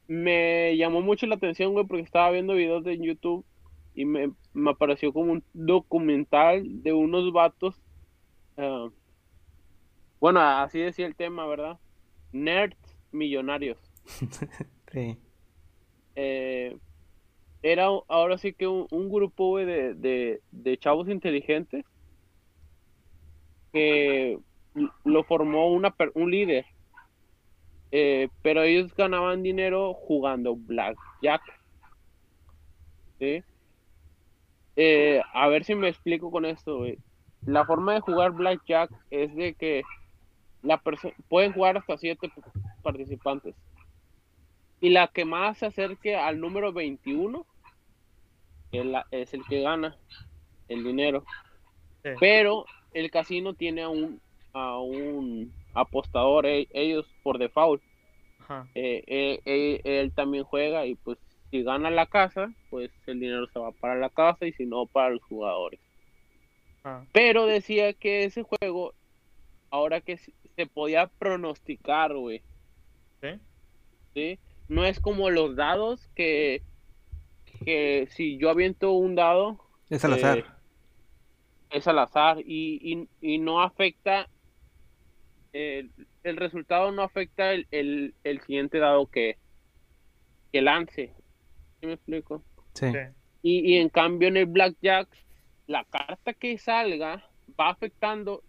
Me 0.08 0.76
llamó 0.76 1.00
mucho 1.00 1.26
la 1.26 1.34
atención, 1.34 1.72
güey, 1.72 1.84
porque 1.86 2.02
estaba 2.04 2.30
viendo 2.30 2.54
videos 2.54 2.84
de 2.84 2.96
YouTube 2.98 3.44
y 3.94 4.04
me, 4.04 4.30
me 4.54 4.70
apareció 4.70 5.12
como 5.12 5.32
un 5.32 5.42
documental 5.52 6.82
de 6.82 6.92
unos 6.92 7.32
vatos. 7.32 7.80
bueno, 10.20 10.40
así 10.40 10.78
decía 10.78 11.06
el 11.06 11.16
tema, 11.16 11.46
¿verdad? 11.46 11.78
Nerds 12.32 12.76
millonarios. 13.12 13.78
Sí. 14.92 15.18
Eh, 16.14 16.76
era 17.60 17.86
ahora 18.08 18.38
sí 18.38 18.52
que 18.54 18.66
un, 18.68 18.86
un 18.92 19.10
grupo, 19.10 19.48
güey, 19.48 19.66
de, 19.66 19.94
de, 19.94 20.40
de 20.52 20.78
chavos 20.78 21.08
inteligentes 21.08 21.84
que 23.72 24.38
lo 25.04 25.24
formó 25.24 25.72
una, 25.72 25.94
un 26.14 26.30
líder. 26.30 26.66
Eh, 27.92 28.28
pero 28.42 28.62
ellos 28.62 28.94
ganaban 28.94 29.42
dinero 29.42 29.94
jugando 29.94 30.56
blackjack. 30.56 31.42
¿Sí? 33.18 33.42
Eh, 34.76 35.22
a 35.32 35.48
ver 35.48 35.64
si 35.64 35.74
me 35.74 35.88
explico 35.88 36.30
con 36.30 36.44
esto, 36.44 36.78
güey. 36.78 36.98
La 37.46 37.64
forma 37.64 37.94
de 37.94 38.00
jugar 38.00 38.32
blackjack 38.32 38.90
es 39.10 39.34
de 39.34 39.54
que 39.54 39.82
la 40.62 40.82
pueden 41.28 41.52
jugar 41.52 41.78
hasta 41.78 41.96
siete 41.96 42.30
participantes. 42.82 43.54
Y 44.80 44.90
la 44.90 45.08
que 45.08 45.24
más 45.24 45.58
se 45.58 45.66
acerque 45.66 46.16
al 46.16 46.40
número 46.40 46.72
21 46.72 47.46
es, 48.72 49.32
el 49.32 49.44
que 49.46 49.62
gana 49.62 49.96
el 50.68 50.84
dinero. 50.84 51.24
Sí. 52.02 52.10
Pero 52.20 52.66
el 52.92 53.10
casino 53.10 53.54
tiene 53.54 53.86
un, 53.86 54.20
a 54.56 54.80
un 54.80 55.52
apostador, 55.74 56.46
e- 56.46 56.68
ellos 56.72 57.06
por 57.22 57.38
default. 57.38 57.82
Ajá. 58.38 58.68
Eh, 58.74 59.02
eh, 59.06 59.40
eh, 59.44 59.80
él 59.84 60.12
también 60.12 60.44
juega 60.44 60.86
y 60.86 60.94
pues 60.96 61.18
si 61.50 61.62
gana 61.62 61.90
la 61.90 62.06
casa, 62.06 62.52
pues 62.70 62.90
el 63.06 63.20
dinero 63.20 63.46
se 63.52 63.58
va 63.58 63.72
para 63.72 63.96
la 63.96 64.10
casa 64.10 64.46
y 64.46 64.52
si 64.52 64.66
no 64.66 64.86
para 64.86 65.10
los 65.10 65.22
jugadores. 65.22 65.80
ajá. 66.82 67.06
Pero 67.12 67.46
decía 67.46 67.92
que 67.92 68.24
ese 68.24 68.42
juego, 68.42 68.94
ahora 69.70 70.00
que 70.00 70.16
se 70.18 70.66
podía 70.66 71.08
pronosticar, 71.18 72.14
güey. 72.16 72.42
¿Sí? 73.20 73.28
¿sí? 74.14 74.38
No 74.68 74.84
es 74.84 75.00
como 75.00 75.30
los 75.30 75.56
dados 75.56 76.08
que, 76.14 76.62
que 77.64 78.08
si 78.10 78.38
yo 78.38 78.50
aviento 78.50 78.92
un 78.92 79.14
dado, 79.14 79.60
Es 79.90 80.04
al 80.04 80.14
azar. 80.14 80.60
Es 81.70 81.86
al 81.88 81.98
azar 81.98 82.38
y, 82.40 82.78
y, 82.82 83.08
y 83.34 83.38
no 83.38 83.60
afecta, 83.62 84.28
el, 85.56 85.90
el 86.22 86.36
resultado 86.36 86.92
no 86.92 87.02
afecta 87.02 87.52
el, 87.52 87.66
el, 87.70 88.14
el 88.24 88.40
siguiente 88.40 88.78
dado 88.78 89.06
que, 89.06 89.38
que 90.52 90.60
lance. 90.62 91.14
¿Sí 91.80 91.86
me 91.86 91.94
explico? 91.94 92.42
Sí. 92.74 92.86
Y, 93.42 93.74
y 93.74 93.76
en 93.78 93.88
cambio 93.88 94.28
en 94.28 94.36
el 94.36 94.46
blackjack, 94.46 95.08
la 95.66 95.84
carta 95.84 96.34
que 96.34 96.58
salga 96.58 97.28
va 97.58 97.70
afectando 97.70 98.42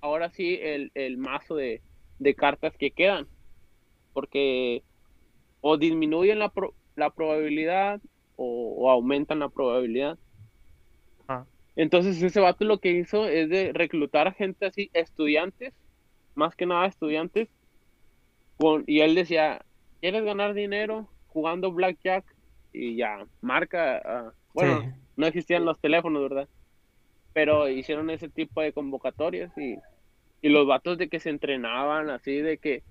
ahora 0.00 0.30
sí 0.30 0.58
el, 0.60 0.90
el 0.94 1.18
mazo 1.18 1.56
de, 1.56 1.82
de 2.18 2.34
cartas 2.34 2.76
que 2.76 2.90
quedan. 2.90 3.26
Porque 4.12 4.82
o 5.60 5.76
disminuyen 5.76 6.38
la, 6.38 6.50
pro- 6.50 6.74
la 6.94 7.10
probabilidad 7.10 8.00
o, 8.36 8.76
o 8.78 8.90
aumentan 8.90 9.40
la 9.40 9.48
probabilidad. 9.48 10.18
Entonces 11.76 12.22
ese 12.22 12.40
vato 12.40 12.64
lo 12.64 12.78
que 12.78 12.90
hizo 12.92 13.26
es 13.26 13.48
de 13.48 13.72
reclutar 13.72 14.28
a 14.28 14.32
gente 14.32 14.66
así, 14.66 14.90
estudiantes, 14.92 15.72
más 16.34 16.54
que 16.54 16.66
nada 16.66 16.86
estudiantes, 16.86 17.48
con, 18.56 18.84
y 18.86 19.00
él 19.00 19.14
decía, 19.14 19.64
¿quieres 20.00 20.24
ganar 20.24 20.54
dinero 20.54 21.08
jugando 21.28 21.72
blackjack? 21.72 22.24
Y 22.72 22.96
ya, 22.96 23.26
marca, 23.40 24.02
ah, 24.04 24.32
bueno, 24.52 24.80
Sí. 24.80 24.88
no 25.16 25.26
existían 25.26 25.64
los 25.64 25.80
teléfonos, 25.80 26.22
¿verdad? 26.22 26.48
pero 27.34 27.68
hicieron 27.68 28.08
ese 28.08 28.30
tipo 28.30 28.62
de 28.62 28.72
convocatorias 28.72 29.52
y, 29.58 29.76
y 30.40 30.48
los 30.48 30.66
vatos 30.66 30.96
de 30.96 31.08
que 31.08 31.20
se 31.20 31.30
entrenaban, 31.30 32.08
así 32.08 32.36
de 32.36 32.58
que 32.58 32.82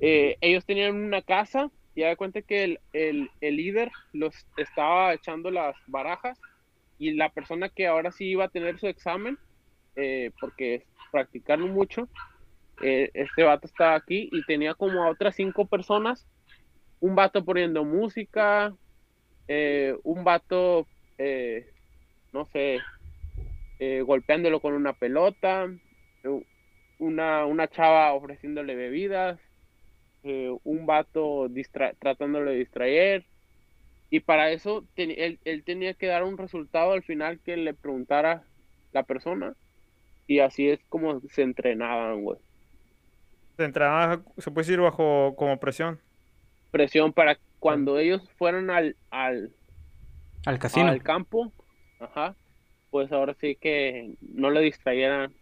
eh, 0.00 0.36
ellos 0.42 0.66
tenían 0.66 0.96
una 0.96 1.22
casa 1.22 1.70
y 1.94 2.02
da 2.02 2.16
cuenta 2.16 2.42
que 2.42 2.64
el, 2.64 2.80
el, 2.92 3.30
el, 3.40 3.56
líder 3.56 3.90
los 4.12 4.34
estaba 4.58 5.14
echando 5.14 5.50
las 5.50 5.74
barajas 5.86 6.38
y 6.98 7.12
la 7.12 7.28
persona 7.28 7.68
que 7.68 7.86
ahora 7.86 8.12
sí 8.12 8.26
iba 8.26 8.44
a 8.44 8.48
tener 8.48 8.78
su 8.78 8.86
examen, 8.86 9.38
eh, 9.96 10.30
porque 10.40 10.84
practicaron 11.12 11.70
mucho, 11.70 12.08
eh, 12.82 13.10
este 13.14 13.42
vato 13.42 13.66
estaba 13.66 13.94
aquí 13.94 14.28
y 14.32 14.44
tenía 14.44 14.74
como 14.74 15.02
a 15.02 15.10
otras 15.10 15.34
cinco 15.34 15.66
personas, 15.66 16.26
un 17.00 17.14
vato 17.14 17.44
poniendo 17.44 17.84
música, 17.84 18.74
eh, 19.48 19.94
un 20.02 20.24
vato, 20.24 20.86
no 22.32 22.44
sé, 22.46 22.78
golpeándolo 24.04 24.60
con 24.60 24.74
una 24.74 24.92
pelota, 24.92 25.68
una, 26.98 27.46
una 27.46 27.68
chava 27.68 28.12
ofreciéndole 28.12 28.74
bebidas, 28.74 29.38
un 30.22 30.86
vato 30.86 31.48
tratándole 31.98 32.52
de 32.52 32.58
distraer. 32.58 33.24
Y 34.10 34.20
para 34.20 34.50
eso 34.50 34.84
él, 34.96 35.38
él, 35.44 35.62
tenía 35.64 35.94
que 35.94 36.06
dar 36.06 36.24
un 36.24 36.38
resultado 36.38 36.92
al 36.92 37.02
final 37.02 37.40
que 37.40 37.56
le 37.56 37.74
preguntara 37.74 38.44
la 38.92 39.02
persona. 39.02 39.54
Y 40.26 40.40
así 40.40 40.68
es 40.68 40.80
como 40.88 41.20
se 41.28 41.42
entrenaban, 41.42 42.22
güey. 42.22 42.38
Se 43.56 43.64
entrenaban, 43.64 44.24
se 44.38 44.50
puede 44.50 44.66
decir, 44.66 44.80
bajo 44.80 45.34
como 45.36 45.58
presión. 45.58 45.98
Presión 46.70 47.12
para 47.12 47.38
cuando 47.58 47.98
ellos 47.98 48.28
fueron 48.36 48.70
al, 48.70 48.96
al, 49.10 49.50
al 50.44 50.58
casino. 50.58 50.88
Al 50.88 51.02
campo, 51.02 51.52
ajá, 51.98 52.34
pues 52.90 53.10
ahora 53.12 53.34
sí 53.40 53.56
que 53.56 54.14
no 54.20 54.50
le 54.50 54.60
distrayeran 54.60 55.32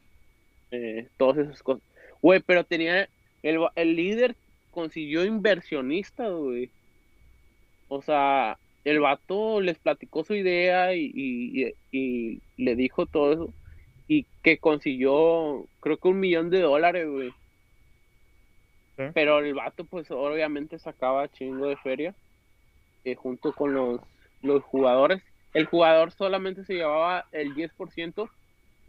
eh, 0.70 1.08
todas 1.16 1.38
esas 1.38 1.62
cosas. 1.62 1.82
Güey, 2.22 2.40
pero 2.40 2.64
tenía, 2.64 3.08
el, 3.42 3.58
el 3.74 3.96
líder 3.96 4.36
consiguió 4.70 5.24
inversionista, 5.24 6.28
güey. 6.28 6.70
O 7.94 8.02
sea, 8.02 8.58
el 8.84 8.98
vato 8.98 9.60
les 9.60 9.78
platicó 9.78 10.24
su 10.24 10.34
idea 10.34 10.94
y, 10.94 11.12
y, 11.14 11.74
y, 11.92 12.40
le 12.56 12.74
dijo 12.74 13.06
todo 13.06 13.32
eso. 13.32 13.54
Y 14.08 14.26
que 14.42 14.58
consiguió, 14.58 15.66
creo 15.80 15.96
que 15.98 16.08
un 16.08 16.18
millón 16.18 16.50
de 16.50 16.60
dólares, 16.60 17.08
güey. 17.08 17.32
Pero 19.14 19.38
el 19.38 19.54
vato, 19.54 19.84
pues 19.84 20.10
obviamente 20.10 20.78
sacaba 20.78 21.30
chingo 21.30 21.66
de 21.66 21.76
feria. 21.76 22.14
Eh, 23.04 23.14
junto 23.14 23.52
con 23.52 23.74
los, 23.74 24.00
los 24.42 24.62
jugadores. 24.64 25.22
El 25.52 25.66
jugador 25.66 26.10
solamente 26.10 26.64
se 26.64 26.74
llevaba 26.74 27.26
el 27.30 27.54
10% 27.54 28.28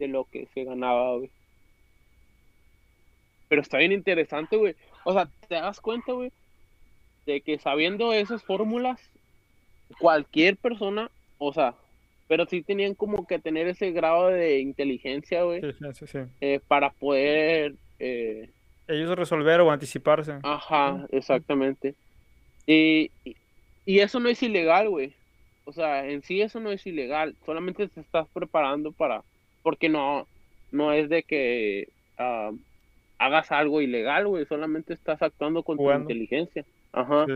de 0.00 0.08
lo 0.08 0.24
que 0.24 0.46
se 0.52 0.64
ganaba, 0.64 1.16
güey. 1.16 1.30
Pero 3.48 3.62
está 3.62 3.78
bien 3.78 3.92
interesante, 3.92 4.56
güey. 4.56 4.74
O 5.04 5.12
sea, 5.12 5.28
te 5.48 5.54
das 5.54 5.80
cuenta, 5.80 6.12
güey, 6.12 6.32
de 7.26 7.40
que 7.40 7.58
sabiendo 7.58 8.12
esas 8.12 8.42
fórmulas, 8.42 9.00
cualquier 9.98 10.56
persona, 10.56 11.10
o 11.38 11.52
sea, 11.52 11.74
pero 12.28 12.46
sí 12.46 12.62
tenían 12.62 12.94
como 12.94 13.26
que 13.26 13.38
tener 13.38 13.68
ese 13.68 13.92
grado 13.92 14.28
de 14.28 14.60
inteligencia, 14.60 15.42
güey, 15.42 15.60
sí, 15.92 16.06
sí, 16.06 16.18
eh, 16.40 16.60
para 16.66 16.90
poder... 16.90 17.74
Eh, 17.98 18.48
ellos 18.88 19.16
resolver 19.16 19.60
o 19.60 19.70
anticiparse. 19.70 20.38
Ajá, 20.42 21.06
exactamente. 21.10 21.94
Y, 22.66 23.10
y, 23.84 23.98
eso 23.98 24.20
no 24.20 24.28
es 24.28 24.42
ilegal, 24.42 24.88
güey. 24.88 25.12
O 25.64 25.72
sea, 25.72 26.08
en 26.08 26.22
sí 26.22 26.40
eso 26.40 26.60
no 26.60 26.70
es 26.70 26.86
ilegal. 26.86 27.34
Solamente 27.44 27.88
te 27.88 28.00
estás 28.00 28.28
preparando 28.28 28.92
para... 28.92 29.22
Porque 29.62 29.88
no, 29.88 30.26
no 30.70 30.92
es 30.92 31.08
de 31.08 31.24
que 31.24 31.88
uh, 32.18 32.56
hagas 33.18 33.50
algo 33.50 33.80
ilegal, 33.80 34.28
güey. 34.28 34.46
Solamente 34.46 34.94
estás 34.94 35.20
actuando 35.20 35.64
con 35.64 35.78
tu 35.78 35.90
inteligencia. 35.92 36.64
Ajá. 36.96 37.26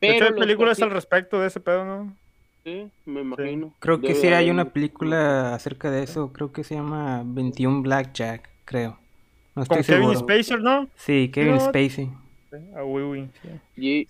Pero 0.00 0.26
hay 0.26 0.32
películas 0.32 0.82
al 0.82 0.90
respecto 0.90 1.40
de 1.40 1.46
ese 1.46 1.60
pedo, 1.60 1.84
¿no? 1.84 2.16
Sí, 2.64 2.90
me 3.04 3.20
imagino. 3.20 3.72
Creo 3.78 4.00
que 4.00 4.14
sí 4.16 4.26
hay 4.26 4.50
una 4.50 4.66
película 4.66 5.54
acerca 5.54 5.90
de 5.90 6.02
eso. 6.02 6.32
Creo 6.32 6.52
que 6.52 6.64
se 6.64 6.74
llama 6.74 7.22
21 7.24 7.82
Blackjack, 7.82 8.50
creo. 8.64 8.98
No 9.54 9.62
estoy 9.62 9.78
Con 9.78 9.86
Kevin 9.86 10.16
Spacey, 10.16 10.56
¿no? 10.60 10.88
Sí, 10.96 11.30
Kevin 11.32 11.60
Spacey. 11.60 12.10
Ah, 12.74 12.82
oui, 12.82 13.02
oui. 13.02 13.28
Sí. 13.76 14.08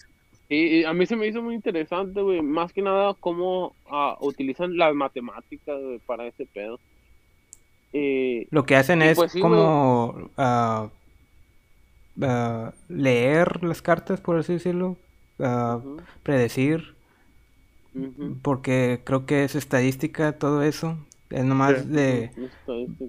Y, 0.49 0.85
a 0.85 0.93
mí 0.95 1.05
se 1.05 1.17
me 1.17 1.27
hizo 1.27 1.43
muy 1.43 1.55
interesante, 1.55 2.21
güey. 2.23 2.41
Más 2.41 2.73
que 2.73 2.81
nada, 2.81 3.15
cómo 3.21 3.75
uh, 3.91 4.27
utilizan 4.27 4.77
las 4.79 4.95
matemáticas 4.95 5.77
para 6.07 6.27
ese 6.27 6.47
pedo. 6.47 6.81
Eh, 7.93 8.47
Lo 8.51 8.65
que 8.65 8.77
hacen 8.77 9.03
es 9.03 9.17
pues, 9.17 9.33
sí, 9.33 9.41
como 9.41 10.31
uh, 10.37 10.91
uh, 12.21 12.71
leer 12.89 13.63
las 13.65 13.83
cartas, 13.83 14.21
por 14.21 14.39
así 14.39 14.55
decirlo. 14.55 14.97
Uh, 15.39 15.99
Predecir. 16.23 16.95
Porque 18.43 19.01
creo 19.05 19.25
que 19.25 19.45
es 19.45 19.55
estadística 19.55 20.33
todo 20.33 20.63
eso. 20.63 20.99
Es 21.31 21.45
nomás 21.45 21.91
de 21.91 22.31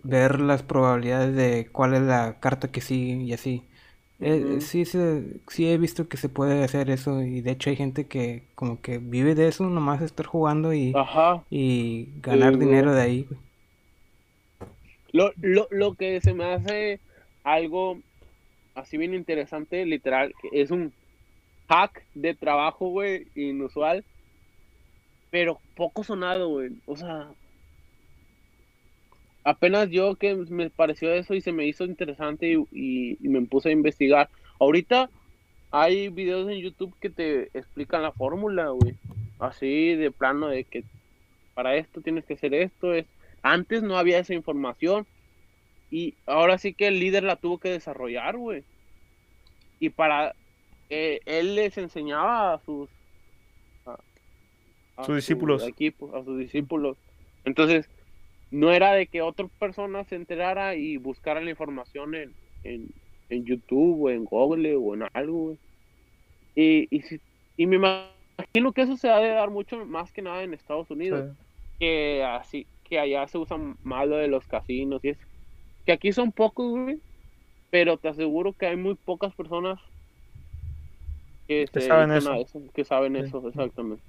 ver 0.03 0.39
las 0.39 0.63
probabilidades 0.63 1.35
de 1.35 1.67
cuál 1.71 1.93
es 1.93 2.01
la 2.01 2.39
carta 2.39 2.71
que 2.71 2.79
sigue 2.79 3.21
y 3.21 3.33
así. 3.33 3.63
Eh, 4.19 4.59
sí, 4.61 4.85
sí 4.85 5.67
he 5.67 5.77
visto 5.77 6.07
que 6.07 6.17
se 6.17 6.29
puede 6.29 6.63
hacer 6.63 6.89
eso 6.89 7.21
y 7.21 7.41
de 7.41 7.51
hecho 7.51 7.69
hay 7.69 7.75
gente 7.75 8.07
que 8.07 8.43
como 8.55 8.81
que 8.81 8.97
vive 8.97 9.35
de 9.35 9.47
eso, 9.47 9.65
nomás 9.69 10.01
estar 10.01 10.25
jugando 10.25 10.73
y, 10.73 10.93
y 11.51 12.07
ganar 12.21 12.57
dinero 12.57 12.93
de 12.93 13.01
ahí. 13.01 13.27
Lo, 15.11 15.33
lo, 15.41 15.67
lo 15.69 15.93
que 15.95 16.19
se 16.21 16.33
me 16.33 16.45
hace 16.45 16.99
algo 17.43 17.99
así 18.77 18.97
bien 18.97 19.13
interesante, 19.13 19.85
literal, 19.85 20.33
es 20.51 20.71
un 20.71 20.93
hack 21.67 22.03
de 22.13 22.35
trabajo, 22.35 22.89
güey, 22.89 23.27
inusual, 23.35 24.05
pero 25.31 25.59
poco 25.75 26.03
sonado, 26.03 26.49
güey. 26.49 26.71
O 26.85 26.95
sea, 26.95 27.27
apenas 29.43 29.89
yo 29.89 30.15
que 30.15 30.35
me 30.35 30.69
pareció 30.69 31.11
eso 31.11 31.33
y 31.33 31.41
se 31.41 31.51
me 31.51 31.65
hizo 31.65 31.85
interesante 31.85 32.63
y, 32.71 33.17
me 33.21 33.41
puse 33.41 33.69
a 33.69 33.73
investigar. 33.73 34.29
Ahorita 34.59 35.09
hay 35.71 36.09
videos 36.09 36.49
en 36.49 36.59
YouTube 36.59 36.93
que 37.01 37.09
te 37.09 37.43
explican 37.57 38.03
la 38.03 38.11
fórmula, 38.11 38.69
güey. 38.69 38.95
Así 39.39 39.95
de 39.95 40.11
plano 40.11 40.47
de 40.47 40.63
que 40.63 40.83
para 41.53 41.75
esto 41.75 42.01
tienes 42.01 42.25
que 42.25 42.35
hacer 42.35 42.53
esto. 42.53 42.93
Es... 42.93 43.05
Antes 43.41 43.81
no 43.83 43.97
había 43.97 44.19
esa 44.19 44.33
información 44.33 45.05
y 45.89 46.15
ahora 46.25 46.57
sí 46.57 46.73
que 46.73 46.87
el 46.87 46.99
líder 46.99 47.23
la 47.23 47.37
tuvo 47.37 47.59
que 47.59 47.69
desarrollar, 47.69 48.37
güey. 48.37 48.63
Y 49.79 49.89
para... 49.89 50.33
Eh, 50.89 51.19
él 51.25 51.55
les 51.55 51.77
enseñaba 51.77 52.53
a 52.53 52.59
sus... 52.59 52.89
sus 55.05 55.15
discípulos. 55.15 55.67
Equipo, 55.67 56.15
a 56.15 56.23
sus 56.23 56.37
discípulos. 56.39 56.97
Entonces, 57.43 57.89
no 58.51 58.71
era 58.71 58.93
de 58.93 59.07
que 59.07 59.21
otra 59.21 59.47
persona 59.59 60.03
se 60.05 60.15
enterara 60.15 60.75
y 60.75 60.97
buscara 60.97 61.41
la 61.41 61.49
información 61.49 62.15
en, 62.15 62.33
en, 62.63 62.89
en 63.29 63.45
YouTube 63.45 64.03
o 64.03 64.09
en 64.09 64.25
Google 64.25 64.75
o 64.75 64.93
en 64.93 65.03
algo, 65.13 65.57
Y, 66.55 66.87
y, 66.95 67.03
y, 67.57 67.65
me 67.67 67.75
imagino 67.75 68.71
que 68.73 68.81
eso 68.81 68.97
se 68.97 69.09
ha 69.09 69.19
de 69.19 69.29
dar 69.29 69.49
mucho 69.49 69.85
más 69.85 70.11
que 70.11 70.21
nada 70.21 70.43
en 70.43 70.53
Estados 70.53 70.89
Unidos, 70.89 71.35
que 71.79 72.23
así, 72.23 72.65
que 72.83 72.99
allá 72.99 73.27
se 73.27 73.37
usa 73.37 73.57
más 73.83 74.07
lo 74.07 74.17
de 74.17 74.27
los 74.27 74.47
casinos 74.47 75.03
y 75.03 75.09
eso. 75.09 75.26
Que 75.87 75.93
aquí 75.93 76.11
son 76.11 76.31
pocos, 76.31 76.69
güey, 76.69 76.99
pero 77.71 77.97
te 77.97 78.09
aseguro 78.09 78.51
que 78.51 78.67
hay 78.67 78.75
muy 78.75 78.95
pocas 78.95 79.33
personas 79.33 79.79
que, 81.47 81.65
saben 81.79 82.11
eso. 82.11 82.35
que 82.73 82.83
saben 82.83 83.15
eso, 83.15 83.47
exactamente. 83.47 84.03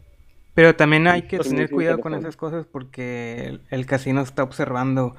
Pero 0.54 0.74
también 0.74 1.06
hay 1.06 1.22
que 1.22 1.38
tener 1.38 1.70
cuidado 1.70 2.00
con 2.00 2.14
esas 2.14 2.36
cosas 2.36 2.66
porque 2.66 3.60
el, 3.70 3.86
casino 3.86 4.22
está 4.22 4.42
observando 4.42 5.14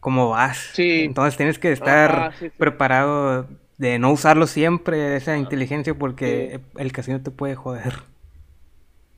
cómo 0.00 0.28
vas. 0.28 0.78
Entonces 0.78 1.38
tienes 1.38 1.58
que 1.58 1.72
estar 1.72 2.34
preparado 2.58 3.48
de 3.78 3.98
no 3.98 4.12
usarlo 4.12 4.46
siempre, 4.46 5.16
esa 5.16 5.38
inteligencia, 5.38 5.94
porque 5.94 6.60
el 6.76 6.92
casino 6.92 7.22
te 7.22 7.30
puede 7.30 7.54
joder. 7.54 7.94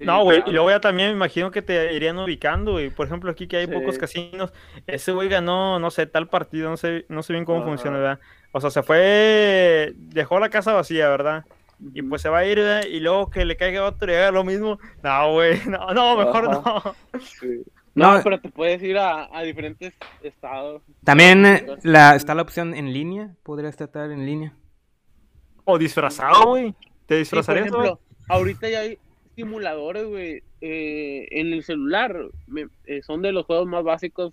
No, 0.04 0.24
güey, 0.24 0.42
y 0.46 0.50
luego 0.50 0.70
ya 0.70 0.80
también 0.80 1.10
me 1.10 1.14
imagino 1.14 1.50
que 1.50 1.62
te 1.62 1.92
irían 1.94 2.18
ubicando, 2.18 2.72
güey. 2.72 2.90
Por 2.90 3.06
ejemplo, 3.06 3.30
aquí 3.30 3.46
que 3.46 3.58
hay 3.58 3.66
pocos 3.66 3.98
casinos, 3.98 4.52
ese 4.86 5.12
güey 5.12 5.28
ganó, 5.28 5.78
no 5.78 5.90
sé, 5.90 6.06
tal 6.06 6.28
partido, 6.28 6.70
no 6.70 6.76
sé, 6.76 7.06
no 7.08 7.22
sé 7.22 7.32
bien 7.32 7.44
cómo 7.44 7.64
funciona, 7.64 7.98
¿verdad? 7.98 8.20
O 8.52 8.60
sea, 8.60 8.70
se 8.70 8.82
fue, 8.82 9.92
dejó 9.96 10.38
la 10.38 10.48
casa 10.48 10.72
vacía, 10.72 11.08
¿verdad? 11.08 11.44
y 11.92 12.02
pues 12.02 12.22
se 12.22 12.28
va 12.28 12.38
a 12.38 12.46
ir 12.46 12.60
y 12.88 13.00
luego 13.00 13.30
que 13.30 13.44
le 13.44 13.56
caiga 13.56 13.84
otro 13.84 14.10
y 14.10 14.14
haga 14.14 14.30
lo 14.30 14.44
mismo. 14.44 14.78
No, 15.02 15.32
güey, 15.32 15.58
no, 15.68 15.92
no, 15.92 16.16
mejor 16.16 16.50
no. 16.50 16.94
No, 17.94 18.20
pero 18.24 18.40
te 18.40 18.48
puedes 18.48 18.82
ir 18.82 18.98
a, 18.98 19.28
diferentes 19.42 19.94
estados. 20.22 20.82
También 21.04 21.46
eh, 21.46 21.66
la, 21.82 22.16
está 22.16 22.34
la 22.34 22.42
opción 22.42 22.74
en 22.74 22.92
línea, 22.92 23.34
podrías 23.42 23.76
tratar 23.76 24.10
en 24.10 24.26
línea. 24.26 24.54
O 25.64 25.78
disfrazado, 25.78 26.48
güey. 26.48 26.74
¿Te 27.06 27.16
disfrazarías? 27.16 27.70
por 27.70 27.84
ejemplo, 27.84 28.00
ahorita 28.28 28.68
ya 28.68 28.80
hay 28.80 28.98
simuladores, 29.34 30.06
güey, 30.06 30.42
eh, 30.60 31.26
en 31.30 31.52
el 31.52 31.62
celular. 31.62 32.16
Eh, 32.86 33.02
son 33.02 33.22
de 33.22 33.32
los 33.32 33.46
juegos 33.46 33.66
más 33.66 33.84
básicos 33.84 34.32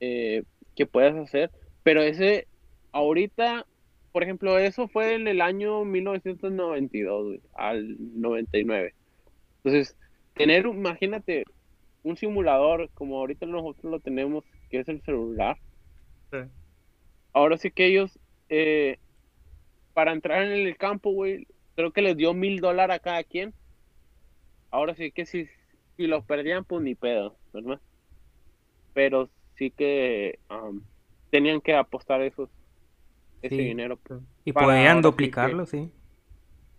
eh, 0.00 0.42
que 0.74 0.86
puedas 0.86 1.14
hacer, 1.16 1.50
pero 1.82 2.02
ese, 2.02 2.46
ahorita, 2.92 3.66
por 4.12 4.22
ejemplo, 4.22 4.58
eso 4.58 4.88
fue 4.88 5.14
en 5.14 5.28
el 5.28 5.40
año 5.40 5.84
1992, 5.84 7.26
güey, 7.26 7.40
al 7.54 7.96
99. 8.20 8.94
Entonces, 9.58 9.96
tener, 10.34 10.66
imagínate, 10.66 11.44
un 12.02 12.16
simulador 12.16 12.90
como 12.94 13.18
ahorita 13.18 13.46
nosotros 13.46 13.90
lo 13.90 14.00
tenemos, 14.00 14.44
que 14.70 14.80
es 14.80 14.88
el 14.88 15.02
celular. 15.02 15.56
Sí. 16.30 16.38
Ahora 17.32 17.56
sí 17.56 17.70
que 17.70 17.86
ellos, 17.86 18.18
eh, 18.48 18.98
para 19.94 20.12
entrar 20.12 20.44
en 20.44 20.52
el 20.52 20.76
campo, 20.76 21.12
güey, 21.12 21.46
creo 21.76 21.92
que 21.92 22.02
les 22.02 22.16
dio 22.16 22.34
mil 22.34 22.60
dólares 22.60 22.96
a 22.96 22.98
cada 22.98 23.24
quien. 23.24 23.54
Ahora 24.72 24.94
sí 24.94 25.12
que 25.12 25.26
si, 25.26 25.46
si 25.96 26.06
los 26.06 26.24
perdían, 26.24 26.64
pues 26.64 26.82
ni 26.82 26.94
pedo, 26.94 27.36
¿verdad? 27.52 27.78
Pero 28.94 29.30
sí 29.56 29.70
que 29.70 30.38
um, 30.50 30.80
tenían 31.30 31.60
que 31.60 31.74
apostar 31.74 32.22
esos, 32.22 32.48
ese 33.42 33.56
Sí. 33.56 33.62
dinero. 33.62 33.98
Y 34.44 34.52
Para 34.52 34.66
podían 34.68 34.96
sí 34.96 35.02
duplicarlo, 35.02 35.66
sí. 35.66 35.92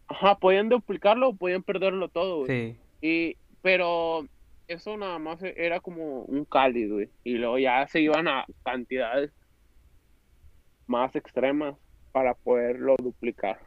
Ajá, 0.07 0.35
podían 0.39 0.69
duplicarlo 0.69 1.29
o 1.29 1.35
podían 1.35 1.63
perderlo 1.63 2.09
todo, 2.09 2.39
güey. 2.39 2.73
Sí. 2.73 2.77
Y, 3.01 3.37
pero 3.61 4.25
eso 4.67 4.97
nada 4.97 5.19
más 5.19 5.41
era 5.43 5.79
como 5.79 6.23
un 6.23 6.45
cáliz, 6.45 6.91
güey. 6.91 7.09
Y 7.23 7.35
luego 7.35 7.59
ya 7.59 7.87
se 7.87 8.01
iban 8.01 8.27
a 8.27 8.45
cantidades 8.63 9.31
más 10.87 11.15
extremas 11.15 11.75
para 12.11 12.33
poderlo 12.33 12.95
duplicar. 12.97 13.59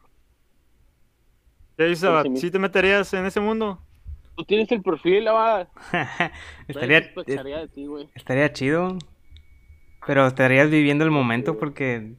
¿Qué 1.77 1.85
dices, 1.85 2.11
Pues 2.25 2.41
¿Sí 2.41 2.51
te 2.51 2.59
meterías 2.59 3.13
en 3.15 3.27
ese 3.27 3.41
mundo? 3.41 3.79
Tú 4.37 4.45
tienes 4.45 4.71
el 4.71 4.83
perfil, 4.83 5.25
la 5.25 5.69
estaría, 6.69 6.99
Estaría 6.99 7.59
de 7.59 7.69
ti, 7.69 7.87
güey. 7.87 8.09
estaría 8.15 8.53
chido. 8.53 8.99
Pero 10.07 10.27
estarías 10.27 10.71
viviendo 10.71 11.05
el 11.05 11.11
momento 11.11 11.59
porque. 11.59 12.15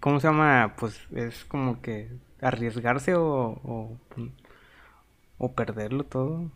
¿Cómo 0.00 0.20
se 0.20 0.28
llama? 0.28 0.74
Pues 0.78 1.00
es 1.12 1.44
como 1.44 1.80
que 1.80 2.10
arriesgarse 2.40 3.14
o. 3.14 3.60
o, 3.64 3.98
o 5.38 5.54
perderlo 5.54 6.04
todo. 6.04 6.50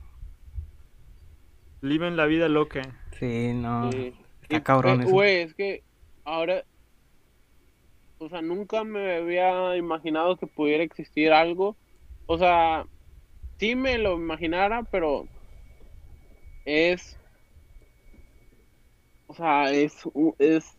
Viven 1.80 2.16
la 2.16 2.26
vida 2.26 2.48
loca. 2.48 2.82
Sí, 3.18 3.52
no. 3.54 3.90
Sí. 3.92 4.14
Está 4.42 4.56
Y, 4.56 4.60
cabrón 4.62 5.00
eh, 5.00 5.04
eso. 5.04 5.12
Güey, 5.12 5.36
es 5.42 5.54
que 5.54 5.82
ahora, 6.24 6.64
o 8.18 8.28
sea, 8.28 8.42
nunca 8.42 8.84
me 8.84 9.16
había 9.16 9.76
imaginado 9.76 10.36
que 10.36 10.46
pudiera 10.46 10.84
existir 10.84 11.32
algo. 11.32 11.76
O 12.26 12.38
sea, 12.38 12.86
sí 13.62 13.76
me 13.76 13.96
lo 13.96 14.14
imaginara, 14.16 14.82
pero 14.90 15.28
es, 16.64 17.16
o 19.28 19.34
sea, 19.34 19.70
es, 19.72 19.94
es, 20.40 20.76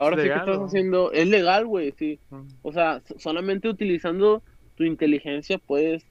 ahora 0.00 0.16
sí 0.16 0.24
que 0.28 0.34
estás 0.34 0.58
haciendo, 0.58 1.12
es 1.12 1.28
legal, 1.28 1.66
güey, 1.68 1.94
sí. 1.96 2.18
O 2.62 2.72
sea, 2.72 3.00
solamente 3.18 3.68
utilizando 3.68 4.42
tu 4.74 4.82
inteligencia 4.82 5.58
puedes, 5.58 6.04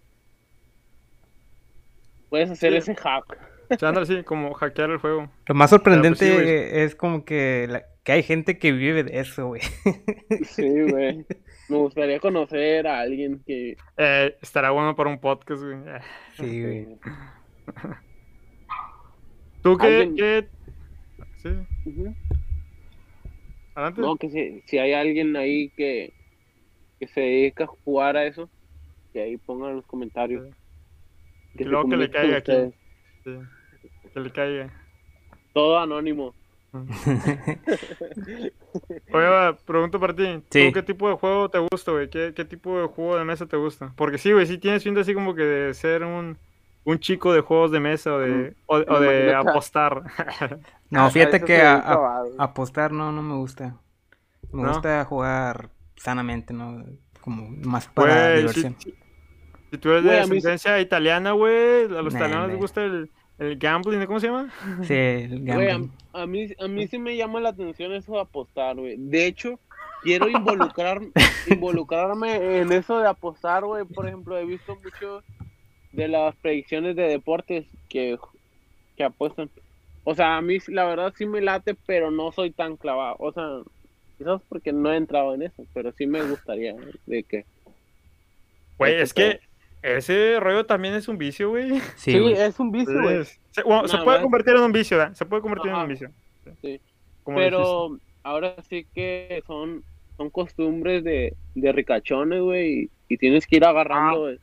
puedes 2.30 2.49
hacer 2.51 2.72
Sí. 2.72 2.78
ese 2.78 2.95
hack. 2.95 3.26
O 3.70 3.78
sea, 3.78 3.89
ándale, 3.89 4.05
sí, 4.07 4.24
como 4.24 4.53
hackear 4.53 4.91
el 4.91 4.97
juego. 4.99 5.30
Lo 5.45 5.55
más 5.55 5.72
sorprendente 5.72 6.20
pues, 6.34 6.47
sí, 6.47 6.78
es 6.80 6.95
como 6.95 7.26
que, 7.26 7.68
la- 7.70 7.84
que 8.05 8.14
hay 8.14 8.24
gente 8.24 8.57
que 8.57 8.72
vive 8.72 9.03
de 9.03 9.20
eso, 9.20 9.47
güey. 9.47 9.62
Sí, 10.45 10.70
güey. 10.89 11.26
Me 11.70 11.78
gustaría 11.78 12.20
conocer 12.20 12.88
a 12.88 12.99
alguien 12.99 13.41
que... 13.45 13.78
Eh, 13.97 14.36
estará 14.41 14.72
bueno 14.72 14.95
para 14.95 15.09
un 15.09 15.20
podcast, 15.20 15.61
güey. 15.63 15.78
Sí, 16.38 16.61
güey. 16.63 16.88
¿Tú 19.61 19.78
qué, 19.78 19.88
Alguien- 19.88 20.15
qué? 20.15 20.47
Sí, 21.38 21.49
adelante. 23.76 24.01
No, 24.01 24.15
que 24.17 24.30
si, 24.30 24.61
si 24.65 24.78
hay 24.78 24.93
alguien 24.93 25.36
ahí 25.38 25.70
que, 25.70 26.13
que 26.99 27.07
se 27.07 27.22
dedica 27.22 27.65
a 27.65 27.67
jugar 27.67 28.17
a 28.17 28.26
eso, 28.26 28.49
que 29.13 29.22
ahí 29.22 29.38
pongan 29.38 29.72
en 29.72 29.76
los 29.78 29.86
comentarios. 29.86 30.47
Que 31.57 31.65
le 31.65 31.72
comunique 31.72 32.11
con 32.11 32.22
caiga 32.22 32.38
aquí. 32.38 32.74
Sí, 33.24 33.38
que 34.13 34.20
le 34.20 34.32
caiga. 34.32 34.74
Todo 35.53 35.78
anónimo. 35.80 36.34
Oye, 39.13 39.28
va, 39.28 39.55
pregunto 39.55 39.99
para 39.99 40.15
ti. 40.15 40.43
Sí. 40.49 40.67
¿Tú 40.67 40.74
qué 40.74 40.84
tipo 40.84 41.09
de 41.09 41.15
juego 41.15 41.49
te 41.49 41.57
gusta, 41.59 41.91
güey? 41.91 42.09
¿Qué, 42.09 42.34
¿Qué 42.36 42.45
tipo 42.45 42.80
de 42.80 42.88
juego 42.88 43.17
de 43.17 43.26
mesa 43.26 43.45
te 43.47 43.57
gusta? 43.57 43.93
Porque 43.95 44.17
sí, 44.17 44.32
güey, 44.32 44.45
sí 44.45 44.57
tienes 44.57 44.84
pinta 44.84 45.01
así 45.01 45.13
como 45.13 45.36
que 45.36 45.43
de 45.43 45.74
ser 45.74 46.03
un, 46.03 46.38
un 46.84 46.99
chico 46.99 47.34
de 47.34 47.41
juegos 47.41 47.72
de 47.72 47.80
mesa 47.80 48.13
o 48.13 48.20
de, 48.20 48.55
o, 48.67 48.78
o 48.78 48.99
de 48.99 49.34
apostar. 49.36 50.03
No, 50.91 51.05
A 51.05 51.09
fíjate 51.11 51.43
que 51.43 51.61
a- 51.61 51.76
a- 51.78 52.24
apostar 52.39 52.91
no, 52.91 53.11
no 53.11 53.22
me 53.22 53.36
gusta. 53.36 53.76
Me 54.51 54.63
¿No? 54.63 54.70
gusta 54.70 55.05
jugar 55.05 55.70
sanamente, 55.95 56.53
¿no? 56.53 56.84
Como 57.22 57.49
más 57.49 57.88
para 57.88 58.32
diversión. 58.34 58.76
si, 58.80 58.91
si- 58.91 58.97
si 59.72 59.78
tú 59.78 59.91
eres 59.91 60.03
de 60.03 60.09
mí 60.11 60.38
ascendencia 60.38 60.80
italiana, 60.80 61.32
güey, 61.34 61.86
a 61.86 62.01
los 62.01 62.13
Nah, 62.13 62.20
italianos 62.20 62.47
les 62.49 62.57
gusta 62.57 62.84
el, 62.84 63.11
el 63.39 63.57
gambling, 63.57 64.05
¿cómo 64.05 64.19
se 64.19 64.27
llama? 64.27 64.53
Sí, 64.83 64.93
el 64.93 65.39
Güey, 65.45 65.67
a, 65.67 65.71
gambling. 65.71 65.91
a 66.13 66.25
mí, 66.25 66.47
a 66.59 66.67
mí 66.67 66.87
sí 66.87 66.99
me 66.99 67.15
llama 67.15 67.39
la 67.39 67.49
atención 67.49 67.93
eso 67.93 68.13
de 68.13 68.21
apostar, 68.21 68.75
güey. 68.75 68.95
De 68.97 69.25
hecho, 69.25 69.59
quiero 70.03 70.29
involucrar, 70.29 71.01
involucrarme 71.47 72.59
en 72.59 72.71
eso 72.71 72.99
de 72.99 73.07
apostar, 73.07 73.63
güey. 73.65 73.85
Por 73.85 74.07
ejemplo, 74.07 74.37
he 74.37 74.45
visto 74.45 74.75
mucho 74.75 75.23
de 75.91 76.07
las 76.07 76.35
predicciones 76.35 76.95
de 76.95 77.03
deportes 77.03 77.65
que, 77.87 78.17
que 78.95 79.03
apuestan. 79.03 79.49
O 80.03 80.15
sea, 80.15 80.37
a 80.37 80.41
mí 80.41 80.57
la 80.67 80.85
verdad 80.85 81.13
sí 81.17 81.25
me 81.25 81.41
late, 81.41 81.75
pero 81.85 82.11
no 82.11 82.31
soy 82.31 82.51
tan 82.51 82.77
clavado. 82.77 83.15
O 83.19 83.31
sea, 83.31 83.61
quizás 84.17 84.41
porque 84.49 84.73
no 84.73 84.91
he 84.91 84.97
entrado 84.97 85.33
en 85.33 85.43
eso, 85.43 85.65
pero 85.73 85.91
sí 85.93 86.05
me 86.07 86.21
gustaría 86.23 86.75
de 87.05 87.23
que... 87.23 87.45
Güey, 88.77 88.95
es 88.95 89.13
que 89.13 89.39
ese 89.82 90.39
rollo 90.39 90.65
también 90.65 90.93
es 90.95 91.07
un 91.07 91.17
vicio, 91.17 91.49
güey. 91.49 91.80
Sí, 91.95 92.15
es 92.15 92.59
un 92.59 92.71
vicio, 92.71 93.01
güey. 93.01 93.23
Se, 93.51 93.63
bueno, 93.63 93.88
se 93.88 93.97
Nah, 93.97 94.03
puede 94.03 94.21
convertir 94.21 94.55
en 94.55 94.61
un 94.61 94.71
vicio, 94.71 94.97
¿verdad? 94.97 95.13
Se 95.13 95.25
puede 95.25 95.41
convertir 95.41 95.71
en 95.71 95.77
un 95.77 95.88
vicio. 95.88 96.11
Sí. 96.61 96.80
Pero 97.25 97.97
ahora 98.23 98.55
sí 98.67 98.86
que 98.93 99.41
son, 99.45 99.84
son 100.17 100.30
costumbres 100.30 101.03
de, 101.03 101.36
de 101.55 101.71
ricachones, 101.71 102.41
güey, 102.41 102.84
y, 102.84 102.89
y 103.09 103.17
tienes 103.17 103.45
que 103.47 103.57
ir 103.57 103.65
agarrando. 103.65 104.21
güey. 104.21 104.39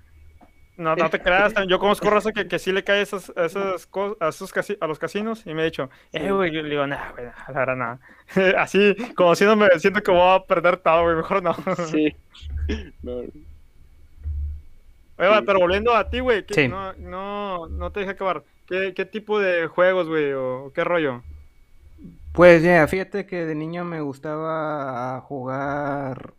No, 0.79 0.95
no 0.95 1.09
te 1.09 1.19
creas, 1.19 1.55
yo 1.69 1.79
conozco 1.79 2.11
raza 2.11 2.33
que, 2.33 2.47
que 2.47 2.59
sí 2.59 2.71
le 2.71 2.85
cae 2.85 3.01
esas, 3.01 3.33
esas 3.35 3.87
cosas 3.87 4.19
a, 4.21 4.29
esos 4.29 4.53
casi- 4.53 4.77
a 4.79 4.87
los 4.87 4.99
casinos 4.99 5.43
y 5.47 5.55
me 5.55 5.63
ha 5.63 5.65
dicho, 5.65 5.89
eh, 6.13 6.31
güey, 6.31 6.53
yo 6.53 6.61
le 6.61 6.69
digo, 6.69 6.87
nah, 6.87 7.13
güey, 7.13 7.25
nah, 7.25 7.33
la 7.49 7.55
verdad, 7.59 7.77
nada. 7.77 8.01
Así, 8.63 8.95
como 9.15 9.35
siéndome, 9.35 9.69
siento 9.79 10.03
que 10.03 10.11
voy 10.11 10.21
a 10.37 10.45
perder 10.45 10.77
todo, 10.77 11.05
güey, 11.05 11.17
mejor 11.17 11.43
no. 11.43 11.55
Sí. 11.87 12.15
No, 13.03 13.23
Oye, 15.19 15.43
pero 15.47 15.59
volviendo 15.61 15.95
a 15.95 16.11
ti, 16.11 16.21
güey, 16.21 16.45
Sí. 16.51 16.69
no, 16.69 16.93
no, 16.95 17.69
no 17.69 17.91
te 17.93 18.01
deje 18.01 18.13
acabar. 18.13 18.45
¿Qué, 18.67 18.93
qué 18.95 19.05
tipo 19.07 19.39
de 19.39 19.67
juegos, 19.67 20.09
güey, 20.09 20.33
o 20.33 20.73
qué 20.75 20.85
rollo? 20.85 21.23
Pues 22.33 22.63
ya, 22.63 22.87
fíjate 22.87 23.27
que 23.27 23.47
de 23.47 23.55
niño 23.55 23.85
me 23.85 24.01
gustaba 24.03 25.21
jugar 25.23 26.35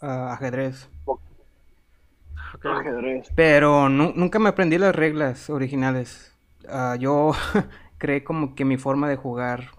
ajedrez. 0.00 0.90
Ok. 1.04 1.20
ajedrez. 2.64 3.28
Pero 3.36 3.88
nu- 3.88 4.12
nunca 4.16 4.38
me 4.40 4.48
aprendí 4.48 4.78
las 4.78 4.94
reglas 4.96 5.48
originales. 5.48 6.36
Ah, 6.68 6.96
yo 6.98 7.32
creé 7.98 8.24
como 8.24 8.54
que 8.56 8.64
mi 8.64 8.78
forma 8.78 9.08
de 9.08 9.16
jugar. 9.16 9.70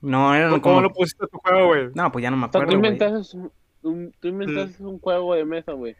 No, 0.00 0.34
eran 0.34 0.50
¿Cómo, 0.50 0.62
como... 0.62 0.74
cómo 0.76 0.80
lo 0.88 0.92
pusiste 0.92 1.24
a 1.24 1.28
tu 1.28 1.38
juego, 1.38 1.66
güey? 1.68 1.88
No, 1.94 2.10
pues 2.12 2.22
ya 2.22 2.30
no 2.30 2.36
me 2.36 2.48
tú 2.48 2.58
acuerdo, 2.58 2.78
güey. 2.78 2.92
inventaste 2.92 3.38
un, 3.90 4.12
tú 4.20 4.28
inventaste 4.28 4.82
un 4.82 4.98
juego 4.98 5.34
de 5.34 5.44
mesa, 5.44 5.72
güey. 5.72 5.96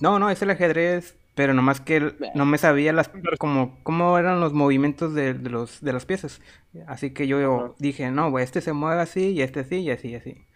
No, 0.00 0.18
no, 0.18 0.30
es 0.30 0.40
el 0.42 0.50
ajedrez, 0.50 1.16
pero 1.34 1.54
nomás 1.54 1.80
que 1.80 1.96
el- 1.96 2.16
no 2.34 2.46
me 2.46 2.58
sabía 2.58 2.92
las 2.92 3.10
como 3.38 3.78
cómo 3.82 4.18
eran 4.18 4.40
los 4.40 4.52
movimientos 4.52 5.14
de, 5.14 5.34
de 5.34 5.50
los 5.50 5.80
de 5.82 5.92
las 5.92 6.06
piezas. 6.06 6.40
Así 6.86 7.12
que 7.12 7.26
yo, 7.26 7.64
Ajá. 7.66 7.72
dije, 7.78 8.10
no, 8.10 8.30
güey, 8.30 8.44
este 8.44 8.60
se 8.60 8.72
mueve 8.72 9.00
así 9.00 9.30
y 9.32 9.42
este 9.42 9.60
así 9.60 9.76
y 9.80 9.90
así 9.90 10.08
y 10.08 10.14
así. 10.16 10.46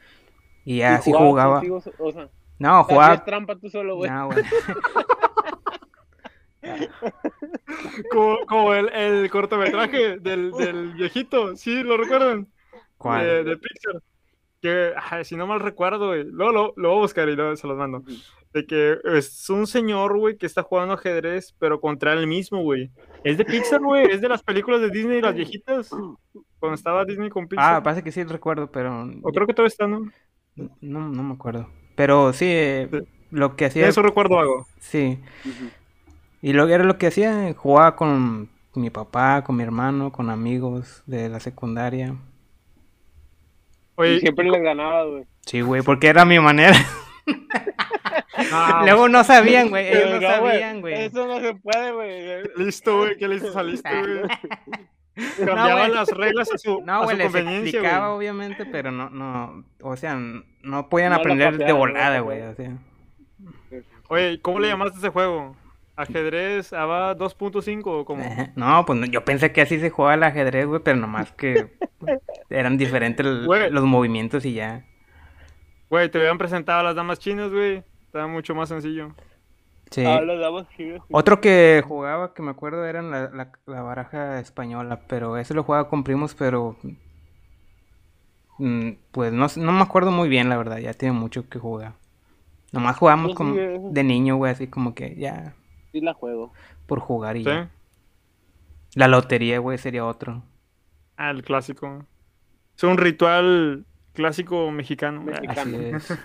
Y 0.65 0.83
así 0.83 1.13
jugaba. 1.13 1.57
contigo 1.61 1.83
o 1.99 2.13
sea, 2.13 2.29
No, 2.59 2.85
jugaba. 2.85 3.25
trampa 3.25 3.57
tú 3.57 3.69
solo, 3.69 3.97
güey. 3.97 4.11
No, 4.11 4.27
güey. 4.27 4.45
Como, 8.11 8.39
como 8.47 8.75
el, 8.75 8.89
el 8.93 9.31
cortometraje 9.31 10.19
del, 10.19 10.51
del 10.53 10.95
viejito, 10.95 11.57
¿sí? 11.57 11.83
¿Lo 11.83 11.97
recuerdan? 11.97 12.49
¿Cuál? 12.99 13.25
De, 13.25 13.45
de 13.45 13.57
Pixar. 13.57 14.03
Que, 14.67 14.93
ay, 15.11 15.25
si 15.25 15.37
no 15.37 15.47
mal 15.47 15.61
recuerdo, 15.61 16.09
güey. 16.09 16.25
Luego 16.25 16.53
lo, 16.53 16.73
lo 16.77 16.89
voy 16.89 16.99
a 16.99 17.03
buscar 17.03 17.29
y 17.29 17.37
luego 17.37 17.55
se 17.55 17.69
los 17.69 17.77
mando. 17.77 18.03
De 18.53 18.67
que 18.67 18.97
es 19.15 19.49
un 19.49 19.67
señor, 19.69 20.19
güey, 20.19 20.37
que 20.37 20.47
está 20.47 20.63
jugando 20.65 20.95
ajedrez, 20.95 21.55
pero 21.61 21.81
contra 21.81 22.15
él 22.15 22.27
mismo, 22.27 22.63
güey. 22.63 22.91
Es 23.23 23.39
de 23.39 23.45
Pixar, 23.45 23.81
güey. 23.81 24.07
Es 24.11 24.21
de 24.21 24.29
las 24.29 24.43
películas 24.43 24.81
de 24.81 24.91
Disney, 24.91 25.21
las 25.21 25.35
viejitas. 25.37 25.91
Cuando 26.59 26.75
estaba 26.75 27.05
Disney 27.05 27.29
con 27.31 27.45
Ah, 27.45 27.49
Pixar. 27.49 27.83
parece 27.85 28.03
que 28.03 28.11
sí 28.11 28.25
recuerdo, 28.25 28.71
pero 28.73 29.09
o 29.23 29.31
creo 29.33 29.47
que 29.47 29.55
todavía 29.55 29.69
está, 29.69 29.87
¿no? 29.87 30.01
no, 30.81 31.09
no 31.11 31.23
me 31.23 31.35
acuerdo. 31.35 31.69
Pero 31.95 32.33
sí, 32.33 32.47
eh, 32.49 32.89
Sí. 32.91 32.99
lo 33.31 33.55
que 33.57 33.67
hacía, 33.67 33.87
eso 33.89 34.03
recuerdo 34.03 34.39
algo. 34.41 34.67
sí. 34.81 35.21
Y 36.43 36.53
lo 36.55 36.67
era 36.69 36.83
lo 36.85 36.99
que 36.99 37.07
hacía, 37.09 37.55
jugaba 37.55 37.95
con 37.97 38.49
mi 38.75 38.91
papá, 38.91 39.43
con 39.45 39.57
mi 39.57 39.63
hermano, 39.63 40.13
con 40.13 40.29
amigos 40.31 41.03
de 41.07 41.29
la 41.29 41.41
secundaria. 41.41 42.17
Y 43.99 44.01
Oye, 44.03 44.21
siempre 44.21 44.45
les 44.51 44.63
ganaba, 44.63 45.05
güey. 45.05 45.25
Sí, 45.47 45.61
güey, 45.63 45.83
porque 45.83 46.09
era 46.09 46.25
mi 46.25 46.39
manera. 46.39 46.77
ah, 48.53 48.83
Luego 48.85 49.09
no 49.09 49.25
sabían, 49.25 49.69
güey. 49.71 49.89
Ellos 49.89 50.21
no 50.21 50.29
sabían, 50.29 50.81
güey. 50.81 50.95
Eso 50.95 51.27
no 51.27 51.41
se 51.41 51.55
puede, 51.55 51.93
güey. 51.93 52.43
listo, 52.57 52.99
güey, 52.99 53.17
¿qué 53.17 53.29
listo 53.29 53.53
saliste, 53.53 53.89
güey? 53.91 54.23
No, 55.41 55.47
Cambiaba 55.47 55.87
güey. 55.87 55.95
las 55.95 56.11
reglas 56.11 56.53
a 56.53 56.59
su, 56.59 56.83
No, 56.83 56.93
a 56.93 57.05
güey, 57.05 57.17
su 57.17 57.23
les 57.23 57.33
conveniencia, 57.33 57.79
explicaba, 57.79 58.09
güey. 58.09 58.19
obviamente, 58.19 58.67
pero 58.67 58.93
no, 58.93 59.09
no, 59.09 59.65
o 59.81 59.97
sea, 59.97 60.15
no 60.63 60.89
podían 60.91 61.13
No 61.13 61.17
aprender 61.17 61.57
de 61.57 61.65
no 61.65 61.71
lo 61.71 61.77
volada, 61.79 62.21
güey, 62.21 62.43
o 62.43 62.55
sea. 62.55 62.73
Oye, 64.09 64.39
¿cómo 64.43 64.61
le 64.61 64.69
llamaste 64.69 64.97
a 64.97 64.99
ese 64.99 65.09
juego? 65.09 65.57
¿Ajedrez 65.97 66.73
ABA 66.75 67.17
2.5 67.17 67.83
o 67.87 68.05
cómo? 68.05 68.23
Ajá. 68.23 68.53
No, 68.55 68.85
pues 68.85 68.99
no, 68.99 69.07
yo 69.07 69.25
pensé 69.25 69.53
que 69.53 69.63
así 69.63 69.81
se 69.81 69.91
jugaba 69.91 70.15
el 70.15 70.23
ajedrez, 70.23 70.67
güey, 70.67 70.81
pero 70.83 70.99
nomás 70.99 71.33
que 71.33 71.69
eran 72.51 72.77
diferentes 72.77 73.47
Güey. 73.47 73.71
los 73.71 73.85
movimientos 73.85 74.45
y 74.45 74.53
ya. 74.55 74.85
Güey, 75.89 76.11
te 76.11 76.19
habían 76.19 76.37
presentado 76.39 76.81
a 76.81 76.83
las 76.83 76.97
damas 76.97 77.19
chinas, 77.19 77.51
güey. 77.51 77.83
Estaba 78.05 78.27
mucho 78.27 78.55
más 78.55 78.69
sencillo. 78.69 79.15
Sí. 79.91 80.05
Ah, 80.05 80.21
los 80.21 80.39
damos 80.41 80.69
chidos. 80.77 81.01
Otro 81.11 81.41
que 81.41 81.83
jugaba, 81.87 82.35
que 82.35 82.43
me 82.43 82.51
acuerdo, 82.51 82.85
era 82.85 83.01
la, 83.03 83.31
la, 83.31 83.53
la 83.67 83.83
baraja 83.83 84.41
española, 84.41 85.01
pero 85.07 85.37
ese 85.39 85.55
lo 85.55 85.63
jugaba 85.63 85.89
con 85.89 86.03
primos, 86.05 86.35
pero... 86.35 86.77
mm, 88.59 88.91
Pues 89.13 89.33
no, 89.33 89.49
sé- 89.49 89.61
no 89.61 89.73
me 89.73 89.83
acuerdo 89.83 90.11
muy 90.11 90.29
bien, 90.29 90.49
la 90.49 90.57
verdad, 90.57 90.79
ya 90.79 90.93
tiene 90.93 91.15
mucho 91.19 91.49
que 91.49 91.59
jugar. 91.59 91.93
Nomás 92.73 92.97
jugamos 92.97 93.31
sí, 93.31 93.35
como 93.37 93.55
eh. 93.57 93.79
de 93.81 94.03
niño, 94.05 94.37
güey, 94.37 94.53
así 94.53 94.67
como 94.67 94.95
que 94.95 95.15
ya 95.17 95.55
Sí 95.97 96.03
la 96.03 96.13
juego. 96.13 96.53
por 96.85 97.01
jugar 97.01 97.39
y 97.39 97.45
¿Sí? 97.45 97.47
ya. 97.47 97.71
La 98.95 99.09
lotería, 99.09 99.59
güey, 99.61 99.79
sería 99.79 100.05
otro. 100.05 100.43
Ah, 101.17 101.31
el 101.31 101.43
clásico. 101.43 102.05
Es 102.77 102.83
un 102.85 102.99
ritual 102.99 103.87
clásico 104.13 104.71
mexicano. 104.71 105.23
Mexicano. 105.23 105.79
Así 105.79 105.87
es. 105.87 106.19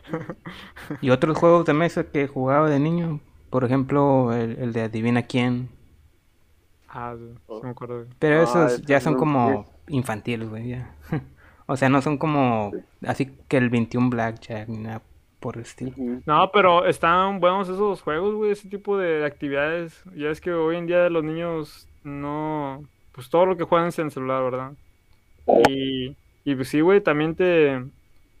Y 1.02 1.10
otros 1.10 1.36
juegos 1.36 1.66
de 1.66 1.74
mesa 1.74 2.04
que 2.04 2.26
jugaba 2.26 2.70
de 2.70 2.78
niño, 2.80 3.20
por 3.50 3.64
ejemplo, 3.64 4.32
el, 4.32 4.56
el 4.58 4.72
de 4.72 4.82
Adivina 4.82 5.22
quién. 5.22 5.68
Ah, 6.88 7.14
sí, 7.18 7.34
sí 7.46 7.60
me 7.62 7.70
acuerdo. 7.70 8.06
Pero 8.18 8.40
Ah, 8.40 8.42
esos 8.44 8.82
ya 8.82 9.00
son 9.00 9.16
como 9.16 9.66
infantiles, 9.88 10.48
güey, 10.48 10.68
ya. 10.68 10.94
O 11.66 11.76
sea, 11.76 11.88
no 11.88 12.00
son 12.02 12.16
como 12.18 12.72
así 13.06 13.26
que 13.48 13.56
el 13.58 13.70
21 13.70 14.10
Blackjack 14.10 14.68
ni 14.68 14.78
nada 14.78 15.02
por 15.44 15.56
el 15.56 15.64
estilo. 15.64 15.92
No, 16.24 16.50
pero 16.54 16.86
están 16.86 17.38
buenos 17.38 17.68
esos 17.68 18.00
juegos, 18.00 18.34
güey, 18.34 18.52
ese 18.52 18.66
tipo 18.66 18.96
de 18.96 19.26
actividades. 19.26 20.02
Ya 20.16 20.30
es 20.30 20.40
que 20.40 20.50
hoy 20.54 20.76
en 20.76 20.86
día 20.86 21.10
los 21.10 21.22
niños 21.22 21.86
no... 22.02 22.82
Pues 23.12 23.28
todo 23.28 23.44
lo 23.44 23.54
que 23.54 23.64
juegan 23.64 23.88
es 23.88 23.98
en 23.98 24.06
el 24.06 24.10
celular, 24.10 24.42
¿verdad? 24.42 24.72
Y, 25.68 26.16
y 26.46 26.54
pues 26.54 26.68
sí, 26.68 26.80
güey, 26.80 27.02
también 27.02 27.34
te... 27.34 27.74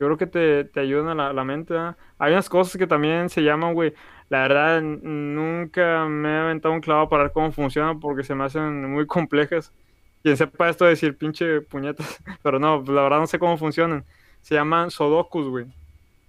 Yo 0.00 0.06
creo 0.06 0.16
que 0.16 0.26
te, 0.26 0.64
te 0.64 0.80
ayudan 0.80 1.08
a 1.08 1.14
la, 1.14 1.32
la 1.34 1.44
mente, 1.44 1.74
¿verdad? 1.74 1.94
Hay 2.18 2.32
unas 2.32 2.48
cosas 2.48 2.78
que 2.78 2.86
también 2.86 3.28
se 3.28 3.42
llaman, 3.42 3.74
güey. 3.74 3.92
La 4.30 4.40
verdad, 4.48 4.80
nunca 4.80 6.06
me 6.06 6.30
he 6.30 6.38
aventado 6.38 6.72
un 6.72 6.80
clavo 6.80 7.10
para 7.10 7.24
ver 7.24 7.32
cómo 7.32 7.52
funcionan 7.52 8.00
porque 8.00 8.24
se 8.24 8.34
me 8.34 8.44
hacen 8.44 8.90
muy 8.90 9.06
complejas. 9.06 9.74
Quien 10.22 10.38
sepa 10.38 10.70
esto 10.70 10.84
de 10.84 10.92
decir 10.92 11.18
pinche 11.18 11.60
puñetas, 11.60 12.18
pero 12.42 12.58
no, 12.58 12.82
pues, 12.82 12.94
la 12.96 13.02
verdad 13.02 13.18
no 13.18 13.26
sé 13.26 13.38
cómo 13.38 13.58
funcionan. 13.58 14.06
Se 14.40 14.54
llaman 14.54 14.90
sudokus, 14.90 15.48
güey. 15.48 15.66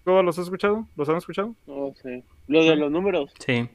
¿Tú 0.06 0.12
los 0.24 0.38
has 0.38 0.46
escuchado? 0.46 0.88
¿Los 0.96 1.10
han 1.10 1.18
escuchado? 1.18 1.56
No 1.68 1.92
sé. 1.96 2.24
Los 2.48 2.66
de 2.66 2.76
los 2.76 2.92
números. 2.92 3.34
Sí. 3.40 3.68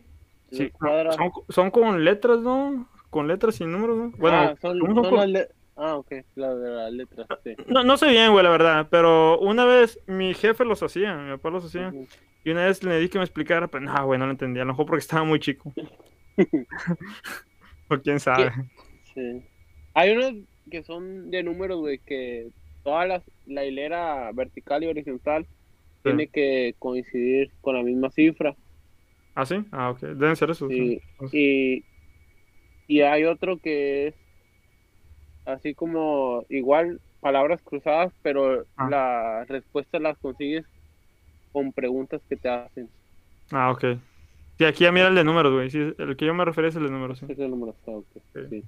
Sí, 0.52 0.72
son, 0.80 1.30
son 1.48 1.70
con 1.70 2.02
letras, 2.04 2.38
¿no? 2.40 2.88
Con 3.10 3.28
letras 3.28 3.60
y 3.60 3.66
números, 3.66 3.96
¿no? 3.98 4.10
Bueno, 4.16 4.36
ah, 4.36 4.56
son, 4.60 4.78
¿cómo 4.80 4.94
son 4.94 5.04
con- 5.10 5.18
las 5.18 5.28
le- 5.28 5.48
Ah, 5.76 5.96
ok. 5.96 6.12
La 6.34 6.54
de 6.54 6.70
las 6.70 6.92
letras, 6.92 7.26
sí. 7.44 7.54
no, 7.66 7.82
no 7.84 7.96
sé 7.96 8.10
bien, 8.10 8.32
güey, 8.32 8.44
la 8.44 8.50
verdad, 8.50 8.88
pero 8.90 9.38
una 9.38 9.64
vez 9.64 9.98
mi 10.06 10.34
jefe 10.34 10.64
los 10.64 10.82
hacía, 10.82 11.16
mi 11.16 11.30
papá 11.36 11.50
los 11.50 11.64
hacía, 11.64 11.92
y 12.44 12.50
una 12.50 12.66
vez 12.66 12.82
le 12.84 12.98
di 12.98 13.08
que 13.08 13.16
me 13.18 13.24
explicara, 13.24 13.66
pero 13.68 13.84
no, 13.84 14.06
güey, 14.06 14.18
no 14.18 14.26
lo 14.26 14.32
entendía, 14.32 14.62
a 14.62 14.66
lo 14.66 14.72
mejor 14.72 14.86
porque 14.86 15.00
estaba 15.00 15.24
muy 15.24 15.40
chico. 15.40 15.72
o 17.88 17.98
quién 17.98 18.20
sabe. 18.20 18.52
Sí. 19.14 19.42
Hay 19.94 20.10
unos 20.10 20.32
que 20.70 20.82
son 20.82 21.30
de 21.30 21.42
números, 21.42 21.78
güey, 21.80 21.98
que 21.98 22.50
toda 22.84 23.06
la, 23.06 23.22
la 23.46 23.64
hilera 23.64 24.30
vertical 24.32 24.84
y 24.84 24.88
horizontal 24.88 25.46
tiene 26.02 26.28
que 26.28 26.74
coincidir 26.78 27.52
con 27.60 27.76
la 27.76 27.82
misma 27.82 28.10
cifra. 28.10 28.54
¿Ah, 29.34 29.46
sí? 29.46 29.64
Ah, 29.72 29.90
ok, 29.90 30.00
deben 30.00 30.36
ser 30.36 30.50
esos. 30.50 30.70
Y, 30.72 31.84
y 32.86 33.00
hay 33.02 33.24
otro 33.24 33.58
que 33.58 34.08
es 34.08 34.14
así 35.44 35.74
como 35.74 36.44
igual 36.48 37.00
palabras 37.20 37.60
cruzadas, 37.62 38.12
pero 38.22 38.66
Ah. 38.76 38.88
las 38.90 39.48
respuestas 39.48 40.00
las 40.00 40.18
consigues 40.18 40.64
con 41.52 41.72
preguntas 41.72 42.22
que 42.28 42.36
te 42.36 42.48
hacen. 42.48 42.88
Ah, 43.50 43.70
ok. 43.72 43.84
Sí, 44.58 44.64
aquí 44.64 44.84
ya 44.84 44.92
mira 44.92 45.08
el 45.08 45.14
de 45.14 45.24
números, 45.24 45.52
güey. 45.52 45.70
Sí, 45.70 45.78
el 45.98 46.16
que 46.16 46.26
yo 46.26 46.34
me 46.34 46.44
refería 46.44 46.68
es 46.68 46.76
el 46.76 46.84
de 46.84 46.90
números, 46.90 47.18
sí. 47.18 47.26
Es 47.28 47.38
el 47.38 47.50
número. 47.50 47.74
ah, 47.86 47.90
ok, 47.92 48.06
Sí. 48.34 48.40
sí. 48.50 48.64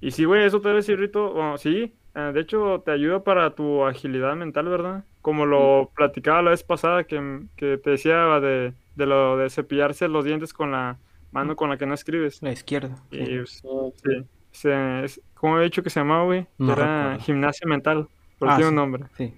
Y 0.00 0.10
sí, 0.10 0.24
güey, 0.24 0.44
eso 0.44 0.60
te 0.60 0.68
debe 0.68 0.78
decir, 0.80 0.98
Rito. 0.98 1.32
Bueno, 1.32 1.56
sí, 1.58 1.94
eh, 2.14 2.30
de 2.34 2.40
hecho 2.40 2.82
te 2.84 2.90
ayuda 2.90 3.24
para 3.24 3.54
tu 3.54 3.84
agilidad 3.84 4.36
mental, 4.36 4.68
¿verdad? 4.68 5.04
Como 5.24 5.46
lo 5.46 5.90
platicaba 5.96 6.42
la 6.42 6.50
vez 6.50 6.62
pasada, 6.62 7.04
que, 7.04 7.40
que 7.56 7.78
te 7.78 7.90
decía 7.90 8.14
de, 8.40 8.74
de 8.94 9.06
lo 9.06 9.38
de 9.38 9.48
cepillarse 9.48 10.06
los 10.06 10.22
dientes 10.26 10.52
con 10.52 10.70
la 10.72 10.98
mano 11.32 11.56
con 11.56 11.70
la 11.70 11.78
que 11.78 11.86
no 11.86 11.94
escribes. 11.94 12.42
La 12.42 12.52
izquierda. 12.52 12.94
sí. 13.10 13.16
Y 13.22 13.36
pues, 13.38 13.62
sí. 13.62 14.10
sí, 14.12 14.26
se- 14.52 15.04
es- 15.04 15.22
¿cómo 15.32 15.58
he 15.58 15.64
dicho 15.64 15.82
que 15.82 15.88
se 15.88 16.00
llamaba, 16.00 16.24
güey? 16.24 16.42
Que 16.44 16.48
No 16.58 16.74
era 16.74 16.84
recuerdo. 17.04 17.24
gimnasia 17.24 17.66
mental, 17.66 18.08
pero 18.38 18.50
Ah, 18.52 18.56
tiene 18.56 18.68
un 18.68 18.74
nombre. 18.74 19.04
Sí. 19.16 19.32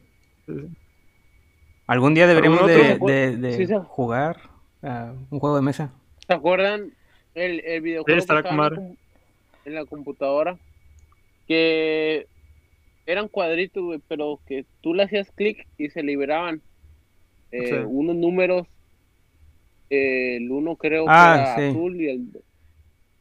Algún 1.86 2.14
día 2.14 2.26
deberíamos 2.26 2.60
¿Algún 2.62 2.74
de, 2.76 2.92
otro? 2.94 3.06
de- 3.06 3.36
de 3.36 3.52
Sí, 3.52 3.66
sí. 3.66 3.74
jugar 3.86 4.36
a 4.82 5.12
un 5.30 5.38
juego 5.38 5.54
de 5.54 5.62
mesa. 5.62 5.92
¿Se 6.26 6.34
acuerdan 6.34 6.92
el, 7.34 7.60
el 7.64 7.80
videojuego 7.80 8.06
que 8.06 8.18
estaba 8.18 8.40
en 9.64 9.74
la 9.74 9.84
computadora? 9.84 10.58
Que 11.46 12.26
eran 13.06 13.28
cuadritos, 13.28 13.82
güey, 13.82 14.00
pero 14.08 14.40
que 14.46 14.66
tú 14.82 14.92
le 14.94 15.04
hacías 15.04 15.30
clic 15.32 15.66
y 15.78 15.88
se 15.90 16.02
liberaban 16.02 16.60
eh, 17.52 17.68
Sí. 17.68 17.74
unos 17.86 18.16
números. 18.16 18.66
eh, 19.88 20.38
el 20.38 20.50
uno 20.50 20.74
creo 20.76 21.04
Ah, 21.08 21.34
que 21.56 21.62
era 21.62 21.70
sí. 21.70 21.76
azul 21.76 22.00
y 22.00 22.08
el. 22.10 22.18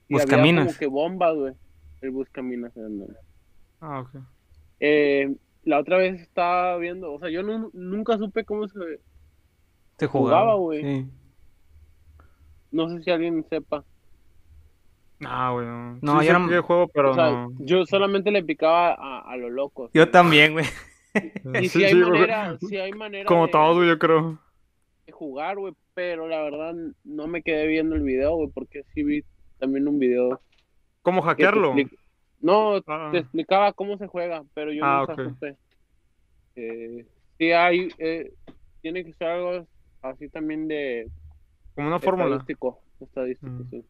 Y 0.08 0.16
había 0.16 0.26
Buscaminas. 0.26 0.66
como 0.66 0.80
que 0.80 0.88
bombas, 0.88 1.36
güey. 1.36 1.54
El 2.02 2.10
buscaminas. 2.10 2.72
Ah, 3.80 4.00
ok. 4.02 4.16
Eh, 4.80 5.36
la 5.64 5.80
otra 5.80 5.98
vez 5.98 6.20
estaba 6.22 6.76
viendo, 6.78 7.14
o 7.14 7.20
sea, 7.20 7.30
yo 7.30 7.44
nu- 7.44 7.70
nunca 7.74 8.18
supe 8.18 8.44
cómo 8.46 8.68
se. 8.68 8.80
Se 10.00 10.08
Jugaba, 10.08 10.42
jugaba, 10.42 10.56
güey. 10.56 10.82
Sí. 10.84 11.06
No 12.72 12.90
sé 12.90 13.04
si 13.04 13.12
alguien 13.12 13.46
sepa. 13.50 13.86
No, 15.20 15.54
güey, 15.54 15.66
no. 15.66 16.00
No, 16.02 16.20
Sí 16.22 16.28
yo 16.28 16.34
no- 16.34 16.40
juego, 16.62 16.88
pero 16.90 17.12
o 17.12 17.14
sea, 17.16 17.32
no. 17.32 17.52
yo 17.60 17.86
solamente 17.86 18.32
le 18.32 18.44
picaba 18.44 18.94
a, 18.94 19.20
a 19.22 19.38
lo 19.38 19.50
loco. 19.50 19.90
Yo 19.94 20.10
también, 20.10 20.54
güey. 20.54 20.66
Y 21.62 21.70
Sí, 21.70 21.80
si 21.80 21.84
hay 21.86 21.94
sí, 21.94 22.02
güey. 22.02 22.12
manera, 22.12 22.58
si 22.60 22.78
hay 22.78 22.92
manera 22.92 23.26
Como 23.26 23.46
de, 23.46 23.52
güey, 23.76 23.88
yo 23.88 23.98
creo. 23.98 24.38
de 25.06 25.12
jugar, 25.14 25.56
güey, 25.58 25.74
pero 25.94 26.28
la 26.28 26.42
verdad 26.42 26.76
no 27.06 27.28
me 27.28 27.42
quedé 27.42 27.68
viendo 27.68 27.96
el 27.96 28.02
video, 28.04 28.36
güey, 28.36 28.50
porque 28.54 28.84
sí 28.94 29.04
vi 29.04 29.24
también 29.58 29.88
un 29.88 29.98
video 30.00 30.42
¿Cómo 31.02 31.22
que 31.22 31.26
te 31.28 31.30
hackearlo? 31.30 31.74
expli- 31.74 31.98
No, 32.42 32.82
Ah. 32.88 33.10
te 33.14 33.20
explicaba 33.20 33.72
cómo 33.72 33.98
se 33.98 34.08
juega, 34.08 34.44
pero 34.54 34.74
yo 34.74 34.84
Ah, 34.84 35.06
nunca 35.08 35.14
ok. 35.24 35.30
supe. 35.30 35.56
Eh, 36.58 37.06
sí 37.38 37.52
hay, 37.52 37.88
eh, 37.98 38.34
tiene 38.82 39.06
que 39.06 39.14
ser 39.14 39.28
algo 39.28 39.66
así 40.02 40.28
también 40.30 40.68
de 40.68 41.10
Como 41.76 41.88
una 41.88 42.00
fórmula. 42.00 42.26
estadístico, 42.36 42.80
estadístico, 43.00 43.52
Mm. 43.52 43.70
sí. 43.70 43.86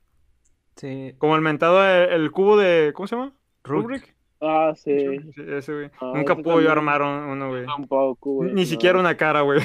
Sí. 0.76 1.14
Como 1.18 1.36
el 1.36 1.42
mentado, 1.42 1.86
eh, 1.86 2.14
el 2.14 2.32
cubo 2.32 2.58
de. 2.58 2.92
¿Cómo 2.94 3.08
se 3.08 3.16
llama? 3.16 3.34
Rubik. 3.64 4.16
Ah, 4.42 4.74
sí. 4.76 5.18
Sí, 5.34 5.42
ese, 5.48 5.74
güey. 5.74 5.92
Ah, 6.02 6.12
Nunca 6.16 6.34
ese 6.34 6.44
pude 6.44 6.64
yo 6.64 6.72
armar 6.72 7.02
un- 7.02 7.08
uno, 7.32 7.50
güey. 7.50 7.66
Tampoco, 7.66 8.32
güey, 8.34 8.54
Ni 8.54 8.62
no. 8.64 8.68
siquiera 8.68 9.00
una 9.00 9.16
cara, 9.16 9.42
güey. 9.42 9.62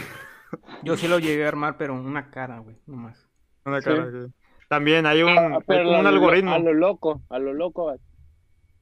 Yo 0.82 0.96
sí 0.96 1.06
lo 1.08 1.18
llegué 1.18 1.44
a 1.44 1.48
armar, 1.48 1.76
pero 1.76 1.94
una 1.94 2.30
cara, 2.30 2.58
güey, 2.60 2.76
nomás. 2.86 3.28
Una 3.64 3.80
Sí. 3.80 3.90
cara, 3.90 4.04
güey. 4.10 4.26
También 4.68 5.04
hay 5.06 5.22
un, 5.22 5.36
Ah, 5.36 5.58
hay 5.66 5.78
un 5.86 6.02
lo- 6.02 6.08
algoritmo. 6.08 6.52
A 6.54 6.58
lo 6.60 6.72
loco, 6.72 7.20
a 7.28 7.38
lo 7.38 7.52
loco. 7.52 7.84
güey. 7.84 7.98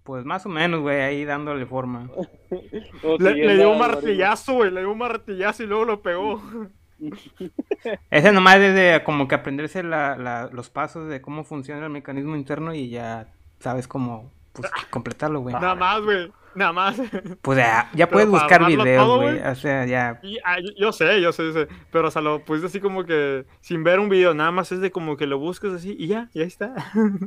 Pues 0.05 0.25
más 0.25 0.47
o 0.47 0.49
menos, 0.49 0.81
güey, 0.81 1.01
ahí 1.01 1.25
dándole 1.25 1.67
forma. 1.67 2.09
Le, 3.19 3.57
dio 3.57 3.71
un 3.73 3.79
martillazo, 3.79 4.55
güey. 4.55 4.71
Le 4.71 4.81
dio 4.81 4.93
un 4.93 4.99
martillazo 4.99 5.63
y 5.63 5.67
luego 5.67 5.85
lo 5.85 6.03
pegó. 6.03 6.41
Ese 8.11 8.33
nomás 8.33 8.57
es 8.57 8.75
de 8.75 9.03
como 9.05 9.29
que 9.29 9.35
aprenderse 9.35 9.83
la, 9.83 10.17
la- 10.17 10.51
los 10.53 10.71
pasos 10.71 11.09
de 11.09 11.21
cómo 11.21 11.45
funciona 11.45 11.85
el 11.85 11.91
mecanismo 11.93 12.37
interno 12.37 12.75
y 12.75 12.89
ya 12.91 13.29
sabes 13.61 13.87
cómo 13.89 14.33
pues, 14.53 14.71
completarlo, 14.91 15.41
güey. 15.41 15.55
Nada 15.55 15.75
más, 15.75 16.01
güey. 16.03 16.33
Nada 16.55 16.73
más. 16.73 17.01
Pues 17.43 17.59
ya, 17.59 17.89
ya 17.95 18.09
puedes 18.09 18.29
buscar 18.29 18.67
videos, 18.67 19.17
güey. 19.21 19.39
O 19.39 19.55
sea, 19.55 19.87
ya. 19.87 20.19
Y, 20.25 20.39
ah, 20.45 20.57
yo- 20.77 20.93
sé, 20.93 21.21
yo 21.21 21.31
sé, 21.31 21.45
yo 21.45 21.53
sé. 21.53 21.69
Pero, 21.93 22.09
o 22.09 22.11
sea, 22.11 22.21
lo 22.21 22.45
pusiste 22.45 22.67
así 22.67 22.81
como 22.81 23.05
que 23.05 23.45
sin 23.61 23.85
ver 23.85 24.01
un 24.01 24.09
video, 24.09 24.35
nada 24.35 24.51
más 24.51 24.73
es 24.73 24.81
de 24.81 24.91
como 24.91 25.17
que 25.17 25.27
lo 25.27 25.39
buscas 25.39 25.73
así 25.73 25.95
y 25.97 26.09
ya, 26.09 26.29
y 26.35 26.41
ahí 26.41 26.47
está. 26.49 26.75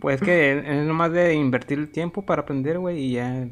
Pues 0.02 0.20
que 0.22 0.58
es 0.66 0.86
nomás 0.86 1.14
de 1.14 1.34
invertir 1.36 1.80
el 1.80 1.90
tiempo 1.90 2.26
para 2.26 2.42
aprender, 2.42 2.80
güey, 2.80 2.98
y 3.00 3.12
ya. 3.14 3.48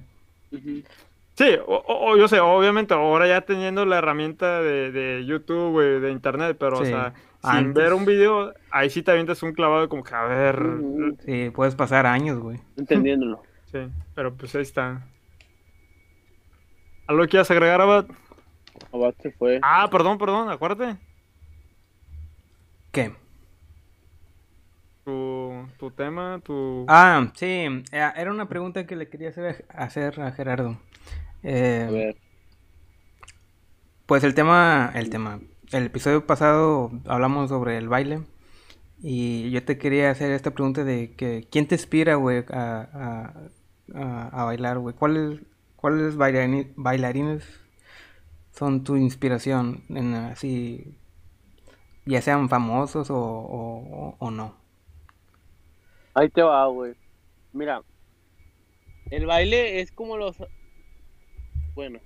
Sí, 1.40 1.56
o, 1.66 1.74
o- 1.76 2.12
o 2.12 2.18
yo 2.18 2.28
sé, 2.28 2.42
obviamente 2.42 2.94
ahora 2.94 3.26
ya 3.26 3.40
teniendo 3.40 3.86
la 3.86 4.00
herramienta 4.00 4.62
de, 4.62 4.92
de 4.92 5.26
YouTube, 5.26 5.72
güey, 5.72 6.02
de 6.02 6.12
internet, 6.12 6.58
pero, 6.60 6.80
o 6.80 6.84
Sí, 6.84 6.92
sea, 6.92 7.14
sin 7.42 7.50
antes. 7.50 7.76
ver 7.76 7.94
un 7.94 8.04
video, 8.06 8.54
ahí 8.72 8.90
sí 8.90 9.04
te 9.04 9.12
avientas 9.12 9.42
un 9.42 9.54
clavado 9.54 9.88
como 9.88 10.04
que, 10.04 10.14
a 10.14 10.24
ver, 10.26 10.62
Ujú. 10.62 11.18
Sí, 11.26 11.50
puedes 11.52 11.76
pasar 11.76 12.06
años, 12.08 12.40
güey. 12.40 12.60
Entendiéndolo. 12.76 13.42
sí, 13.72 13.78
pero 14.16 14.36
pues 14.36 14.54
ahí 14.56 14.64
está. 14.64 15.08
¿Algo 17.08 17.22
que 17.24 17.30
quieras 17.30 17.50
agregar, 17.52 17.80
Abad? 17.80 18.06
Abad 18.92 19.14
se 19.22 19.32
fue. 19.32 19.62
Ah, 19.64 19.88
perdón, 19.90 20.18
perdón, 20.18 20.50
acuérdate. 20.50 20.98
¿Qué? 22.92 23.14
Tu, 25.06 25.68
tu 25.78 25.90
tema, 25.92 26.42
tu... 26.44 26.86
Ah, 26.90 27.32
sí. 27.34 27.46
eh, 27.46 28.12
Era 28.16 28.30
una 28.30 28.50
pregunta 28.50 28.86
que 28.86 28.98
le 28.98 29.08
quería 29.08 29.30
hacer, 29.30 29.66
hacer 29.70 30.20
a 30.20 30.32
Gerardo. 30.34 30.78
Eh, 31.44 31.86
A 31.88 31.92
ver. 31.92 32.18
Pues 34.06 34.24
el 34.24 34.34
tema, 34.34 34.92
el 34.96 35.10
tema, 35.10 35.40
el 35.72 35.86
episodio 35.86 36.26
pasado 36.26 36.92
hablamos 37.06 37.50
sobre 37.50 37.78
el 37.78 37.88
baile 37.90 38.22
y 39.02 39.52
yo 39.52 39.64
te 39.64 39.78
quería 39.78 40.10
hacer 40.12 40.32
esta 40.32 40.52
pregunta 40.52 40.84
de 40.84 41.14
que 41.16 41.48
¿quién 41.52 41.68
te 41.68 41.76
inspira, 41.76 42.16
güey, 42.16 42.44
a, 42.50 42.82
a, 43.94 44.00
a- 44.00 44.28
a 44.42 44.44
bailar, 44.46 44.80
güey? 44.80 44.96
¿Cuáles, 44.96 45.42
bailarines 46.76 47.44
son 48.52 48.84
tu 48.84 48.96
inspiración 48.98 49.84
en 49.90 50.16
así, 50.16 50.98
ya 52.06 52.22
sean 52.22 52.50
famosos 52.50 53.10
o- 53.12 54.16
o 54.20 54.32
no? 54.32 54.56
Ahí 56.14 56.30
te 56.30 56.42
va, 56.42 56.66
güey. 56.68 56.94
Mira, 57.54 57.82
el 59.12 59.26
baile 59.26 59.82
es 59.82 59.92
como 59.92 60.18
los. 60.18 60.38
Bueno. 61.76 62.00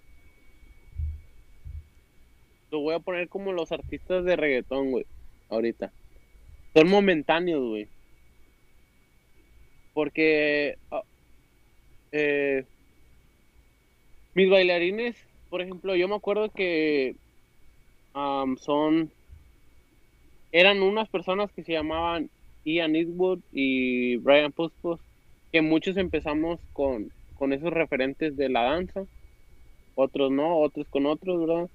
Lo 2.72 2.80
voy 2.80 2.96
a 2.96 3.00
poner 3.00 3.30
como 3.30 3.52
los 3.52 3.72
artistas 3.72 4.26
de 4.26 4.36
reggaetón, 4.36 4.92
güey. 4.92 5.06
Ahorita. 5.50 5.92
Son 6.74 6.90
momentáneos, 6.90 7.68
güey. 7.68 7.88
Porque. 9.94 10.78
ah, 10.92 11.04
eh, 12.12 12.66
mis 14.34 14.50
bailarines, 14.50 15.16
por 15.50 15.62
ejemplo, 15.62 15.96
yo 15.96 16.08
me 16.08 16.16
acuerdo 16.16 16.50
que. 16.50 17.16
am, 18.14 18.58
son. 18.58 19.12
Eran 20.52 20.82
unas 20.82 21.10
personas 21.10 21.52
que 21.52 21.64
se 21.64 21.74
llamaban 21.74 22.30
Ian 22.64 22.96
Eastwood 22.96 23.40
y 23.52 24.18
Brian 24.18 24.52
Puspos, 24.52 25.00
que 25.52 25.62
muchos 25.62 25.98
empezamos 25.98 26.60
con, 26.74 27.12
con 27.36 27.54
esos 27.54 27.72
referentes 27.72 28.38
de 28.38 28.50
la 28.50 28.64
danza, 28.64 29.06
otros 29.96 30.32
no, 30.32 30.58
otros 30.60 30.88
con 30.90 31.06
otros, 31.06 31.40
¿verdad? 31.48 31.70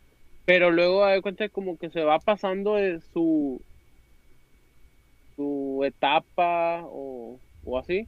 Pero 0.44 0.70
luego 0.70 1.04
hay 1.04 1.20
cuenta 1.20 1.48
como 1.48 1.76
que 1.78 1.90
se 1.90 2.02
va 2.02 2.18
pasando 2.18 2.74
de 2.74 3.00
su 3.12 3.60
su 5.36 5.82
etapa 5.84 6.82
o, 6.84 7.38
o 7.64 7.78
así, 7.78 8.06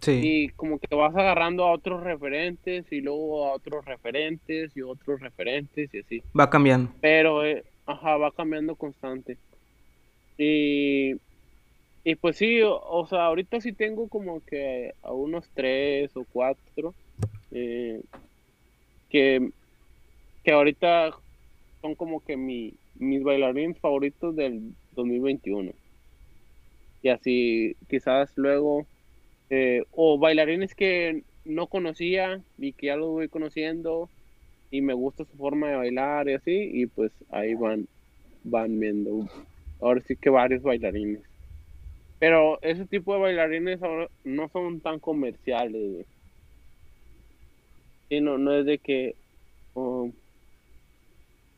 Sí, 0.00 0.20
y 0.22 0.48
como 0.50 0.78
que 0.78 0.94
vas 0.94 1.16
agarrando 1.16 1.64
a 1.64 1.72
otros 1.72 2.02
referentes 2.04 2.84
y 2.92 3.00
luego 3.00 3.46
a 3.46 3.54
otros 3.54 3.84
referentes 3.86 4.76
y 4.76 4.82
otros 4.82 5.20
referentes 5.20 5.92
y 5.94 5.98
así 6.00 6.22
va 6.38 6.50
cambiando. 6.50 6.90
pero 7.00 7.44
eh, 7.44 7.64
ajá, 7.86 8.16
va 8.18 8.30
cambiando 8.32 8.76
constante. 8.76 9.38
Y, 10.38 11.14
y 12.04 12.14
pues 12.20 12.36
sí, 12.36 12.60
o, 12.62 12.78
o 12.78 13.06
sea, 13.06 13.24
ahorita 13.26 13.60
sí 13.60 13.72
tengo 13.72 14.08
como 14.08 14.42
que 14.44 14.92
a 15.02 15.12
unos 15.12 15.48
tres 15.54 16.14
o 16.14 16.24
cuatro 16.30 16.94
eh, 17.50 18.02
que, 19.16 19.50
que 20.44 20.52
ahorita 20.52 21.10
son 21.80 21.94
como 21.94 22.20
que 22.20 22.36
mi, 22.36 22.74
mis 22.96 23.22
bailarines 23.22 23.78
favoritos 23.78 24.36
del 24.36 24.74
2021. 24.92 25.72
Y 27.00 27.08
así 27.08 27.76
quizás 27.88 28.30
luego, 28.36 28.86
eh, 29.48 29.84
o 29.92 30.18
bailarines 30.18 30.74
que 30.74 31.22
no 31.46 31.66
conocía 31.66 32.42
y 32.58 32.74
que 32.74 32.88
ya 32.88 32.96
los 32.96 33.08
voy 33.08 33.28
conociendo 33.28 34.10
y 34.70 34.82
me 34.82 34.92
gusta 34.92 35.24
su 35.24 35.34
forma 35.38 35.70
de 35.70 35.76
bailar 35.76 36.28
y 36.28 36.34
así, 36.34 36.70
y 36.74 36.84
pues 36.84 37.12
ahí 37.30 37.54
van, 37.54 37.88
van 38.44 38.78
viendo. 38.78 39.26
Ahora 39.80 40.02
sí 40.06 40.14
que 40.16 40.28
varios 40.28 40.62
bailarines. 40.62 41.22
Pero 42.18 42.60
ese 42.60 42.84
tipo 42.84 43.14
de 43.14 43.20
bailarines 43.20 43.82
ahora 43.82 44.08
no 44.24 44.50
son 44.50 44.80
tan 44.80 45.00
comerciales. 45.00 46.06
Sí, 48.08 48.20
no, 48.20 48.38
no 48.38 48.52
es 48.54 48.64
de 48.66 48.78
que 48.78 49.14
um, 49.74 50.12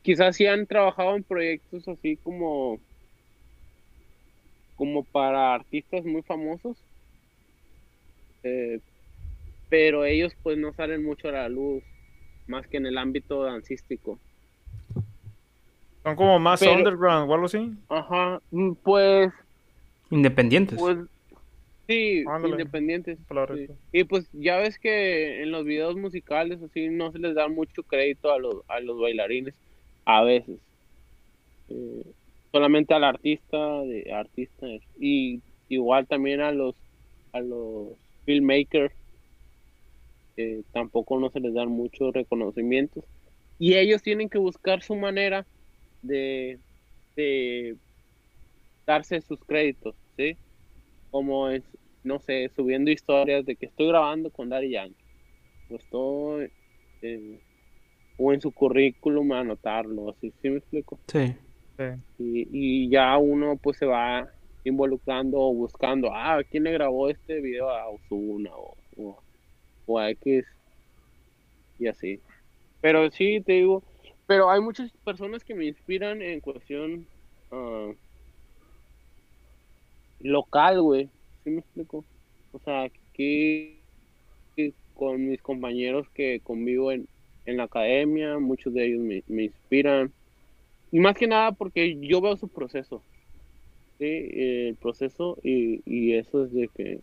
quizás 0.01 0.35
sí 0.35 0.45
han 0.47 0.65
trabajado 0.65 1.15
en 1.15 1.23
proyectos 1.23 1.87
así 1.87 2.17
como 2.17 2.79
como 4.75 5.03
para 5.03 5.53
artistas 5.53 6.05
muy 6.05 6.21
famosos. 6.23 6.77
eh, 8.43 8.79
pero 9.69 10.05
ellos 10.05 10.33
pues 10.41 10.57
no 10.57 10.73
salen 10.73 11.03
mucho 11.03 11.27
a 11.27 11.31
la 11.33 11.49
luz 11.49 11.83
más 12.47 12.65
que 12.65 12.77
en 12.77 12.87
el 12.87 12.97
ámbito 12.97 13.43
dancístico. 13.43 14.17
Son 16.01 16.15
como 16.15 16.39
más 16.39 16.59
Pero- 16.61 16.73
underground 16.73 17.29
o 17.29 17.33
algo 17.35 17.45
así. 17.45 17.71
Ajá, 17.89 18.41
mm, 18.49 18.71
pues, 18.81 19.31
Independientes. 20.09 20.79
pues, 20.79 20.97
sí, 21.89 22.23
Ándale. 22.27 22.51
independientes. 22.51 23.17
Sí. 23.55 23.67
Y 23.91 24.03
pues 24.03 24.29
ya 24.31 24.57
ves 24.57 24.77
que 24.77 25.41
en 25.41 25.51
los 25.51 25.65
videos 25.65 25.95
musicales 25.95 26.61
así 26.61 26.87
no 26.89 27.11
se 27.11 27.19
les 27.19 27.35
da 27.35 27.47
mucho 27.47 27.83
crédito 27.83 28.31
a 28.31 28.37
los, 28.39 28.55
a 28.67 28.79
los 28.79 28.99
bailarines, 28.99 29.55
a 30.05 30.23
veces. 30.23 30.59
Eh, 31.69 32.05
solamente 32.51 32.93
al 32.93 33.03
artista, 33.03 33.81
de 33.81 34.11
artista, 34.13 34.67
y 34.99 35.41
igual 35.67 36.07
también 36.07 36.41
a 36.41 36.51
los, 36.51 36.75
a 37.33 37.39
los 37.41 37.89
filmmakers, 38.25 38.93
que 40.35 40.61
tampoco 40.71 41.19
no 41.19 41.29
se 41.31 41.39
les 41.39 41.53
dan 41.53 41.69
muchos 41.69 42.13
reconocimientos. 42.13 43.03
Y 43.57 43.73
ellos 43.75 44.01
tienen 44.01 44.29
que 44.29 44.37
buscar 44.37 44.81
su 44.81 44.95
manera 44.95 45.45
de, 46.01 46.59
de 47.15 47.75
darse 48.85 49.21
sus 49.21 49.39
créditos, 49.43 49.95
¿sí? 50.17 50.37
Como 51.11 51.49
es, 51.49 51.63
no 52.03 52.19
sé, 52.19 52.49
subiendo 52.55 52.91
historias 52.91 53.45
de 53.45 53.55
que 53.55 53.67
estoy 53.67 53.87
grabando 53.87 54.29
con 54.29 54.49
Daddy 54.49 54.71
Yankee, 54.71 55.03
o 55.69 55.75
estoy, 55.75 56.51
eh, 57.01 57.39
o 58.17 58.33
en 58.33 58.41
su 58.41 58.51
currículum 58.51 59.31
anotarlo, 59.33 60.09
así, 60.09 60.33
¿sí 60.41 60.49
me 60.49 60.57
explico? 60.57 60.99
Sí. 61.07 61.35
Sí. 61.77 61.85
Y, 62.17 62.47
y 62.51 62.89
ya 62.89 63.17
uno 63.17 63.55
pues 63.55 63.77
se 63.77 63.85
va 63.85 64.29
involucrando 64.65 65.39
o 65.39 65.53
buscando, 65.53 66.09
ah, 66.13 66.41
¿quién 66.49 66.63
le 66.63 66.73
grabó 66.73 67.09
este 67.09 67.39
video 67.39 67.69
a 67.69 67.87
Ozuna 67.87 68.51
o, 68.55 68.75
o, 68.97 69.23
o 69.85 69.99
a 69.99 70.09
X? 70.11 70.45
Y 71.79 71.87
así. 71.87 72.19
Pero 72.81 73.09
sí, 73.11 73.41
te 73.41 73.53
digo, 73.53 73.83
pero 74.27 74.49
hay 74.49 74.61
muchas 74.61 74.91
personas 75.03 75.43
que 75.43 75.55
me 75.55 75.65
inspiran 75.65 76.21
en 76.21 76.39
cuestión 76.41 77.07
ah, 77.51 77.91
local, 80.19 80.81
güey. 80.81 81.09
¿Sí 81.43 81.49
me 81.49 81.59
explico? 81.59 82.03
O 82.51 82.59
sea, 82.59 82.89
que 83.13 83.79
con 84.93 85.27
mis 85.27 85.41
compañeros 85.41 86.07
que 86.13 86.41
convivo 86.41 86.91
en, 86.91 87.07
en 87.45 87.57
la 87.57 87.63
academia, 87.63 88.37
muchos 88.39 88.73
de 88.73 88.87
ellos 88.87 89.01
me, 89.01 89.43
inspiran. 89.43 90.11
Y 90.91 90.99
más 90.99 91.15
que 91.15 91.27
nada 91.27 91.51
porque 91.53 91.97
yo 92.01 92.21
veo 92.21 92.35
su 92.35 92.47
proceso. 92.47 93.01
El 93.99 94.75
proceso 94.75 95.37
y, 95.43 95.81
y 95.85 96.13
eso 96.13 96.45
es 96.45 96.53
de 96.53 96.69
que 96.69 96.99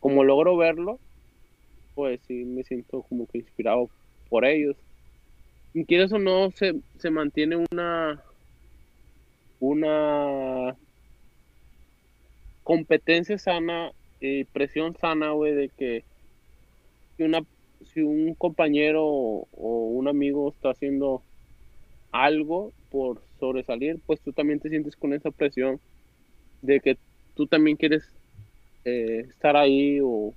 como 0.00 0.24
logro 0.24 0.56
verlo, 0.56 0.98
pues 1.94 2.20
sí 2.26 2.44
me 2.44 2.64
siento 2.64 3.02
como 3.02 3.26
que 3.26 3.38
inspirado 3.38 3.88
por 4.28 4.44
ellos. 4.44 4.76
Y 5.74 5.84
quieres 5.84 6.12
o 6.12 6.18
no, 6.18 6.50
se, 6.50 6.74
se 6.98 7.10
mantiene 7.10 7.64
una 7.70 8.22
una 9.62 10.76
competencia 12.62 13.38
sana 13.38 13.92
y 14.20 14.44
presión 14.44 14.96
sana, 14.96 15.30
güey, 15.30 15.54
de 15.54 15.68
que 15.68 16.04
si 17.16 17.24
una 17.24 17.44
si 17.84 18.00
un 18.00 18.34
compañero 18.34 19.04
o, 19.04 19.48
o 19.52 19.86
un 19.88 20.08
amigo 20.08 20.50
está 20.50 20.70
haciendo 20.70 21.22
algo 22.12 22.72
por 22.90 23.20
sobresalir, 23.40 23.98
pues 24.06 24.20
tú 24.20 24.32
también 24.32 24.60
te 24.60 24.68
sientes 24.68 24.94
con 24.96 25.12
esa 25.12 25.30
presión 25.30 25.80
de 26.60 26.80
que 26.80 26.96
tú 27.34 27.46
también 27.46 27.76
quieres 27.76 28.04
eh, 28.84 29.26
estar 29.28 29.56
ahí 29.56 30.00
o, 30.00 30.32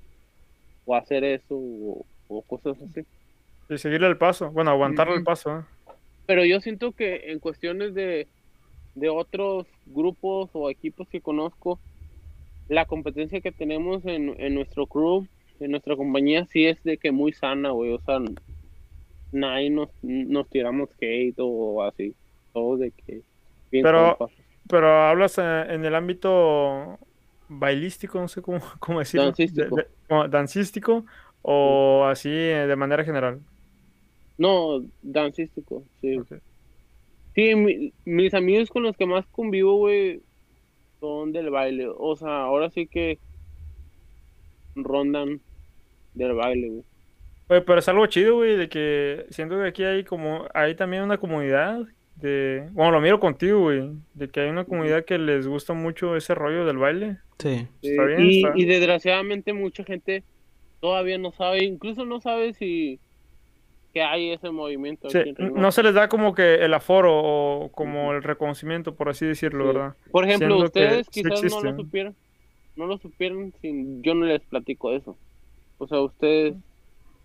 o 0.85 0.95
hacer 0.95 1.23
eso 1.23 1.55
o, 1.55 2.05
o 2.27 2.41
cosas 2.41 2.77
así. 2.81 3.05
Y 3.69 3.77
seguirle 3.77 4.07
el 4.07 4.17
paso, 4.17 4.51
bueno, 4.51 4.71
aguantarle 4.71 5.15
el 5.15 5.23
paso. 5.23 5.59
¿eh? 5.59 5.63
Pero 6.25 6.45
yo 6.45 6.59
siento 6.61 6.91
que 6.91 7.31
en 7.31 7.39
cuestiones 7.39 7.93
de, 7.93 8.27
de 8.95 9.09
otros 9.09 9.67
grupos 9.85 10.49
o 10.53 10.69
equipos 10.69 11.07
que 11.09 11.21
conozco, 11.21 11.79
la 12.67 12.85
competencia 12.85 13.41
que 13.41 13.51
tenemos 13.51 14.05
en, 14.05 14.35
en 14.39 14.55
nuestro 14.55 14.87
crew, 14.87 15.27
en 15.59 15.71
nuestra 15.71 15.95
compañía, 15.95 16.45
sí 16.45 16.65
es 16.65 16.81
de 16.83 16.97
que 16.97 17.11
muy 17.11 17.31
sana, 17.33 17.71
güey. 17.71 17.91
O 17.93 17.99
sea, 17.99 18.19
nadie 19.31 19.69
nos, 19.69 19.89
nos 20.01 20.49
tiramos 20.49 20.89
hate 21.01 21.35
o 21.39 21.83
así. 21.83 22.15
Todo 22.53 22.77
de 22.77 22.91
que 22.91 23.21
bien 23.71 23.83
Pero- 23.83 24.17
compas. 24.17 24.35
Pero 24.67 24.87
hablas 24.89 25.37
eh, 25.37 25.65
en 25.69 25.85
el 25.85 25.93
ámbito 25.93 26.97
bailístico, 27.49 28.19
no 28.19 28.27
sé 28.27 28.41
cómo, 28.41 28.59
cómo 28.79 28.99
decirlo. 28.99 29.25
Dancístico. 29.27 29.75
de- 29.75 29.83
de- 29.83 29.87
como 30.07 30.27
dancístico 30.27 31.05
o 31.43 32.05
así 32.05 32.29
eh, 32.29 32.65
de 32.67 32.75
manera 32.75 33.03
general. 33.03 33.41
No, 34.37 34.83
dancístico, 35.03 35.83
sí. 36.01 36.17
Ok. 36.17 36.33
Sí, 37.35 37.53
mi- 37.55 37.93
mis 38.05 38.33
amigos 38.33 38.69
con 38.69 38.83
los 38.83 38.97
que 38.97 39.05
más 39.05 39.25
convivo, 39.27 39.75
güey, 39.77 40.21
son 41.05 41.31
del 41.31 41.49
baile. 41.49 41.87
O 41.95 42.15
sea, 42.15 42.43
ahora 42.43 42.69
sí 42.69 42.87
que 42.87 43.19
rondan 44.75 45.39
del 46.13 46.33
baile, 46.33 46.69
güey. 46.69 46.83
Oye, 47.47 47.61
pero 47.61 47.79
es 47.79 47.87
algo 47.87 48.05
chido, 48.07 48.35
güey, 48.35 48.55
de 48.57 48.67
que 48.69 49.25
siento 49.29 49.55
que 49.57 49.67
aquí 49.67 49.83
hay 49.83 50.03
como, 50.03 50.45
hay 50.53 50.75
también 50.75 51.03
una 51.03 51.17
comunidad 51.19 51.81
de, 52.15 52.67
bueno, 52.71 52.91
lo 52.91 53.01
miro 53.01 53.19
contigo, 53.19 53.59
güey, 53.61 53.91
de 54.15 54.29
que 54.29 54.39
hay 54.41 54.49
una 54.49 54.65
comunidad 54.65 55.05
que 55.05 55.17
les 55.19 55.47
gusta 55.47 55.73
mucho 55.73 56.15
ese 56.15 56.33
rollo 56.33 56.65
del 56.65 56.77
baile. 56.77 57.17
Sí. 57.39 57.67
Está 57.81 58.03
bien, 58.05 58.21
y, 58.21 58.37
está- 58.45 58.53
y 58.57 58.65
desgraciadamente 58.65 59.53
mucha 59.53 59.83
gente 59.83 60.23
todavía 60.79 61.17
no 61.17 61.31
sabe, 61.33 61.63
incluso 61.63 62.05
no 62.05 62.19
sabe 62.19 62.53
si 62.53 62.99
que 63.95 64.01
hay 64.03 64.31
ese 64.31 64.49
movimiento. 64.51 65.09
Sí, 65.09 65.19
no 65.39 65.71
se 65.71 65.81
les 65.81 65.93
da 65.93 66.09
como 66.09 66.35
que 66.35 66.55
el 66.55 66.73
aforo 66.73 67.13
o 67.17 67.69
como 67.71 68.11
el 68.11 68.23
reconocimiento, 68.23 68.93
por 68.93 69.07
así 69.07 69.25
decirlo, 69.25 69.63
Sí. 69.63 69.67
¿verdad? 69.67 69.95
Por 70.11 70.25
ejemplo, 70.25 70.47
Siendo 70.49 70.65
ustedes 70.65 71.09
quizás 71.09 71.41
no 71.45 71.61
lo 71.61 71.75
supieran, 71.77 72.15
no 72.75 72.87
lo 72.87 72.97
supieran 72.97 73.53
si 73.61 74.01
yo 74.01 74.13
no 74.13 74.25
les 74.25 74.41
platico 74.41 74.91
eso. 74.91 75.15
O 75.77 75.87
sea, 75.87 76.01
ustedes, 76.01 76.55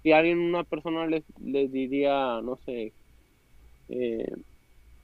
si 0.04 0.12
alguien, 0.12 0.38
una 0.38 0.62
persona 0.62 1.08
les, 1.08 1.24
les 1.44 1.72
diría, 1.72 2.40
no 2.40 2.54
sé, 2.64 2.92
eh, 3.88 4.32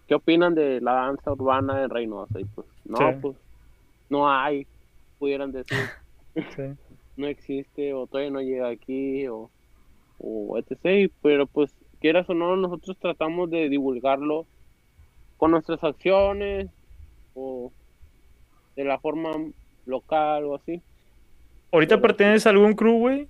¿qué 0.06 0.14
opinan 0.14 0.54
de 0.54 0.80
la 0.80 0.92
danza 0.92 1.32
urbana 1.32 1.82
en 1.82 1.90
Reynosa? 1.90 2.38
Y 2.38 2.44
pues, 2.44 2.68
no, 2.84 2.96
Sí. 2.98 3.04
pues, 3.20 3.36
no 4.08 4.30
hay, 4.30 4.68
pudieran 5.18 5.50
decir, 5.50 5.76
no 7.16 7.26
existe, 7.26 7.92
o 7.92 8.06
todavía 8.06 8.30
no 8.30 8.40
llega 8.40 8.68
aquí, 8.68 9.26
o, 9.26 9.50
o 10.18 10.58
etc. 10.58 11.10
Pero 11.22 11.46
pues, 11.46 11.74
quieras 12.00 12.28
o 12.28 12.34
no, 12.34 12.56
nosotros 12.56 12.96
tratamos 12.98 13.50
de 13.50 13.68
divulgarlo 13.68 14.46
con 15.36 15.50
nuestras 15.50 15.82
acciones, 15.84 16.70
o 17.34 17.70
de 18.74 18.84
la 18.84 18.98
forma 18.98 19.30
local 19.84 20.44
o 20.44 20.56
así. 20.56 20.82
¿Ahorita 21.72 22.00
perteneces 22.00 22.46
a 22.46 22.50
algún 22.50 22.74
crew, 22.74 22.98
güey? 22.98 23.28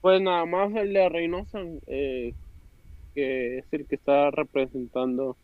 Pues 0.00 0.20
nada 0.20 0.44
más 0.46 0.74
el 0.74 0.92
de 0.92 1.08
Reynosa, 1.08 1.60
eh, 1.86 2.34
que 3.14 3.58
es 3.58 3.64
el 3.72 3.86
que 3.86 3.94
está 3.94 4.30
representando 4.30 5.36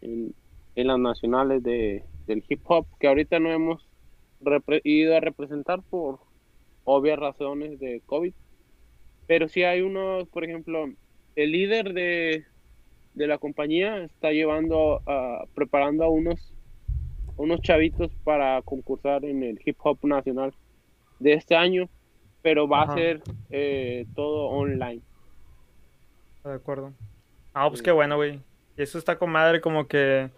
en, 0.00 0.34
en 0.76 0.86
las 0.86 0.98
nacionales 0.98 1.62
de, 1.62 2.04
del 2.26 2.44
hip 2.48 2.60
hop, 2.64 2.86
que 2.98 3.08
ahorita 3.08 3.38
no 3.40 3.50
hemos 3.50 3.86
ido 4.84 5.16
a 5.16 5.20
representar 5.20 5.82
por 5.82 6.20
obvias 6.84 7.18
razones 7.18 7.80
de 7.80 8.00
COVID. 8.06 8.34
Pero 9.26 9.48
sí 9.48 9.62
hay 9.62 9.80
uno, 9.80 10.26
por 10.32 10.44
ejemplo, 10.44 10.86
el 11.34 11.52
líder 11.52 11.92
de, 11.94 12.44
de 13.14 13.26
la 13.26 13.38
compañía 13.38 14.04
está 14.04 14.30
llevando, 14.32 15.02
a, 15.06 15.44
preparando 15.54 16.04
a 16.04 16.10
unos, 16.10 16.54
unos 17.36 17.60
chavitos 17.60 18.10
para 18.22 18.60
concursar 18.62 19.24
en 19.24 19.42
el 19.42 19.60
hip 19.64 19.76
hop 19.82 19.98
nacional 20.02 20.54
de 21.18 21.34
este 21.34 21.56
año, 21.56 21.88
pero 22.42 22.68
va 22.68 22.82
Ajá. 22.82 22.92
a 22.92 22.96
ser 22.96 23.22
eh, 23.50 24.06
todo 24.14 24.48
online. 24.48 25.02
De 26.44 26.52
acuerdo. 26.52 26.92
Ah, 27.54 27.68
pues 27.68 27.80
Sí. 27.80 27.84
qué 27.86 27.92
bueno, 27.92 28.16
güey. 28.16 28.40
Y 28.76 28.82
eso 28.82 28.98
está 28.98 29.18
con 29.18 29.30
madre 29.30 29.60
como 29.60 29.86
que 29.88 30.30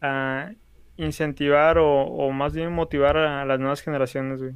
ah, 0.00 0.52
incentivar 0.96 1.78
o, 1.78 2.04
o 2.04 2.30
más 2.30 2.54
bien 2.54 2.72
motivar 2.72 3.16
a 3.16 3.44
las 3.44 3.58
nuevas 3.58 3.82
generaciones, 3.82 4.40
güey. 4.40 4.54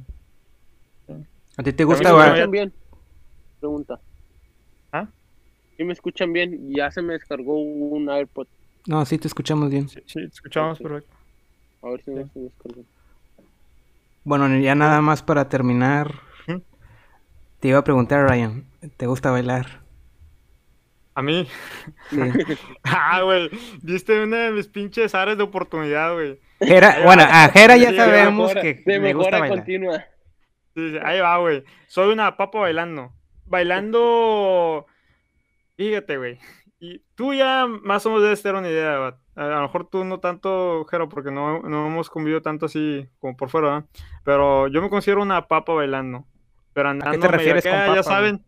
¿A 1.57 1.63
ti 1.63 1.73
te 1.73 1.83
gusta 1.83 1.99
sí 1.99 2.05
me 2.05 2.11
¿Me 2.11 2.17
bailar? 2.17 2.27
escuchan 2.29 2.51
bien? 2.51 2.73
Pregunta. 3.59 3.99
¿Ah? 4.91 5.07
¿Sí 5.77 5.83
me 5.83 5.93
escuchan 5.93 6.33
bien? 6.33 6.73
Ya 6.75 6.91
se 6.91 7.01
me 7.01 7.13
descargó 7.13 7.59
un 7.59 8.09
AirPod. 8.09 8.47
No, 8.87 9.05
sí 9.05 9.17
te 9.17 9.27
escuchamos 9.27 9.69
bien. 9.69 9.87
Sí, 9.89 9.99
sí, 10.05 10.19
te 10.21 10.25
escuchamos 10.27 10.79
perfecto. 10.79 11.13
A 11.83 11.89
ver 11.89 12.03
si 12.03 12.11
me 12.11 12.23
Sí. 12.23 12.29
se 12.33 12.39
me 12.39 12.45
descargó. 12.45 12.81
Bueno, 14.23 14.57
ya 14.59 14.75
nada 14.75 15.01
más 15.01 15.23
para 15.23 15.47
terminar. 15.49 16.13
Te 17.59 17.67
iba 17.67 17.79
a 17.79 17.83
preguntar, 17.83 18.25
Ryan, 18.29 18.63
¿te 18.95 19.05
gusta 19.05 19.31
bailar? 19.31 19.81
A 21.13 21.21
mí. 21.21 21.45
Sí. 22.09 22.17
Ah, 22.83 23.21
güey. 23.23 23.49
Diste 23.81 24.23
una 24.23 24.37
de 24.45 24.51
mis 24.51 24.67
pinches 24.67 25.13
áreas 25.13 25.37
de 25.37 25.43
oportunidad, 25.43 26.13
güey. 26.13 26.39
Jera- 26.61 27.03
bueno, 27.03 27.23
a 27.27 27.49
Jera 27.49 27.75
ya 27.75 27.89
Sí, 27.89 27.97
sabemos 27.97 28.53
mejora- 28.53 28.61
que 28.61 28.73
de 28.85 28.99
le 28.99 29.13
gusta 29.13 29.31
mejora 29.31 29.39
bailar. 29.39 29.57
continua. 29.57 30.05
Sí, 30.73 30.89
sí, 30.91 30.97
ahí 31.03 31.19
va, 31.19 31.37
güey. 31.39 31.63
Soy 31.87 32.13
una 32.13 32.37
papa 32.37 32.59
bailando. 32.59 33.11
Bailando. 33.49 34.85
Fíjate, 35.75 36.17
güey. 36.17 36.39
Y 36.79 36.99
tú 37.15 37.33
ya 37.33 37.67
más 37.67 38.05
o 38.05 38.09
menos 38.09 38.23
debes 38.23 38.41
tener 38.41 38.55
una 38.57 38.69
idea, 38.69 38.97
Bat. 38.97 39.19
A 39.35 39.47
lo 39.47 39.61
mejor 39.63 39.89
tú 39.89 40.03
no 40.05 40.19
tanto, 40.19 40.85
Jero, 40.85 41.09
porque 41.09 41.31
no, 41.31 41.61
no 41.61 41.87
hemos 41.87 42.09
convivido 42.09 42.41
tanto 42.41 42.67
así 42.67 43.07
como 43.19 43.35
por 43.35 43.49
fuera, 43.49 43.67
¿verdad? 43.69 43.85
Pero 44.23 44.67
yo 44.67 44.81
me 44.81 44.89
considero 44.89 45.21
una 45.21 45.47
papa 45.47 45.73
bailando. 45.73 46.25
Pero 46.73 46.89
andando 46.89 47.17
medio 47.17 47.31
refieres 47.31 47.63
con 47.63 47.71
papa, 47.73 47.85
ya 47.87 47.91
güey? 47.91 48.03
saben. 48.03 48.45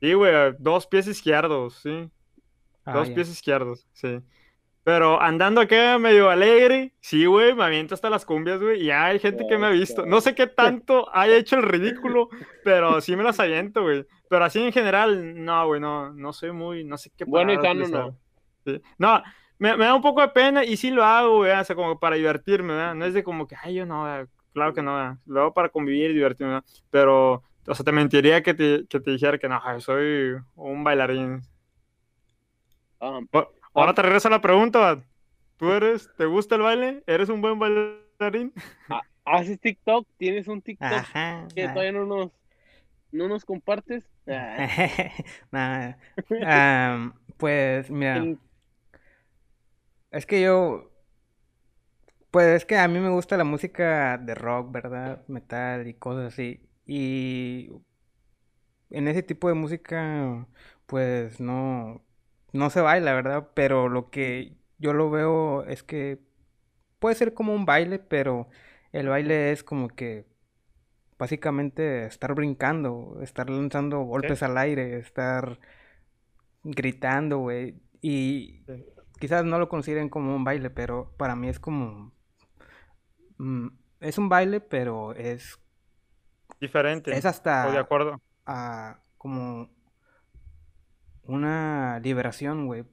Sí, 0.00 0.12
güey, 0.14 0.32
dos 0.58 0.86
pies 0.86 1.06
izquierdos, 1.06 1.74
sí. 1.82 2.10
Ah, 2.84 2.94
Dos 2.94 3.10
pies 3.10 3.28
izquierdos, 3.28 3.86
sí. 3.92 4.20
Pero 4.82 5.20
andando 5.20 5.60
acá 5.60 5.98
medio 5.98 6.30
alegre, 6.30 6.94
sí, 7.00 7.26
güey, 7.26 7.54
me 7.54 7.64
aviento 7.64 7.94
hasta 7.94 8.08
las 8.08 8.24
cumbias, 8.24 8.60
güey. 8.60 8.82
Y 8.82 8.90
hay 8.90 9.18
gente 9.18 9.46
que 9.46 9.58
me 9.58 9.66
ha 9.66 9.70
visto. 9.70 10.06
No 10.06 10.20
sé 10.20 10.34
qué 10.34 10.46
tanto 10.46 11.06
haya 11.14 11.36
hecho 11.36 11.56
el 11.56 11.64
ridículo, 11.64 12.28
pero 12.64 13.00
sí 13.00 13.14
me 13.14 13.22
las 13.22 13.38
aviento, 13.40 13.82
güey. 13.82 14.06
Pero 14.28 14.44
así 14.44 14.62
en 14.62 14.72
general, 14.72 15.44
no, 15.44 15.66
güey, 15.66 15.80
no, 15.80 16.12
no 16.12 16.32
soy 16.32 16.52
muy, 16.52 16.84
no 16.84 16.96
sé 16.96 17.10
qué 17.16 17.24
Bueno 17.24 17.52
y 17.52 17.56
sano, 17.56 17.70
utilizar. 17.70 18.12
Sí. 18.64 18.80
No, 18.96 19.22
me, 19.58 19.76
me 19.76 19.84
da 19.84 19.94
un 19.94 20.02
poco 20.02 20.22
de 20.22 20.28
pena 20.28 20.64
y 20.64 20.76
sí 20.78 20.90
lo 20.90 21.04
hago, 21.04 21.38
güey, 21.38 21.52
o 21.52 21.64
sea, 21.64 21.76
como 21.76 21.98
para 21.98 22.16
divertirme, 22.16 22.72
¿verdad? 22.72 22.94
No 22.94 23.04
es 23.04 23.12
de 23.12 23.22
como 23.22 23.46
que, 23.46 23.56
ay, 23.62 23.74
yo 23.74 23.84
no, 23.86 24.02
güey, 24.02 24.26
claro 24.54 24.72
que 24.72 24.82
no, 24.82 24.94
¿verdad? 24.96 25.16
Lo 25.26 25.40
hago 25.42 25.54
para 25.54 25.68
convivir 25.68 26.10
y 26.10 26.14
divertirme, 26.14 26.54
¿verdad? 26.54 26.68
Pero, 26.90 27.42
o 27.66 27.74
sea, 27.74 27.84
te 27.84 27.92
mentiría 27.92 28.42
que 28.42 28.54
te, 28.54 28.86
que 28.88 29.00
te 29.00 29.10
dijera 29.10 29.36
que 29.36 29.48
no, 29.48 29.60
soy 29.80 30.36
un 30.54 30.82
bailarín. 30.84 31.42
Ah, 33.00 33.20
O- 33.32 33.50
Ahora 33.74 33.94
te 33.94 34.02
regreso 34.02 34.28
a 34.28 34.30
la 34.30 34.40
pregunta. 34.40 35.04
¿Tú 35.56 35.72
eres, 35.72 36.10
te 36.16 36.26
gusta 36.26 36.54
el 36.56 36.62
baile? 36.62 37.02
¿Eres 37.06 37.28
un 37.28 37.40
buen 37.40 37.58
bailarín? 37.58 38.52
ah, 38.88 39.02
¿Haces 39.24 39.60
TikTok? 39.60 40.06
¿Tienes 40.16 40.48
un 40.48 40.62
TikTok 40.62 40.92
Ajá. 40.92 41.48
que 41.54 41.64
ah. 41.64 41.72
todavía 41.72 41.92
no 41.92 42.04
nos, 42.06 42.30
no 43.12 43.28
nos 43.28 43.44
compartes? 43.44 44.04
Ah, 44.28 44.68
Nah. 45.52 47.10
Pues 47.36 47.90
mira, 47.90 48.16
el- 48.16 48.38
es 50.10 50.26
que 50.26 50.40
yo, 50.42 50.90
pues 52.30 52.46
es 52.48 52.64
que 52.66 52.76
a 52.78 52.88
mí 52.88 52.98
me 53.00 53.08
gusta 53.10 53.36
la 53.36 53.44
música 53.44 54.18
de 54.18 54.34
rock, 54.34 54.70
¿verdad? 54.72 55.22
Metal 55.28 55.86
y 55.88 55.94
cosas 55.94 56.32
así. 56.32 56.60
Y 56.86 57.70
en 58.90 59.08
ese 59.08 59.22
tipo 59.22 59.48
de 59.48 59.54
música, 59.54 60.46
pues 60.86 61.40
no, 61.40 62.02
no 62.52 62.70
se 62.70 62.80
baila, 62.80 63.14
¿verdad? 63.14 63.50
Pero 63.54 63.88
lo 63.88 64.10
que 64.10 64.56
yo 64.78 64.92
lo 64.92 65.10
veo 65.10 65.64
es 65.64 65.82
que 65.82 66.20
puede 67.00 67.16
ser 67.16 67.34
como 67.34 67.54
un 67.54 67.66
baile, 67.66 67.98
pero 67.98 68.48
el 68.92 69.08
baile 69.08 69.52
es 69.52 69.64
como 69.64 69.88
que 69.88 70.26
básicamente 71.18 72.06
estar 72.06 72.34
brincando, 72.34 73.18
estar 73.22 73.50
lanzando 73.50 74.00
golpes 74.02 74.42
al 74.42 74.58
aire, 74.58 74.98
estar 74.98 75.60
gritando, 76.64 77.38
güey. 77.38 77.80
Y 78.00 78.62
Sí. 78.66 78.84
quizás 79.18 79.44
no 79.44 79.58
lo 79.58 79.68
consideren 79.68 80.08
como 80.08 80.34
un 80.34 80.44
baile, 80.44 80.70
pero 80.70 81.14
para 81.16 81.36
mí 81.36 81.48
es 81.48 81.60
como... 81.60 82.12
mm, 83.38 83.68
es 84.00 84.18
un 84.18 84.28
baile, 84.28 84.60
pero 84.60 85.12
es, 85.14 85.58
Diferente. 86.60 87.10
es 87.10 87.24
Estoy 87.50 87.72
de 87.72 87.78
hasta 87.78 87.78
acuerdo. 87.78 88.20
ah, 88.46 89.00
como 89.18 89.70
una 91.30 92.00
liberación, 92.00 92.66
güey. 92.66 92.84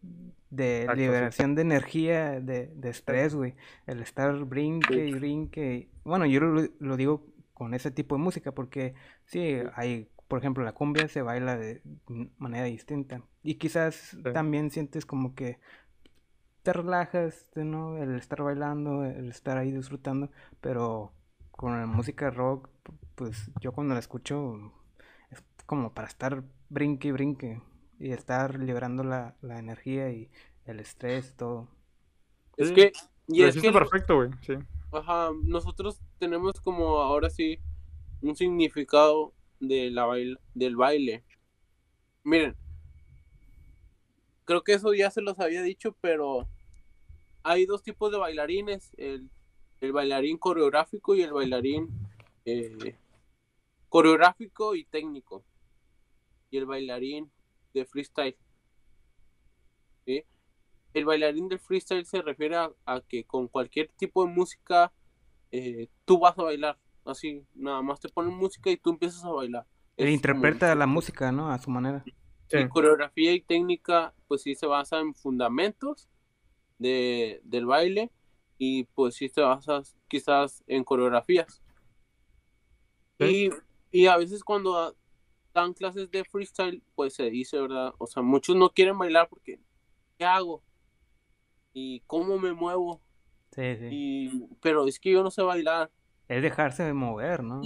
De 0.49 0.83
Exacto, 0.83 1.13
sí. 1.13 1.27
liberación 1.31 1.55
de 1.55 1.61
energía, 1.63 2.39
de, 2.39 2.67
de 2.73 2.89
estrés, 2.89 3.35
güey. 3.35 3.55
El 3.85 4.01
estar 4.01 4.33
brinque 4.45 5.07
y 5.07 5.13
brinque. 5.13 5.89
Bueno, 6.05 6.25
yo 6.25 6.39
lo, 6.39 6.67
lo 6.79 6.97
digo 6.97 7.25
con 7.53 7.73
ese 7.73 7.91
tipo 7.91 8.15
de 8.15 8.21
música 8.21 8.53
porque 8.53 8.93
sí, 9.25 9.57
hay 9.75 10.09
por 10.27 10.39
ejemplo, 10.39 10.63
la 10.63 10.73
cumbia 10.73 11.07
se 11.07 11.21
baila 11.21 11.57
de 11.57 11.81
manera 12.37 12.65
distinta. 12.65 13.21
Y 13.43 13.55
quizás 13.55 14.17
también 14.33 14.71
sientes 14.71 15.05
como 15.05 15.35
que 15.35 15.59
te 16.63 16.73
relajas, 16.73 17.47
¿no? 17.55 17.97
El 17.97 18.15
estar 18.17 18.43
bailando, 18.43 19.05
el 19.05 19.29
estar 19.29 19.57
ahí 19.57 19.71
disfrutando, 19.71 20.29
pero 20.59 21.13
con 21.51 21.79
la 21.79 21.85
música 21.87 22.29
rock, 22.29 22.69
pues 23.15 23.49
yo 23.61 23.71
cuando 23.71 23.93
la 23.93 24.01
escucho 24.01 24.73
es 25.31 25.41
como 25.65 25.93
para 25.93 26.07
estar 26.09 26.43
brinque 26.69 27.07
y 27.07 27.11
brinque 27.11 27.61
y 27.99 28.11
estar 28.11 28.59
liberando 28.59 29.03
la, 29.03 29.35
la 29.41 29.59
energía 29.59 30.11
y 30.11 30.29
el 30.65 30.79
estrés, 30.79 31.35
todo. 31.35 31.67
Es 32.57 32.71
que... 32.71 32.91
Y 33.29 33.43
es 33.43 33.59
que 33.59 33.71
perfecto, 33.71 34.15
güey, 34.15 34.29
sí. 34.41 34.53
Ajá, 34.91 35.31
nosotros 35.43 35.99
tenemos 36.17 36.61
como 36.61 36.99
ahora 36.99 37.29
sí 37.29 37.59
un 38.21 38.35
significado 38.37 39.33
de 39.59 39.91
la 39.91 40.07
del 40.53 40.75
baile. 40.77 41.25
Miren, 42.23 42.55
creo 44.45 44.63
que 44.63 44.73
eso 44.73 44.93
ya 44.93 45.11
se 45.11 45.21
los 45.21 45.39
había 45.39 45.61
dicho, 45.61 45.95
pero 45.99 46.47
hay 47.43 47.65
dos 47.65 47.83
tipos 47.83 48.11
de 48.11 48.17
bailarines, 48.17 48.93
el, 48.97 49.29
bailarín 49.91 50.37
coreográfico 50.37 51.15
y 51.15 51.21
el 51.21 51.33
bailarín 51.33 51.89
eh, 52.45 52.97
coreográfico 53.89 54.75
y 54.75 54.85
técnico, 54.85 55.43
y 56.49 56.57
el 56.57 56.65
bailarín 56.65 57.29
de 57.77 57.85
freestyle. 57.85 58.37
El 60.93 61.05
bailarín 61.05 61.47
del 61.47 61.59
freestyle 61.59 62.05
se 62.05 62.21
refiere 62.21 62.55
a, 62.55 63.01
que 63.07 63.23
con 63.25 63.47
cualquier 63.47 63.89
tipo 63.97 64.25
de 64.25 64.31
música 64.31 64.91
eh, 65.51 65.89
tú 66.05 66.19
vas 66.19 66.37
a 66.39 66.43
bailar 66.43 66.79
Así, 67.07 67.45
nada 67.55 67.81
más 67.81 67.99
te 67.99 68.09
ponen 68.09 68.33
música 68.33 68.69
y 68.69 68.77
tú 68.77 68.89
empiezas 68.91 69.23
a 69.23 69.29
bailar. 69.29 69.65
Él 69.95 70.09
interpreta 70.09 70.75
la 70.75 70.85
música, 70.85 71.31
¿no? 71.31 71.49
A 71.49 71.57
su 71.57 71.71
manera. 71.71 72.03
Sí. 72.49 72.67
coreografía 72.69 73.33
y 73.33 73.41
técnica, 73.41 74.13
pues 74.27 74.43
sí 74.43 74.55
se 74.55 74.67
basa 74.67 74.99
en 74.99 75.13
fundamentos 75.13 76.09
de, 76.77 77.41
del 77.43 77.65
baile 77.65 78.11
y 78.57 78.85
pues 78.85 79.15
sí 79.15 79.29
se 79.29 79.41
basa 79.41 79.81
quizás 80.07 80.63
en 80.67 80.83
coreografías. 80.83 81.61
Y, 83.19 83.49
y, 83.91 84.07
a 84.07 84.17
veces 84.17 84.43
cuando 84.43 84.95
dan 85.57 85.73
clases 85.73 86.09
de 86.11 86.23
freestyle, 86.23 86.83
pues 86.93 87.15
se 87.15 87.29
dice, 87.29 87.59
¿verdad? 87.59 87.93
O 87.97 88.05
sea, 88.05 88.21
muchos 88.21 88.55
no 88.55 88.69
quieren 88.69 88.97
bailar 88.97 89.27
porque, 89.27 89.59
¿qué 90.17 90.25
hago? 90.25 90.63
¿Y 91.73 92.01
cómo 92.01 92.37
me 92.37 92.53
muevo? 92.53 93.01
Sí, 93.51 93.75
sí. 93.75 93.87
Y, 93.91 94.47
pero 94.61 94.87
es 94.87 94.99
que 94.99 95.11
yo 95.11 95.23
no 95.23 95.31
sé 95.31 95.41
bailar. 95.41 95.91
Es 96.27 96.43
dejarse 96.43 96.83
de 96.83 96.93
mover, 96.93 97.43
¿no? 97.43 97.61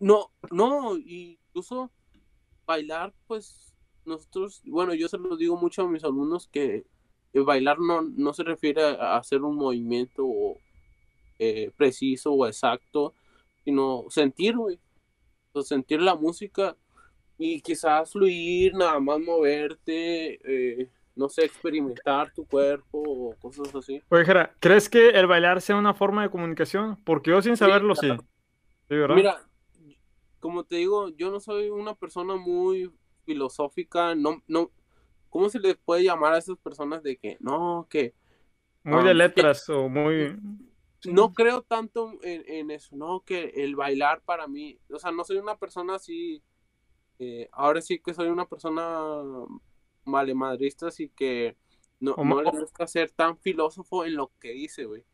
no, 0.00 0.30
no, 0.50 0.96
incluso 0.96 1.90
bailar, 2.64 3.12
pues 3.26 3.74
nosotros, 4.06 4.62
bueno, 4.64 4.94
yo 4.94 5.08
se 5.08 5.18
lo 5.18 5.36
digo 5.36 5.56
mucho 5.56 5.82
a 5.82 5.88
mis 5.88 6.04
alumnos 6.04 6.48
que 6.48 6.86
bailar 7.34 7.78
no, 7.78 8.02
no 8.02 8.32
se 8.32 8.42
refiere 8.42 8.82
a 8.82 9.16
hacer 9.16 9.42
un 9.42 9.56
movimiento 9.56 10.24
eh, 11.38 11.70
preciso 11.76 12.32
o 12.32 12.46
exacto, 12.46 13.12
sino 13.64 14.06
sentir, 14.08 14.56
güey. 14.56 14.80
sentir 15.62 16.00
la 16.00 16.14
música 16.14 16.76
y 17.38 17.60
quizás 17.60 18.10
fluir, 18.12 18.74
nada 18.74 18.98
más 18.98 19.20
moverte, 19.20 20.40
eh, 20.44 20.90
no 21.14 21.28
sé, 21.28 21.44
experimentar 21.44 22.32
tu 22.32 22.44
cuerpo 22.44 23.00
o 23.00 23.34
cosas 23.40 23.72
así. 23.74 24.02
Oye, 24.08 24.24
Jera, 24.24 24.54
¿crees 24.58 24.88
que 24.88 25.10
el 25.10 25.26
bailar 25.26 25.60
sea 25.60 25.76
una 25.76 25.94
forma 25.94 26.22
de 26.22 26.30
comunicación? 26.30 26.96
Porque 27.04 27.30
yo 27.30 27.40
sin 27.40 27.56
saberlo 27.56 27.94
sí. 27.94 28.08
Mira, 28.90 29.38
como 30.40 30.64
te 30.64 30.76
digo, 30.76 31.10
yo 31.10 31.30
no 31.30 31.40
soy 31.40 31.70
una 31.70 31.94
persona 31.94 32.36
muy 32.36 32.92
filosófica, 33.24 34.14
no, 34.14 34.42
no, 34.48 34.70
¿cómo 35.28 35.48
se 35.48 35.60
les 35.60 35.76
puede 35.76 36.04
llamar 36.04 36.34
a 36.34 36.38
esas 36.38 36.58
personas 36.58 37.02
de 37.02 37.16
que, 37.16 37.36
no, 37.40 37.86
que... 37.88 38.14
Muy 38.82 39.04
de 39.04 39.12
um, 39.12 39.16
letras 39.16 39.68
o 39.68 39.88
muy... 39.88 40.36
No 41.04 41.32
creo 41.32 41.62
tanto 41.62 42.18
en, 42.22 42.42
en, 42.48 42.70
eso, 42.72 42.96
no, 42.96 43.20
que 43.20 43.52
el 43.56 43.76
bailar 43.76 44.20
para 44.22 44.48
mí, 44.48 44.78
o 44.90 44.98
sea, 44.98 45.12
no 45.12 45.22
soy 45.22 45.36
una 45.36 45.56
persona 45.56 45.94
así, 45.94 46.42
eh, 47.18 47.48
ahora 47.52 47.80
sí 47.80 47.98
que 47.98 48.14
soy 48.14 48.28
una 48.28 48.46
persona 48.46 49.22
valemadristas 50.04 51.00
y 51.00 51.08
que 51.08 51.56
no, 52.00 52.14
no 52.16 52.42
le 52.42 52.50
gusta 52.50 52.86
ser 52.86 53.10
tan 53.10 53.36
filósofo 53.38 54.04
en 54.04 54.14
lo 54.14 54.32
que 54.40 54.52
dice, 54.52 54.84
güey. 54.84 55.04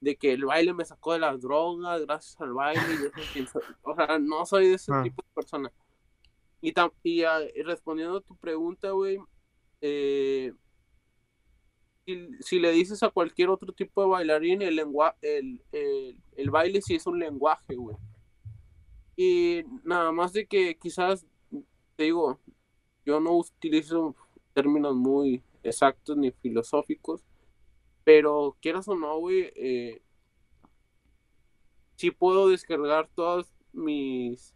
De 0.00 0.16
que 0.16 0.32
el 0.32 0.44
baile 0.44 0.72
me 0.74 0.84
sacó 0.84 1.14
de 1.14 1.18
las 1.18 1.40
drogas 1.40 2.02
gracias 2.02 2.40
al 2.40 2.52
baile. 2.52 2.82
Y 3.34 3.44
o 3.82 3.94
sea, 3.94 4.18
no 4.18 4.46
soy 4.46 4.68
de 4.68 4.74
ese 4.74 4.92
ah. 4.94 5.02
tipo 5.02 5.22
de 5.22 5.28
persona. 5.34 5.72
Y, 6.60 6.72
y 7.02 7.24
ah, 7.24 7.40
respondiendo 7.64 8.18
a 8.18 8.20
tu 8.20 8.36
pregunta, 8.36 8.90
güey, 8.90 9.18
eh, 9.80 10.52
si, 12.40 12.58
le 12.58 12.70
dices 12.70 13.02
a 13.02 13.10
cualquier 13.10 13.48
otro 13.48 13.72
tipo 13.72 14.02
de 14.02 14.08
bailarín, 14.08 14.62
el, 14.62 14.76
lengua, 14.76 15.16
el, 15.20 15.62
el, 15.72 16.16
el 16.36 16.50
baile 16.50 16.80
sí 16.80 16.94
es 16.94 17.06
un 17.06 17.18
lenguaje, 17.18 17.74
güey. 17.74 17.96
Y 19.16 19.62
nada 19.84 20.12
más 20.12 20.32
de 20.32 20.46
que 20.46 20.76
quizás, 20.76 21.26
te 21.96 22.04
digo, 22.04 22.38
yo 23.04 23.20
no 23.20 23.36
utilizo 23.36 24.14
términos 24.52 24.94
muy 24.94 25.42
exactos 25.62 26.16
ni 26.16 26.30
filosóficos, 26.30 27.22
pero 28.04 28.56
quieras 28.60 28.88
o 28.88 28.94
no, 28.94 29.18
güey, 29.18 29.52
eh, 29.56 30.02
sí 31.96 32.10
puedo 32.10 32.48
descargar 32.48 33.08
todos 33.14 33.52
mis 33.72 34.54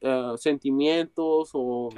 eh, 0.00 0.34
sentimientos 0.36 1.50
o, 1.52 1.90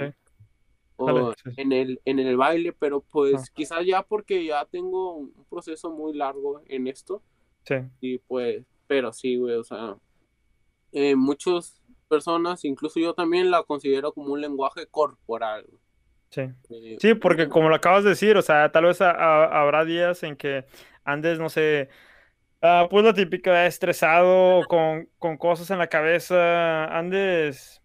En, 1.55 1.71
el, 1.71 2.01
en 2.03 2.19
el 2.19 2.35
baile, 2.35 2.73
pero 2.73 2.99
pues 2.99 3.35
ah. 3.35 3.51
quizás 3.53 3.85
ya 3.85 4.03
porque 4.03 4.43
ya 4.43 4.65
tengo 4.65 5.13
un 5.15 5.45
proceso 5.49 5.89
muy 5.89 6.13
largo 6.13 6.61
en 6.65 6.87
esto. 6.87 7.21
Sí. 7.63 7.75
Y 8.01 8.17
pues, 8.17 8.65
pero 8.85 9.13
sí, 9.13 9.37
güey, 9.37 9.55
o 9.55 9.63
sea, 9.63 9.95
eh, 10.91 11.15
muchos 11.15 11.81
personas, 12.07 12.65
incluso 12.65 12.99
yo 12.99 13.13
también 13.13 13.51
la 13.51 13.63
considero 13.63 14.11
como 14.13 14.33
un 14.33 14.41
lenguaje 14.41 14.87
corporal. 14.87 15.65
Sí. 16.31 16.41
Eh, 16.69 16.97
sí, 16.99 17.13
porque 17.15 17.49
como 17.49 17.69
lo 17.69 17.75
acabas 17.75 18.03
de 18.03 18.11
decir, 18.11 18.37
o 18.37 18.41
sea, 18.41 18.71
tal 18.71 18.85
vez 18.85 19.01
habrá 19.01 19.85
días 19.85 20.21
en 20.23 20.35
que 20.35 20.65
andes, 21.03 21.39
no 21.39 21.49
sé, 21.49 21.89
uh, 22.61 22.87
pues 22.89 23.05
la 23.05 23.13
típica, 23.13 23.65
estresado, 23.65 24.63
con, 24.67 25.09
con, 25.17 25.37
cosas 25.37 25.69
en 25.71 25.79
la 25.79 25.87
cabeza, 25.87 26.85
andes, 26.85 27.81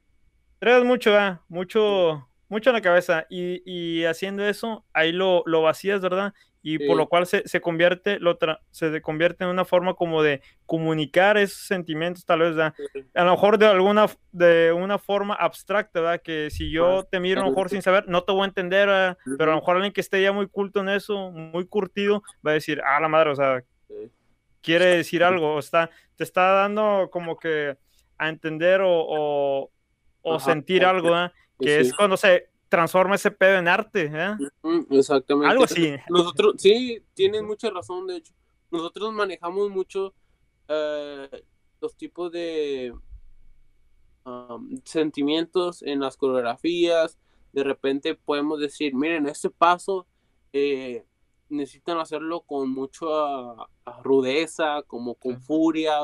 traes 0.59 0.85
mucho, 0.85 1.19
¿eh? 1.19 1.39
mucho, 1.49 2.29
mucho 2.49 2.71
en 2.71 2.75
la 2.75 2.83
cabeza, 2.83 3.27
y, 3.31 3.63
y 3.65 4.05
haciendo 4.05 4.47
eso, 4.47 4.85
ahí 4.93 5.13
lo, 5.13 5.43
lo 5.47 5.63
vacías, 5.63 6.01
¿verdad? 6.01 6.35
Y 6.67 6.79
por 6.79 6.97
lo 6.97 7.09
cual 7.09 7.27
se, 7.27 7.47
se 7.47 7.61
convierte 7.61 8.19
lo 8.19 8.39
se 8.71 9.03
convierte 9.03 9.45
en 9.45 9.51
una 9.51 9.67
forma 9.67 9.93
como 9.93 10.23
de 10.23 10.41
comunicar 10.65 11.37
esos 11.37 11.67
sentimientos 11.67 12.25
tal 12.25 12.41
vez 12.41 12.57
a 12.57 13.25
lo 13.25 13.31
mejor 13.33 13.59
de 13.59 13.67
alguna 13.67 14.07
de 14.33 14.73
una 14.73 14.99
forma 14.99 15.35
abstracta 15.35 16.01
¿verdad? 16.01 16.23
que 16.23 16.49
si 16.51 16.71
yo 16.71 17.05
te 17.05 17.21
miro 17.21 17.43
a 17.43 17.45
lo 17.45 17.51
mejor 17.51 17.69
sin 17.69 17.83
saber 17.83 18.09
no 18.09 18.25
te 18.25 18.33
voy 18.33 18.43
a 18.43 18.47
entender 18.47 19.15
pero 19.37 19.53
a 19.53 19.55
lo 19.55 19.61
mejor 19.61 19.77
alguien 19.77 19.93
que 19.93 20.01
esté 20.01 20.23
ya 20.23 20.33
muy 20.33 20.49
culto 20.49 20.81
en 20.81 20.89
eso 20.89 21.31
muy 21.31 21.67
curtido 21.67 22.23
va 22.45 22.53
a 22.53 22.55
decir 22.55 22.81
ah 22.83 22.99
la 22.99 23.09
madre 23.09 23.31
o 23.31 23.37
sea 23.37 23.63
quiere 24.63 24.87
decir 24.87 25.23
algo 25.23 25.59
está 25.59 25.91
te 26.17 26.25
está 26.25 26.53
dando 26.53 27.11
como 27.13 27.37
que 27.37 27.77
a 28.17 28.29
entender 28.31 28.81
o, 28.83 29.71
o, 30.23 30.41
sentir 30.41 30.87
algo 30.87 31.15
que 31.61 31.81
es 31.81 31.93
cuando 31.93 32.17
se 32.17 32.49
transforma 32.75 33.15
ese 33.15 33.31
pedo 33.31 33.59
en 33.59 33.69
arte. 33.69 34.11
¿eh? 34.13 34.37
Exactamente. 34.91 35.53
Algo 35.53 35.65
así. 35.65 35.95
Nosotros, 36.11 36.57
sí, 36.59 37.01
tienes 37.15 37.43
mucha 37.45 37.71
razón, 37.71 38.09
de 38.09 38.17
hecho. 38.17 38.35
Nosotros 38.73 39.13
manejamos 39.13 39.71
mucho 39.71 40.13
eh, 40.67 41.29
los 41.81 41.95
tipos 41.97 42.33
de 42.33 42.93
um, 44.25 44.81
sentimientos 44.85 45.83
en 45.83 46.01
las 46.01 46.17
coreografías. 46.17 47.17
De 47.53 47.63
repente 47.63 48.17
podemos 48.17 48.59
decir, 48.59 48.93
miren, 48.93 49.29
este 49.29 49.51
paso 49.51 50.09
eh, 50.53 51.07
necesitan 51.49 51.99
hacerlo 51.99 52.41
con 52.41 52.71
mucha 52.71 53.07
rudeza, 54.03 54.83
como 54.83 55.15
con 55.15 55.41
furia. 55.41 56.01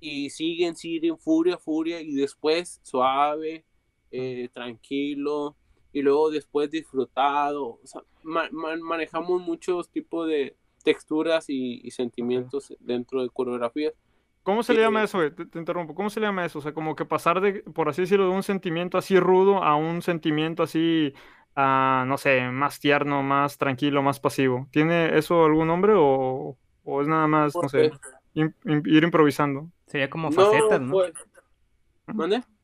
Y 0.00 0.30
siguen, 0.30 0.74
siguen, 0.74 1.16
furia, 1.16 1.56
furia, 1.56 2.00
y 2.00 2.14
después 2.14 2.80
suave, 2.82 3.64
eh, 4.10 4.48
tranquilo 4.52 5.56
y 5.92 6.02
luego 6.02 6.30
después 6.30 6.70
disfrutado. 6.70 7.80
manejamos 8.22 9.40
muchos 9.40 9.88
tipos 9.88 10.28
de 10.28 10.56
texturas 10.84 11.46
y, 11.48 11.90
sentimientos 11.90 12.74
dentro 12.80 13.22
de 13.22 13.30
coreografías. 13.30 13.94
¿Cómo 14.42 14.62
se 14.62 14.74
le 14.74 14.82
llama 14.82 15.02
eso? 15.02 15.18
Te, 15.32 15.58
interrumpo. 15.58 15.94
¿Cómo 15.94 16.08
se 16.08 16.20
le 16.20 16.26
llama 16.26 16.44
eso? 16.44 16.60
O 16.60 16.62
sea, 16.62 16.72
como 16.72 16.94
que 16.94 17.04
pasar 17.04 17.40
de, 17.40 17.62
por 17.62 17.88
así 17.88 18.02
decirlo, 18.02 18.26
de 18.26 18.30
un 18.30 18.44
sentimiento 18.44 18.96
así 18.96 19.18
rudo 19.18 19.64
a 19.64 19.74
un 19.74 20.02
sentimiento 20.02 20.62
así, 20.62 21.14
uh, 21.56 22.04
no 22.06 22.16
sé, 22.16 22.42
más 22.50 22.78
tierno, 22.78 23.24
más 23.24 23.58
tranquilo, 23.58 24.02
más 24.02 24.20
pasivo. 24.20 24.68
¿Tiene 24.70 25.18
eso 25.18 25.44
algún 25.46 25.66
nombre 25.66 25.94
o, 25.96 26.56
es 27.00 27.08
nada 27.08 27.26
más, 27.26 27.56
no 27.60 27.68
sé, 27.68 27.90
ir 28.34 29.02
improvisando? 29.02 29.68
Sería 29.86 30.10
como 30.10 30.30
facetas, 30.30 30.80
¿no? 30.80 30.92
Pues, 30.92 31.12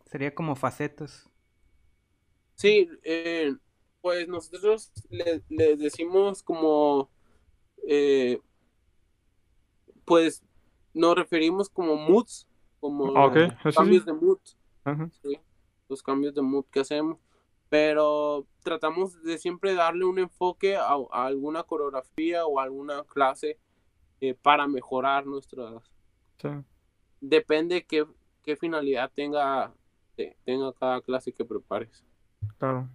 Sería 0.04 0.34
como 0.34 0.54
facetas. 0.54 1.31
Sí, 2.62 2.88
eh, 3.02 3.56
pues 4.00 4.28
nosotros 4.28 4.92
le, 5.10 5.42
le 5.48 5.76
decimos 5.76 6.44
como, 6.44 7.10
eh, 7.88 8.40
pues 10.04 10.44
nos 10.94 11.16
referimos 11.16 11.68
como 11.68 11.96
moods, 11.96 12.46
como 12.78 13.16
Ah, 13.16 13.26
ok, 13.26 13.36
eso 13.36 13.72
sí. 13.72 13.76
cambios 13.78 14.04
de 14.04 14.12
mood, 14.12 14.38
los 15.88 16.02
cambios 16.04 16.34
de 16.34 16.42
mood 16.42 16.64
que 16.70 16.78
hacemos. 16.80 17.18
Pero 17.68 18.46
tratamos 18.62 19.20
de 19.24 19.38
siempre 19.38 19.74
darle 19.74 20.04
un 20.04 20.20
enfoque 20.20 20.76
a, 20.76 20.90
a 21.10 21.26
alguna 21.26 21.64
coreografía 21.64 22.46
o 22.46 22.60
alguna 22.60 23.02
clase 23.02 23.58
eh, 24.20 24.34
para 24.34 24.68
mejorar 24.68 25.26
nuestras... 25.26 25.82
Sí. 26.40 26.48
Depende 27.20 27.84
qué, 27.84 28.06
qué 28.44 28.54
finalidad 28.54 29.10
tenga, 29.12 29.74
te- 30.14 30.36
tenga 30.44 30.72
cada 30.74 31.00
clase 31.00 31.32
que 31.32 31.44
prepares. 31.44 32.04
Claro. 32.62 32.88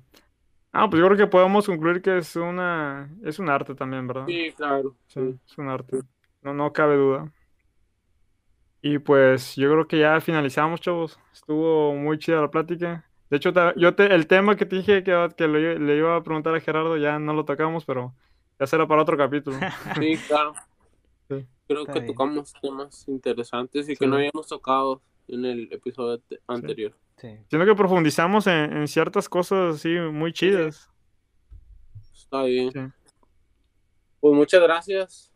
Ah, 0.72 0.90
pues 0.90 1.02
yo 1.02 1.08
creo 1.08 1.18
que 1.18 1.28
podemos 1.28 1.66
concluir 1.66 2.02
que 2.02 2.20
es 2.20 2.38
una, 2.38 3.14
es 3.22 3.38
un 3.38 3.50
arte 3.50 3.76
también, 3.76 4.08
¿verdad? 4.08 4.26
Sí, 4.26 4.54
claro. 4.56 4.96
Sí, 5.08 5.38
es 5.46 5.58
un 5.58 5.68
arte. 5.68 6.00
No, 6.42 6.54
no 6.54 6.72
cabe 6.72 6.96
duda. 6.96 7.30
Y 8.82 9.00
pues 9.00 9.58
yo 9.58 9.70
creo 9.70 9.86
que 9.86 10.00
ya 10.00 10.22
finalizamos, 10.22 10.80
chavos. 10.80 11.20
Estuvo 11.34 11.94
muy 11.96 12.18
chida 12.18 12.40
la 12.40 12.50
plática. 12.50 13.04
De 13.30 13.36
hecho, 13.36 13.52
yo 13.76 13.94
te, 13.94 14.06
el 14.16 14.26
tema 14.28 14.56
que 14.56 14.66
te 14.66 14.78
dije 14.78 15.04
que, 15.04 15.28
que 15.36 15.48
le, 15.50 15.80
le 15.80 15.98
iba 15.98 16.16
a 16.16 16.24
preguntar 16.24 16.56
a 16.56 16.62
Gerardo 16.62 16.96
ya 16.96 17.20
no 17.20 17.34
lo 17.34 17.44
tocamos, 17.44 17.84
pero 17.84 18.16
ya 18.58 18.68
será 18.68 18.88
para 18.88 19.02
otro 19.02 19.18
capítulo. 19.18 19.58
Sí, 20.00 20.16
claro. 20.30 20.54
Sí. 21.28 21.46
Creo 21.68 21.82
Está 21.82 21.92
que 21.92 22.00
bien. 22.00 22.14
tocamos 22.14 22.54
temas 22.62 23.06
interesantes 23.10 23.90
y 23.90 23.98
que 23.98 24.08
no 24.08 24.16
habíamos 24.16 24.48
tocado 24.48 25.02
en 25.28 25.44
el 25.44 25.68
episodio 25.74 26.20
te- 26.20 26.40
anterior. 26.48 26.94
Sí. 26.94 27.07
Siento 27.18 27.66
que 27.66 27.76
profundizamos 27.76 28.46
en, 28.48 28.78
en 28.78 28.88
ciertas 28.88 29.28
cosas 29.28 29.76
así 29.76 29.90
muy 29.90 30.32
chidas. 30.34 30.90
Está 32.14 32.44
bien. 32.44 32.72
Sí. 32.72 32.80
Pues 34.20 34.34
muchas 34.36 34.62
gracias. 34.62 35.34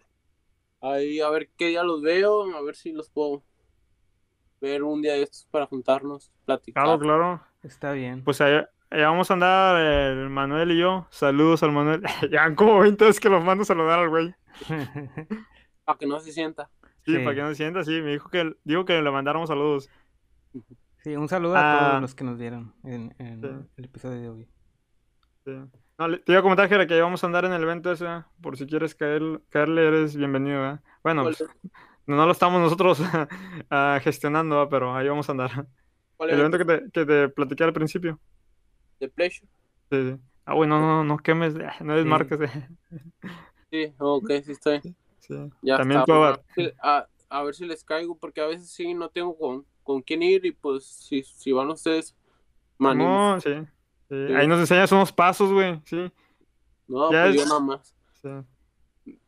Ahí 0.81 1.19
a 1.19 1.29
ver 1.29 1.49
qué 1.57 1.67
día 1.67 1.83
los 1.83 2.01
veo, 2.01 2.43
a 2.55 2.61
ver 2.61 2.75
si 2.75 2.91
los 2.91 3.09
puedo 3.09 3.43
ver 4.59 4.83
un 4.83 5.01
día 5.01 5.13
de 5.13 5.23
estos 5.23 5.47
para 5.49 5.65
juntarnos, 5.65 6.31
platicar. 6.45 6.83
Claro, 6.83 6.99
claro. 6.99 7.41
Está 7.63 7.91
bien. 7.93 8.23
Pues 8.23 8.41
allá, 8.41 8.69
allá 8.89 9.09
vamos 9.09 9.29
a 9.31 9.33
andar 9.35 9.79
el 9.79 10.29
Manuel 10.29 10.71
y 10.71 10.79
yo. 10.79 11.07
Saludos 11.09 11.63
al 11.63 11.71
Manuel. 11.71 12.01
Ya 12.31 12.53
como 12.55 12.79
20 12.79 13.05
veces 13.05 13.19
que 13.19 13.29
los 13.29 13.43
mando 13.43 13.61
a 13.63 13.65
saludar 13.65 13.99
al 13.99 14.09
güey. 14.09 14.35
Para 15.85 15.97
que 15.97 16.05
no 16.05 16.19
se 16.19 16.31
sienta. 16.31 16.69
Sí, 17.05 17.13
Sí. 17.15 17.17
para 17.23 17.35
que 17.35 17.41
no 17.41 17.49
se 17.49 17.55
sienta, 17.55 17.83
sí. 17.83 18.01
Me 18.01 18.11
dijo 18.11 18.29
que, 18.29 18.55
dijo 18.63 18.85
que 18.85 19.01
le 19.01 19.11
mandáramos 19.11 19.49
saludos. 19.49 19.89
Sí, 21.03 21.15
un 21.15 21.27
saludo 21.27 21.55
a 21.55 21.59
Ah. 21.59 21.89
todos 21.89 22.01
los 22.01 22.15
que 22.15 22.23
nos 22.23 22.37
vieron 22.37 22.73
en, 22.83 23.13
en 23.17 23.41
Sí. 23.41 23.47
el 23.77 23.85
episodio 23.85 24.21
de 24.21 24.29
hoy. 24.29 24.47
Sí. 25.45 25.51
No, 25.97 26.19
te 26.19 26.31
iba 26.31 26.39
a 26.39 26.43
comentar, 26.43 26.67
Jera, 26.69 26.85
que 26.87 26.99
vamos 27.01 27.23
a 27.23 27.27
andar 27.27 27.45
en 27.45 27.53
el 27.53 27.63
evento 27.63 27.91
ese, 27.91 28.05
¿eh? 28.05 28.23
por 28.41 28.57
si 28.57 28.65
quieres 28.65 28.95
caer, 28.95 29.41
caerle, 29.49 29.87
eres 29.87 30.15
bienvenido, 30.15 30.65
¿eh? 30.73 30.79
Bueno, 31.03 31.23
¿Cuál, 31.23 31.35
pues, 31.37 31.49
no, 32.07 32.15
no 32.15 32.25
lo 32.25 32.31
estamos 32.31 32.61
nosotros 32.61 32.99
ah, 33.69 33.99
gestionando, 34.03 34.63
¿eh? 34.63 34.67
pero 34.69 34.95
ahí 34.95 35.07
vamos 35.07 35.27
a 35.29 35.31
andar. 35.31 35.67
cuál 36.17 36.29
El 36.29 36.39
evento 36.39 36.57
que 36.59 36.65
te, 36.65 36.91
que 36.91 37.05
te 37.05 37.29
platiqué 37.29 37.63
al 37.63 37.73
principio. 37.73 38.19
¿De 38.99 39.09
Pleasure? 39.09 39.47
Sí, 39.91 40.11
sí. 40.11 40.17
Ah, 40.45 40.53
bueno, 40.53 40.79
no, 40.79 40.87
no, 40.87 41.03
no 41.03 41.17
quemes, 41.17 41.55
eh, 41.55 41.67
no 41.81 41.95
desmarques. 41.95 42.39
eh. 42.41 42.67
Sí, 43.71 43.93
ok, 43.97 44.31
sí 44.43 44.51
estoy. 44.51 44.81
Sí. 45.19 45.49
Ya 45.61 45.77
También 45.77 46.01
está. 46.01 46.05
puedo- 46.05 46.43
a, 46.83 47.07
a 47.29 47.43
ver 47.43 47.55
si 47.55 47.65
les 47.65 47.83
caigo, 47.83 48.17
porque 48.17 48.41
a 48.41 48.47
veces 48.47 48.69
sí 48.71 48.93
no 48.93 49.09
tengo 49.09 49.37
con, 49.37 49.65
con 49.83 50.01
quién 50.01 50.23
ir 50.23 50.45
y 50.45 50.51
pues 50.51 50.85
si, 50.85 51.23
si 51.23 51.51
van 51.51 51.69
ustedes, 51.69 52.15
me 52.77 52.89
animo. 52.89 53.33
No, 53.35 53.41
sí, 53.41 53.49
sí. 53.53 53.67
Sí. 54.09 54.33
Ahí 54.35 54.47
nos 54.47 54.59
enseñas 54.59 54.91
unos 54.91 55.11
pasos, 55.13 55.51
güey, 55.53 55.81
sí. 55.85 56.11
No, 56.87 57.11
ya 57.11 57.23
pues 57.25 57.35
yo 57.35 57.41
es- 57.43 57.47
nada 57.47 57.59
más. 57.61 57.95
sí. 58.21 58.29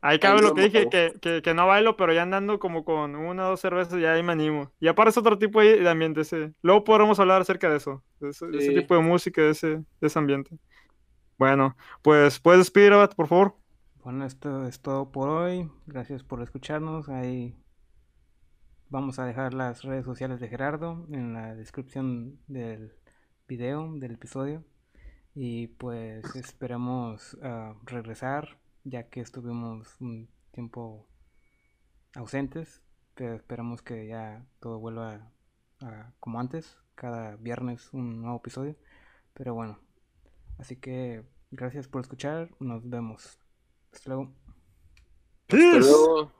Ahí 0.01 0.19
cabe 0.19 0.39
Ahí 0.39 0.41
lo 0.41 0.53
que 0.53 0.61
dije, 0.63 0.87
que, 0.89 1.13
que, 1.19 1.41
que 1.41 1.53
no 1.55 1.65
bailo, 1.65 1.97
pero 1.97 2.13
ya 2.13 2.21
andando 2.21 2.59
como 2.59 2.85
con 2.85 3.15
una 3.15 3.47
o 3.47 3.49
dos 3.51 3.59
cervezas, 3.59 3.99
ya 3.99 4.13
ahí 4.13 4.21
me 4.21 4.33
animo. 4.33 4.71
Y 4.79 4.87
aparte 4.87 5.09
es 5.09 5.17
otro 5.17 5.37
tipo 5.39 5.61
de 5.61 5.89
ambiente 5.89 6.21
ese. 6.21 6.53
Luego 6.61 6.83
podremos 6.83 7.19
hablar 7.19 7.41
acerca 7.41 7.69
de 7.69 7.77
eso, 7.77 8.03
de 8.19 8.29
ese, 8.29 8.45
de 8.47 8.57
ese 8.59 8.67
Sí. 8.69 8.75
tipo 8.75 8.95
de 8.95 9.01
música, 9.01 9.41
de 9.41 9.49
ese, 9.49 9.67
de 9.77 9.83
ese 10.01 10.19
ambiente. 10.19 10.57
Bueno, 11.39 11.75
pues 12.03 12.39
puedes 12.39 12.59
despedir, 12.59 12.93
Abad, 12.93 13.11
por 13.15 13.27
favor. 13.27 13.55
Bueno, 14.03 14.25
esto 14.25 14.67
es 14.67 14.79
todo 14.79 15.11
por 15.11 15.29
hoy. 15.29 15.69
Gracias 15.87 16.23
por 16.23 16.41
escucharnos. 16.43 17.09
Ahí 17.09 17.55
vamos 18.93 19.17
a 19.17 19.25
dejar 19.25 19.55
las 19.55 19.81
redes 19.81 20.05
sociales 20.05 20.39
de 20.39 20.47
Gerardo 20.49 21.07
en 21.09 21.33
la 21.33 21.55
descripción 21.55 22.39
del 22.47 22.93
video, 23.47 23.91
del 23.95 24.11
episodio. 24.13 24.63
Y 25.33 25.67
pues 25.67 26.35
esperamos 26.35 27.35
ah, 27.41 27.73
regresar, 27.85 28.59
ya 28.83 29.09
que 29.09 29.19
estuvimos 29.21 29.99
un 29.99 30.29
tiempo 30.51 31.07
ausentes. 32.15 32.83
Pero 33.15 33.33
esperamos 33.35 33.81
que 33.81 34.07
ya 34.07 34.45
todo 34.59 34.79
vuelva 34.79 35.31
a- 35.81 36.13
como 36.19 36.39
antes, 36.39 36.77
cada 36.95 37.35
viernes 37.37 37.91
un 37.93 38.21
nuevo 38.21 38.37
episodio. 38.37 38.75
Pero 39.33 39.55
bueno, 39.55 39.79
así 40.59 40.75
que 40.75 41.23
gracias 41.49 41.87
por 41.87 42.01
escuchar. 42.01 42.51
Nos 42.59 42.87
vemos. 42.87 43.39
Hasta 43.91 44.09
luego. 44.11 44.31
Hasta 45.49 45.57
Peace. 45.57 45.79
luego. 45.79 46.31